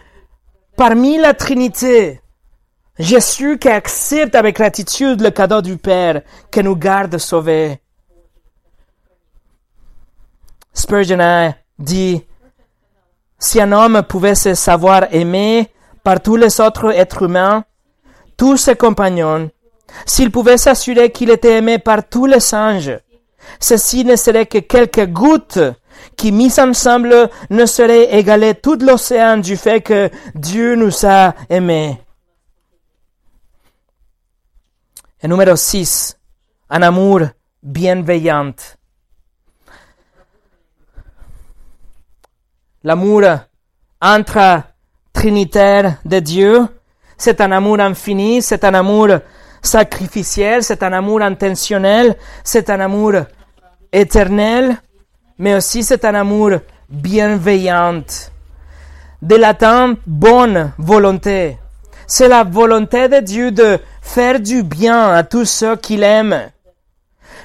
parmi 0.76 1.18
la 1.18 1.34
Trinité. 1.34 2.22
Jésus 3.00 3.58
qui 3.58 3.70
accepte 3.70 4.36
avec 4.36 4.56
gratitude 4.56 5.22
le 5.22 5.30
cadeau 5.30 5.62
du 5.62 5.78
Père 5.78 6.22
qui 6.52 6.64
nous 6.64 6.76
garde 6.76 7.18
sauvés. 7.18 7.80
Spurgeon 10.74 11.20
a 11.20 11.54
dit, 11.78 12.26
si 13.46 13.62
un 13.62 13.72
homme 13.72 14.02
pouvait 14.02 14.36
se 14.36 14.56
savoir 14.56 15.08
aimé 15.12 15.70
par 16.04 16.20
tous 16.20 16.36
les 16.36 16.60
autres 16.60 16.92
êtres 16.92 17.24
humains, 17.24 17.64
tous 18.38 18.58
ses 18.58 18.76
compagnons, 18.76 19.52
s'il 20.06 20.32
pouvait 20.32 20.58
s'assurer 20.58 21.12
qu'il 21.12 21.30
était 21.30 21.58
aimé 21.58 21.78
par 21.78 22.10
tous 22.10 22.26
les 22.26 22.40
singes, 22.40 23.00
ceci 23.60 24.04
ne 24.04 24.16
serait 24.16 24.48
que 24.48 24.58
quelques 24.58 25.06
gouttes 25.08 25.60
qui, 26.18 26.32
mises 26.32 26.60
ensemble, 26.60 27.30
ne 27.52 27.66
seraient 27.66 28.18
égalées 28.18 28.56
tout 28.56 28.80
l'océan 28.82 29.38
du 29.38 29.56
fait 29.58 29.82
que 29.82 30.10
Dieu 30.34 30.76
nous 30.76 31.06
a 31.06 31.36
aimés. 31.50 32.02
Et 35.22 35.28
numéro 35.28 35.56
6, 35.56 36.18
un 36.72 36.82
amour 36.82 37.22
bienveillant. 37.62 38.54
L'amour 42.86 43.24
entre 44.00 44.62
trinitaire 45.12 45.98
de 46.06 46.20
Dieu 46.20 46.68
c'est 47.18 47.42
un 47.42 47.52
amour 47.52 47.80
infini, 47.80 48.42
c'est 48.42 48.64
un 48.64 48.74
amour 48.74 49.08
sacrificiel, 49.62 50.64
c'est 50.64 50.84
un 50.84 50.94
amour 50.94 51.22
intentionnel, 51.22 52.16
c'est 52.44 52.70
un 52.70 52.80
amour 52.80 53.14
éternel, 53.92 54.78
mais 55.40 55.56
aussi 55.56 55.84
c'est 55.84 56.06
un 56.06 56.14
amour 56.14 56.52
bienveillant. 56.90 58.04
De 59.22 59.36
latin, 59.36 59.96
bonne 60.06 60.72
volonté. 60.78 61.58
C'est 62.06 62.28
la 62.28 62.44
volonté 62.44 63.08
de 63.08 63.20
Dieu 63.22 63.52
de 63.52 63.80
faire 64.02 64.40
du 64.40 64.62
bien 64.62 65.12
à 65.12 65.24
tous 65.24 65.46
ceux 65.46 65.76
qu'il 65.76 66.04
aime. 66.04 66.52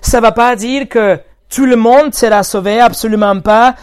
Ça 0.02 0.18
ne 0.18 0.22
va 0.22 0.32
pas 0.32 0.56
dire 0.56 0.86
que 0.88 1.18
tout 1.48 1.64
le 1.64 1.76
monde 1.76 2.14
sera 2.14 2.42
sauvé, 2.42 2.80
absolument 2.80 3.40
pas. 3.40 3.74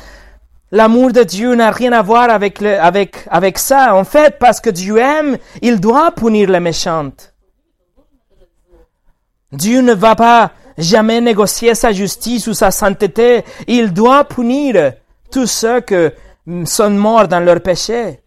L'amour 0.72 1.14
de 1.14 1.24
Dieu 1.24 1.56
n'a 1.56 1.72
rien 1.72 1.94
à 1.94 2.02
voir 2.02 2.30
avec, 2.30 2.60
le, 2.60 2.80
avec, 2.80 3.16
avec 3.30 3.58
ça. 3.58 3.96
En 3.96 4.04
fait, 4.04 4.38
parce 4.38 4.60
que 4.60 4.70
Dieu 4.70 4.98
aime, 4.98 5.38
il 5.62 5.80
doit 5.80 6.12
punir 6.12 6.50
les 6.50 6.60
méchantes. 6.60 7.34
Dieu 9.52 9.82
ne 9.82 9.94
va 9.94 10.16
pas 10.16 10.52
jamais 10.78 11.22
négocier 11.22 11.74
sa 11.74 11.94
justice 11.94 12.48
ou 12.48 12.54
sa 12.54 12.72
sainteté. 12.72 13.46
Il 13.68 13.94
doit 13.94 14.26
punir 14.26 14.94
tous 15.32 15.48
ceux 15.48 15.80
qui 15.82 16.10
sont 16.66 16.90
morts 16.90 17.30
dans 17.30 17.40
leur 17.40 17.62
péché. 17.62 18.20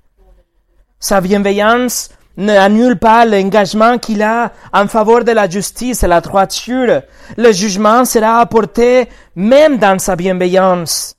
Sa 0.99 1.20
bienveillance 1.20 2.11
n'annule 2.38 2.97
pas 2.99 3.26
l'engagement 3.26 3.99
qu'il 3.99 4.22
a 4.22 4.53
en 4.72 4.86
faveur 4.86 5.24
de 5.24 5.32
la 5.32 5.49
justice 5.49 6.03
et 6.03 6.07
la 6.09 6.22
droiture. 6.22 7.03
Le 7.36 7.53
jugement 7.53 8.07
sera 8.07 8.41
apporté 8.41 9.09
même 9.36 9.76
dans 9.76 9.99
sa 9.99 10.16
bienveillance. 10.16 11.16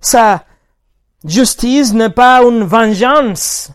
Sa 0.00 0.44
justice 1.24 1.92
n'est 1.92 2.10
pas 2.10 2.42
une 2.42 2.64
vengeance. 2.64 3.70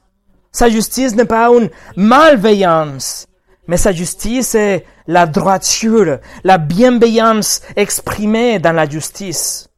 Sa 0.51 0.69
justice 0.69 1.15
n'est 1.15 1.25
pas 1.25 1.49
une 1.49 1.69
malveillance. 1.95 3.27
Mais 3.67 3.77
sa 3.77 3.91
justice 3.91 4.55
est 4.55 4.85
la 5.07 5.25
droiture, 5.25 6.19
la 6.43 6.57
bienveillance 6.57 7.61
exprimée 7.75 8.59
dans 8.59 8.73
la 8.73 8.87
justice. 8.87 9.69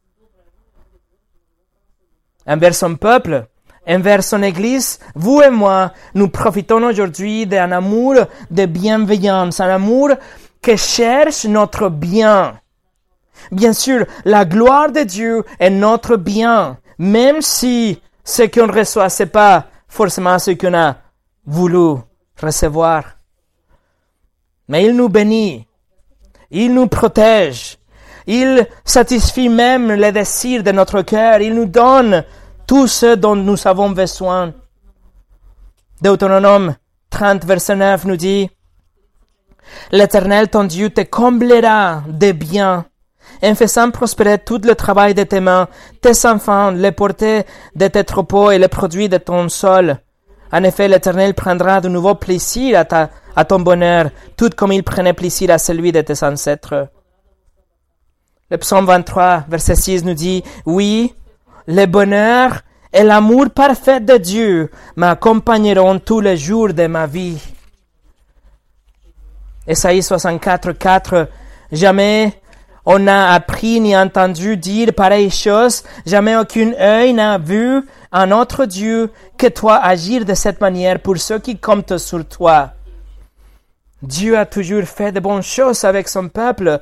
Envers 2.46 2.74
son 2.74 2.96
peuple, 2.96 3.46
envers 3.86 4.22
son 4.22 4.42
Église, 4.42 4.98
vous 5.14 5.42
et 5.42 5.50
moi, 5.50 5.92
nous 6.14 6.28
profitons 6.28 6.82
aujourd'hui 6.82 7.46
d'un 7.46 7.72
amour 7.72 8.14
de 8.50 8.66
bienveillance, 8.66 9.60
un 9.60 9.68
amour 9.68 10.10
qui 10.62 10.76
cherche 10.76 11.44
notre 11.44 11.88
bien. 11.88 12.58
Bien 13.52 13.72
sûr, 13.72 14.04
la 14.24 14.44
gloire 14.44 14.92
de 14.92 15.00
Dieu 15.00 15.44
est 15.58 15.70
notre 15.70 16.16
bien, 16.16 16.78
même 16.98 17.40
si 17.42 18.00
ce 18.24 18.42
qu'on 18.42 18.70
reçoit, 18.70 19.08
c'est 19.08 19.26
pas 19.26 19.66
forcément 19.88 20.38
ce 20.38 20.50
qu'on 20.52 20.74
a 20.74 20.96
voulu 21.46 22.00
recevoir. 22.40 23.04
Mais 24.68 24.84
il 24.84 24.94
nous 24.94 25.08
bénit, 25.08 25.66
il 26.50 26.74
nous 26.74 26.88
protège, 26.88 27.78
il 28.26 28.66
satisfait 28.84 29.48
même 29.48 29.92
les 29.92 30.12
désirs 30.12 30.62
de 30.62 30.72
notre 30.72 31.02
cœur, 31.02 31.40
il 31.40 31.54
nous 31.54 31.66
donne 31.66 32.24
tout 32.66 32.86
ce 32.86 33.14
dont 33.14 33.36
nous 33.36 33.66
avons 33.66 33.90
besoin. 33.90 34.52
Deutéronome 36.02 36.76
30, 37.10 37.44
verset 37.46 37.76
9 37.76 38.04
nous 38.04 38.16
dit, 38.16 38.50
L'Éternel, 39.90 40.48
ton 40.48 40.64
Dieu, 40.64 40.90
te 40.90 41.00
comblera 41.00 42.02
de 42.06 42.32
biens 42.32 42.84
en 43.42 43.54
faisant 43.54 43.90
prospérer 43.90 44.38
tout 44.38 44.60
le 44.64 44.74
travail 44.74 45.14
de 45.14 45.22
tes 45.24 45.40
mains, 45.40 45.68
tes 46.00 46.26
enfants, 46.26 46.70
les 46.70 46.92
portées 46.92 47.44
de 47.74 47.88
tes 47.88 48.04
troupeaux 48.04 48.50
et 48.50 48.58
les 48.58 48.68
produits 48.68 49.08
de 49.08 49.18
ton 49.18 49.48
sol. 49.48 49.98
En 50.52 50.64
effet, 50.64 50.88
l'Éternel 50.88 51.34
prendra 51.34 51.80
de 51.80 51.88
nouveau 51.88 52.14
plaisir 52.14 52.78
à, 52.78 52.84
ta, 52.84 53.10
à 53.36 53.44
ton 53.44 53.60
bonheur, 53.60 54.10
tout 54.36 54.50
comme 54.56 54.72
il 54.72 54.82
prenait 54.82 55.12
plaisir 55.12 55.50
à 55.50 55.58
celui 55.58 55.92
de 55.92 56.00
tes 56.00 56.24
ancêtres. 56.24 56.88
Le 58.50 58.56
psaume 58.56 58.86
23, 58.86 59.44
verset 59.48 59.76
6 59.76 60.04
nous 60.04 60.14
dit, 60.14 60.42
Oui, 60.64 61.14
le 61.66 61.84
bonheur 61.84 62.62
et 62.92 63.02
l'amour 63.02 63.50
parfait 63.50 64.00
de 64.00 64.16
Dieu 64.16 64.70
m'accompagneront 64.96 65.98
tous 65.98 66.20
les 66.20 66.38
jours 66.38 66.72
de 66.72 66.86
ma 66.86 67.06
vie. 67.06 67.38
Esaïe 69.66 70.02
64, 70.02 70.72
4, 70.72 71.28
Jamais 71.70 72.37
on 72.90 73.00
n'a 73.00 73.34
appris 73.34 73.82
ni 73.82 73.94
entendu 73.94 74.56
dire 74.56 74.94
pareille 74.94 75.30
chose. 75.30 75.84
Jamais 76.06 76.36
aucun 76.36 76.72
œil 76.80 77.12
n'a 77.12 77.36
vu 77.36 77.82
un 78.10 78.32
autre 78.32 78.64
Dieu 78.64 79.10
que 79.36 79.46
toi 79.46 79.76
agir 79.76 80.24
de 80.24 80.32
cette 80.32 80.62
manière 80.62 80.98
pour 80.98 81.18
ceux 81.18 81.38
qui 81.38 81.58
comptent 81.58 81.98
sur 81.98 82.26
toi. 82.26 82.72
Dieu 84.00 84.38
a 84.38 84.46
toujours 84.46 84.84
fait 84.84 85.12
de 85.12 85.20
bonnes 85.20 85.42
choses 85.42 85.84
avec 85.84 86.08
son 86.08 86.30
peuple, 86.30 86.80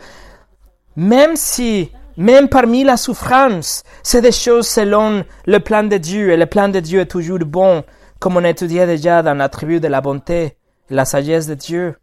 même 0.95 1.35
si, 1.35 1.91
même 2.17 2.49
parmi 2.49 2.85
la 2.85 2.97
souffrance, 2.97 3.83
c'est 4.05 4.21
des 4.21 4.31
choses 4.31 4.69
selon 4.69 5.25
le 5.45 5.59
plan 5.59 5.83
de 5.83 5.97
Dieu, 5.97 6.31
et 6.31 6.37
le 6.37 6.47
plan 6.47 6.69
de 6.69 6.79
Dieu 6.79 7.01
est 7.01 7.07
toujours 7.11 7.41
bon, 7.41 7.83
comme 8.21 8.37
on 8.37 8.45
étudiait 8.45 8.87
déjà 8.87 9.25
dans 9.25 9.35
l'attribut 9.35 9.81
de 9.81 9.89
la 9.89 10.01
bonté 10.01 10.57
la 10.89 11.05
sagesse 11.05 11.49
de 11.49 11.55
Dieu. 11.55 11.97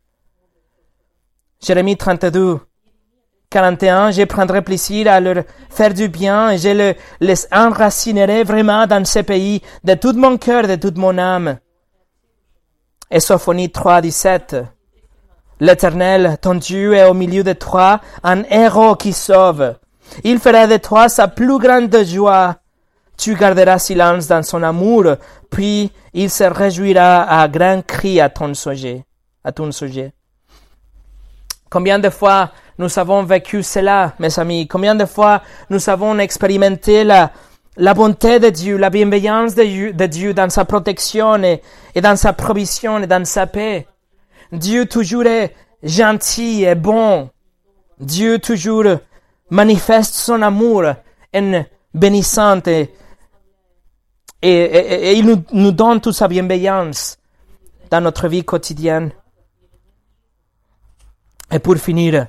Jérémie 1.62 1.96
32, 1.96 2.60
41, 3.54 4.10
je 4.10 4.24
prendrai 4.24 4.64
plaisir 4.64 5.12
à 5.12 5.20
leur 5.20 5.44
faire 5.70 5.94
du 5.94 6.08
bien 6.08 6.50
et 6.50 6.58
je 6.58 6.70
le, 6.70 6.96
les 7.20 7.46
enracinerai 7.52 8.44
vraiment 8.44 8.88
dans 8.88 9.06
ce 9.06 9.20
pays 9.20 9.62
de 9.84 9.94
tout 9.94 10.14
mon 10.14 10.40
cœur, 10.40 10.68
de 10.68 10.76
toute 10.76 10.98
mon 10.98 11.20
âme. 11.20 11.60
Et 13.12 13.20
Sophonie 13.20 13.72
3, 13.72 14.02
17. 14.02 14.56
L'Éternel, 15.60 16.40
ton 16.42 16.56
Dieu, 16.56 16.96
est 16.96 17.06
au 17.06 17.14
milieu 17.14 17.44
de 17.44 17.54
toi 17.54 18.02
un 18.24 18.42
héros 18.46 18.96
qui 18.96 19.14
sauve. 19.14 19.76
Il 20.24 20.40
fera 20.40 20.66
de 20.66 20.78
toi 20.78 21.08
sa 21.08 21.28
plus 21.28 21.60
grande 21.60 21.96
joie. 22.04 22.56
Tu 23.18 23.36
garderas 23.36 23.78
silence 23.78 24.26
dans 24.26 24.42
son 24.42 24.64
amour, 24.64 25.06
puis 25.52 25.92
il 26.14 26.32
se 26.32 26.44
réjouira 26.44 27.22
à 27.30 27.48
grand 27.48 27.86
cri 27.86 28.20
à 28.20 28.30
ton 28.30 28.56
sujet, 28.56 29.06
à 29.44 29.52
ton 29.52 29.72
sujet. 29.72 30.12
Combien 31.70 32.00
de 32.00 32.10
fois 32.10 32.52
nous 32.78 33.00
avons 33.00 33.24
vécu 33.24 33.64
cela, 33.64 34.14
mes 34.20 34.40
amis? 34.40 34.68
Combien 34.68 34.96
de 34.96 35.06
fois 35.06 35.42
nous 35.70 35.90
avons 35.90 36.18
expérimenté 36.20 37.04
la, 37.04 37.32
la 37.78 37.94
bonté 37.94 38.40
de 38.40 38.50
Dieu, 38.50 38.78
la 38.78 38.90
bienveillance 38.90 39.56
de 39.56 40.06
Dieu, 40.06 40.34
dans 40.34 40.50
sa 40.50 40.66
protection 40.66 41.44
et, 41.44 41.62
et 41.94 42.02
dans 42.02 42.16
sa 42.16 42.34
provision 42.34 43.00
et 43.00 43.08
dans 43.08 43.26
sa 43.26 43.48
paix? 43.48 43.88
Dieu 44.52 44.86
toujours 44.86 45.26
est 45.26 45.56
gentil 45.84 46.64
et 46.64 46.76
bon. 46.76 47.30
Dieu 48.00 48.40
toujours 48.40 48.86
manifeste 49.50 50.16
son 50.16 50.42
amour 50.42 50.86
en 51.36 51.64
bénissant 51.94 52.62
et, 52.66 52.90
et, 54.42 55.18
il 55.18 55.26
nous, 55.26 55.44
nous, 55.54 55.72
donne 55.72 56.02
toute 56.02 56.16
sa 56.16 56.28
bienveillance 56.28 57.18
dans 57.90 58.02
notre 58.02 58.28
vie 58.28 58.44
quotidienne. 58.44 59.12
Et 61.50 61.60
pour 61.60 61.78
finir, 61.78 62.28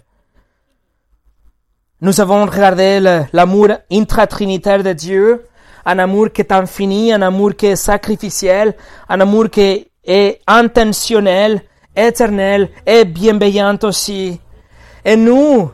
nous 2.05 2.21
avons 2.21 2.45
regardé 2.45 3.01
l'amour 3.33 3.69
intratrinitaire 3.91 4.83
de 4.83 4.93
Dieu, 4.93 5.47
un 5.87 5.99
amour 5.99 6.31
qui 6.31 6.43
est 6.43 6.53
infini, 6.53 7.11
un 7.15 7.23
amour 7.23 7.57
qui 7.57 7.65
est 7.65 7.77
sacrificiel, 7.77 8.75
un 9.09 9.21
amour 9.21 9.49
qui 9.49 9.91
est 10.05 10.39
intentionnel, 10.47 11.63
éternel 11.97 12.69
et 12.87 13.07
bienveillant 13.07 13.79
aussi. 13.85 14.39
Et 15.03 15.17
nous, 15.17 15.71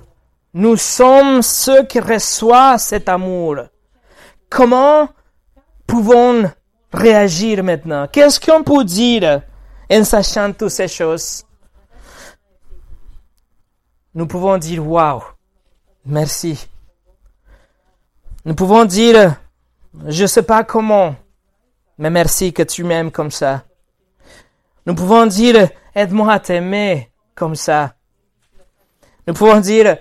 nous 0.55 0.77
sommes 0.77 1.43
ceux 1.43 1.83
qui 1.87 1.99
reçoivent 1.99 2.79
cet 2.79 3.09
amour. 3.09 3.57
Comment 4.49 5.09
pouvons 5.85 6.49
réagir 6.93 7.65
maintenant? 7.65 8.07
Qu'est-ce 8.07 8.39
qu'on 8.39 8.63
peut 8.63 8.85
dire 8.85 9.43
en 9.91 10.05
sachant 10.05 10.53
toutes 10.53 10.71
ces 10.71 10.87
choses? 10.87 11.45
Nous 14.15 14.29
pouvons 14.29 14.59
dire 14.59 14.87
Waouh, 14.87 15.23
merci. 16.05 16.69
Nous 18.45 18.55
pouvons 18.55 18.85
dire 18.85 19.37
Je 20.07 20.23
ne 20.23 20.27
sais 20.27 20.43
pas 20.43 20.65
comment, 20.65 21.15
mais 21.99 22.11
merci 22.11 22.53
que 22.53 22.63
tu 22.63 22.85
m'aimes 22.85 23.11
comme 23.11 23.31
ça. 23.31 23.65
Nous 24.87 24.95
pouvons 24.95 25.27
dire 25.27 25.69
aide-moi 25.95 26.33
à 26.33 26.41
t'aimer 26.41 27.11
comme 27.35 27.55
ça. 27.55 27.95
Nous 29.27 29.35
pouvons 29.35 29.61
dire 29.61 29.99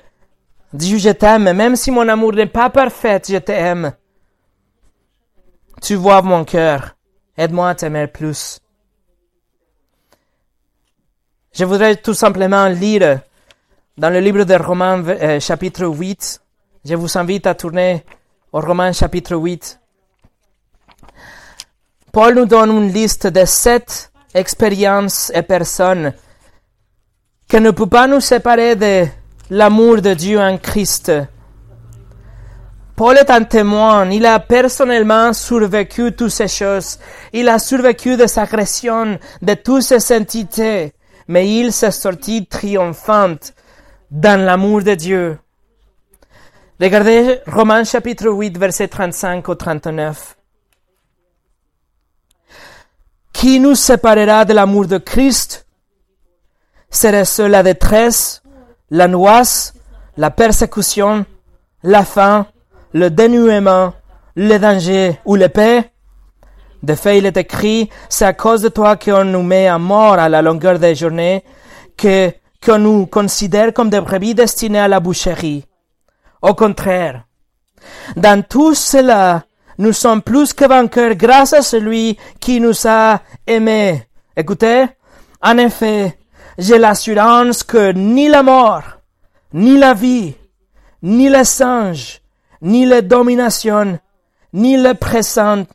Dieu, 0.71 0.97
je 0.99 1.09
t'aime, 1.09 1.51
même 1.53 1.75
si 1.75 1.89
mon 1.91 2.07
amour 2.07 2.33
n'est 2.33 2.45
pas 2.45 2.69
parfait, 2.69 3.21
je 3.27 3.37
t'aime. 3.37 3.93
Tu 5.81 5.95
vois 5.95 6.21
mon 6.21 6.45
cœur. 6.45 6.95
Aide-moi 7.35 7.69
à 7.69 7.75
t'aimer 7.75 8.07
plus. 8.07 8.59
Je 11.53 11.65
voudrais 11.65 11.95
tout 11.95 12.13
simplement 12.13 12.67
lire 12.67 13.21
dans 13.99 14.09
le 14.09 14.21
livre 14.21 14.45
de 14.45 14.55
Romains 14.55 15.03
euh, 15.05 15.39
chapitre 15.41 15.85
8. 15.85 16.41
Je 16.85 16.95
vous 16.95 17.17
invite 17.17 17.45
à 17.47 17.53
tourner 17.53 18.05
au 18.53 18.61
Romains 18.61 18.93
chapitre 18.93 19.35
8. 19.35 19.77
Paul 22.13 22.35
nous 22.35 22.45
donne 22.45 22.71
une 22.71 22.93
liste 22.93 23.27
de 23.27 23.43
sept 23.43 24.09
expériences 24.33 25.33
et 25.35 25.41
personnes 25.41 26.13
qui 27.45 27.59
ne 27.59 27.71
peuvent 27.71 27.89
pas 27.89 28.07
nous 28.07 28.21
séparer 28.21 28.77
de 28.77 29.05
l'amour 29.49 30.01
de 30.01 30.13
Dieu 30.13 30.39
en 30.39 30.57
Christ. 30.57 31.11
Paul 32.95 33.17
est 33.17 33.29
un 33.29 33.43
témoin, 33.43 34.09
il 34.09 34.25
a 34.25 34.39
personnellement 34.39 35.33
survécu 35.33 36.13
toutes 36.13 36.29
ces 36.29 36.47
choses, 36.47 36.99
il 37.33 37.49
a 37.49 37.59
survécu 37.59 38.15
des 38.15 38.39
agressions, 38.39 39.19
de 39.41 39.53
toutes 39.55 39.83
ces 39.83 40.17
entités, 40.17 40.93
mais 41.27 41.53
il 41.53 41.73
s'est 41.73 41.91
sorti 41.91 42.45
triomphant 42.45 43.35
dans 44.11 44.43
l'amour 44.43 44.83
de 44.83 44.95
Dieu. 44.95 45.39
Regardez 46.79 47.39
Romains 47.45 47.83
chapitre 47.83 48.29
8, 48.29 48.57
verset 48.57 48.87
35 48.87 49.47
au 49.49 49.55
39. 49.55 50.37
Qui 53.33 53.59
nous 53.59 53.75
séparera 53.75 54.45
de 54.45 54.53
l'amour 54.53 54.87
de 54.87 54.97
Christ? 54.97 55.65
Serait-ce 56.89 57.43
la 57.43 57.63
détresse, 57.63 58.41
l'angoisse, 58.89 59.73
la 60.17 60.31
persécution, 60.31 61.25
la 61.83 62.03
faim, 62.03 62.47
le 62.93 63.09
dénuement, 63.09 63.93
le 64.35 64.57
danger 64.57 65.19
ou 65.25 65.35
l'épée. 65.35 65.83
De 66.81 66.95
fait, 66.95 67.17
il 67.17 67.25
est 67.25 67.37
écrit, 67.37 67.89
c'est 68.07 68.25
à 68.25 68.33
cause 68.33 68.61
de 68.61 68.69
toi 68.69 68.95
qu'on 68.95 69.25
nous 69.25 69.43
met 69.43 69.67
à 69.67 69.77
mort 69.77 70.13
à 70.13 70.29
la 70.29 70.41
longueur 70.41 70.79
des 70.79 70.95
journées, 70.95 71.43
que, 71.97 72.33
qu'on 72.63 72.79
nous 72.79 73.05
considère 73.05 73.73
comme 73.73 73.89
des 73.89 74.01
brebis 74.01 74.35
destinées 74.35 74.79
à 74.79 74.87
la 74.87 74.99
boucherie. 74.99 75.65
Au 76.41 76.53
contraire, 76.53 77.25
dans 78.15 78.43
tout 78.43 78.73
cela, 78.73 79.43
nous 79.77 79.93
sommes 79.93 80.21
plus 80.21 80.53
que 80.53 80.65
vainqueurs 80.65 81.15
grâce 81.15 81.53
à 81.53 81.61
celui 81.61 82.17
qui 82.39 82.59
nous 82.59 82.75
a 82.85 83.21
aimés. 83.47 84.03
Écoutez, 84.35 84.85
en 85.41 85.57
effet, 85.57 86.17
j'ai 86.57 86.77
l'assurance 86.77 87.63
que 87.63 87.93
ni 87.93 88.27
la 88.27 88.43
mort, 88.43 88.83
ni 89.53 89.77
la 89.77 89.93
vie, 89.93 90.35
ni 91.01 91.29
les 91.29 91.45
singes, 91.45 92.21
ni 92.61 92.85
la 92.85 93.01
domination, 93.01 93.99
ni 94.53 94.75
le 94.75 94.93
présent, 94.93 95.65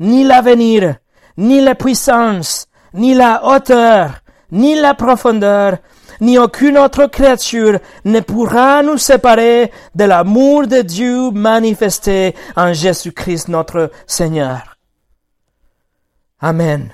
ni 0.00 0.24
l'avenir, 0.24 0.96
ni 1.36 1.60
la 1.60 1.74
puissance, 1.74 2.66
ni 2.94 3.14
la 3.14 3.44
hauteur, 3.46 4.22
ni 4.50 4.74
la 4.74 4.94
profondeur, 4.94 5.78
ni 6.20 6.38
aucune 6.38 6.78
autre 6.78 7.06
créature 7.06 7.78
ne 8.04 8.20
pourra 8.20 8.82
nous 8.82 8.98
séparer 8.98 9.70
de 9.94 10.04
l'amour 10.04 10.66
de 10.66 10.82
Dieu 10.82 11.30
manifesté 11.30 12.34
en 12.56 12.72
Jésus-Christ 12.72 13.48
notre 13.48 13.90
Seigneur. 14.06 14.76
Amen. 16.40 16.92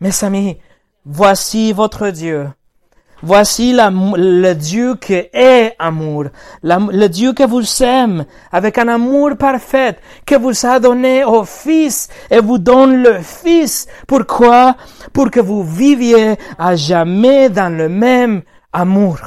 Mes 0.00 0.24
amis, 0.24 0.58
voici 1.04 1.72
votre 1.72 2.10
Dieu. 2.10 2.48
Voici 3.24 3.72
le 3.72 4.52
Dieu 4.54 4.96
qui 4.96 5.14
est 5.14 5.76
amour, 5.78 6.24
le 6.62 7.06
Dieu 7.06 7.32
que 7.32 7.44
vous 7.44 7.62
aime 7.82 8.24
avec 8.50 8.78
un 8.78 8.88
amour 8.88 9.36
parfait, 9.36 9.96
que 10.26 10.34
vous 10.34 10.66
a 10.66 10.80
donné 10.80 11.24
au 11.24 11.44
Fils 11.44 12.08
et 12.30 12.40
vous 12.40 12.58
donne 12.58 13.00
le 13.00 13.20
Fils. 13.22 13.86
Pourquoi? 14.08 14.76
Pour 15.12 15.30
que 15.30 15.38
vous 15.38 15.62
viviez 15.62 16.34
à 16.58 16.74
jamais 16.74 17.48
dans 17.48 17.72
le 17.72 17.88
même 17.88 18.42
amour. 18.72 19.18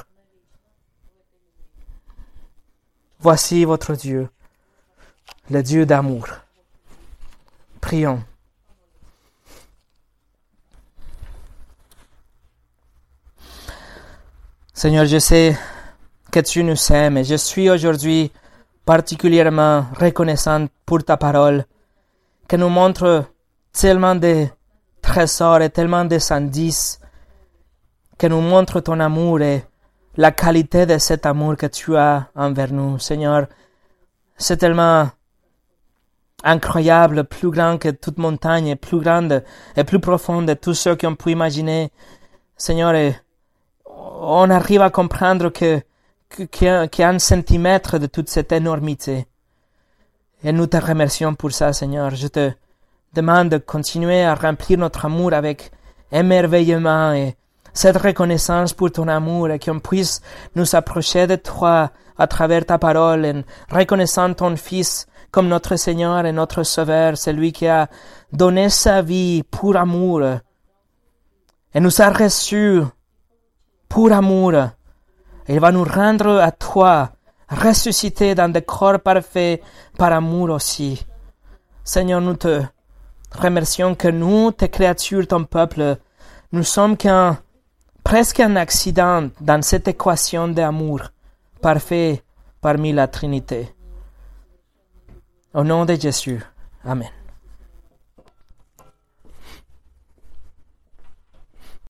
Voici 3.19 3.63
votre 3.63 3.93
Dieu, 3.95 4.27
le 5.49 5.63
Dieu 5.63 5.85
d'amour. 5.85 6.27
Prions. 7.79 8.21
Seigneur, 14.85 15.05
je 15.07 15.17
sais 15.17 15.57
que 16.31 16.39
tu 16.41 16.63
nous 16.63 16.77
aimes 16.91 17.17
et 17.17 17.23
je 17.23 17.33
suis 17.33 17.71
aujourd'hui 17.71 18.31
particulièrement 18.85 19.87
reconnaissant 19.99 20.67
pour 20.85 21.03
ta 21.03 21.17
parole, 21.17 21.65
qui 22.47 22.55
nous 22.55 22.69
montre 22.69 23.25
tellement 23.73 24.13
de 24.13 24.45
trésors 25.01 25.63
et 25.63 25.71
tellement 25.71 26.05
de 26.05 26.19
indices, 26.31 26.99
qui 28.19 28.29
nous 28.29 28.41
montre 28.41 28.79
ton 28.79 28.99
amour 28.99 29.41
et 29.41 29.63
la 30.17 30.31
qualité 30.31 30.85
de 30.85 30.99
cet 30.99 31.25
amour 31.25 31.55
que 31.57 31.65
tu 31.65 31.97
as 31.97 32.27
envers 32.35 32.71
nous. 32.71 32.99
Seigneur, 32.99 33.47
c'est 34.37 34.57
tellement 34.57 35.09
incroyable, 36.43 37.23
plus 37.23 37.49
grand 37.49 37.79
que 37.79 37.89
toute 37.89 38.19
montagne, 38.19 38.75
plus 38.75 38.99
grande 38.99 39.43
et 39.75 39.83
plus 39.83 39.99
profonde 39.99 40.45
de 40.45 40.53
tout 40.53 40.75
ce 40.75 40.91
qu'on 40.91 41.15
peut 41.15 41.31
imaginer. 41.31 41.91
Seigneur, 42.55 42.93
et 42.93 43.15
on 44.19 44.49
arrive 44.49 44.81
à 44.81 44.89
comprendre 44.89 45.49
que, 45.49 45.81
qu'il 46.51 46.67
y, 46.67 47.03
a 47.03 47.09
un 47.09 47.19
centimètre 47.19 47.97
de 47.99 48.07
toute 48.07 48.29
cette 48.29 48.51
énormité. 48.51 49.27
Et 50.43 50.51
nous 50.51 50.67
te 50.67 50.77
remercions 50.77 51.35
pour 51.35 51.51
ça, 51.51 51.73
Seigneur. 51.73 52.15
Je 52.15 52.27
te 52.27 52.51
demande 53.13 53.49
de 53.49 53.57
continuer 53.57 54.23
à 54.23 54.35
remplir 54.35 54.77
notre 54.77 55.05
amour 55.05 55.33
avec 55.33 55.71
émerveillement 56.11 57.13
et 57.13 57.35
cette 57.73 57.97
reconnaissance 57.97 58.73
pour 58.73 58.91
ton 58.91 59.07
amour 59.07 59.49
et 59.49 59.59
qu'on 59.59 59.79
puisse 59.79 60.21
nous 60.55 60.75
approcher 60.75 61.27
de 61.27 61.35
toi 61.35 61.91
à 62.17 62.27
travers 62.27 62.65
ta 62.65 62.77
parole 62.77 63.25
en 63.25 63.77
reconnaissant 63.77 64.33
ton 64.33 64.55
Fils 64.55 65.07
comme 65.31 65.47
notre 65.47 65.75
Seigneur 65.75 66.25
et 66.25 66.31
notre 66.31 66.63
Sauveur, 66.63 67.17
celui 67.17 67.51
qui 67.51 67.67
a 67.67 67.89
donné 68.31 68.69
sa 68.69 69.01
vie 69.01 69.43
pour 69.43 69.75
amour 69.75 70.21
et 71.73 71.79
nous 71.81 72.01
a 72.01 72.09
reçus 72.09 72.81
pour 73.89 74.11
amour. 74.11 74.53
Il 75.47 75.59
va 75.59 75.71
nous 75.71 75.83
rendre 75.83 76.39
à 76.39 76.51
toi, 76.51 77.11
ressuscités 77.49 78.35
dans 78.35 78.51
des 78.51 78.61
corps 78.61 78.99
parfaits 78.99 79.61
par 79.97 80.11
amour 80.13 80.49
aussi. 80.49 81.05
Seigneur, 81.83 82.21
nous 82.21 82.35
te 82.35 82.63
remercions 83.31 83.95
que 83.95 84.07
nous, 84.07 84.51
tes 84.51 84.69
créatures, 84.69 85.27
ton 85.27 85.43
peuple, 85.43 85.97
nous 86.51 86.63
sommes 86.63 86.97
qu'un, 86.97 87.37
presque 88.03 88.39
un 88.39 88.55
accident 88.55 89.29
dans 89.41 89.61
cette 89.61 89.87
équation 89.87 90.47
d'amour 90.47 91.01
parfait 91.61 92.23
parmi 92.61 92.93
la 92.93 93.07
Trinité. 93.07 93.75
Au 95.53 95.63
nom 95.63 95.85
de 95.85 95.95
Jésus. 95.95 96.41
Amen. 96.83 97.24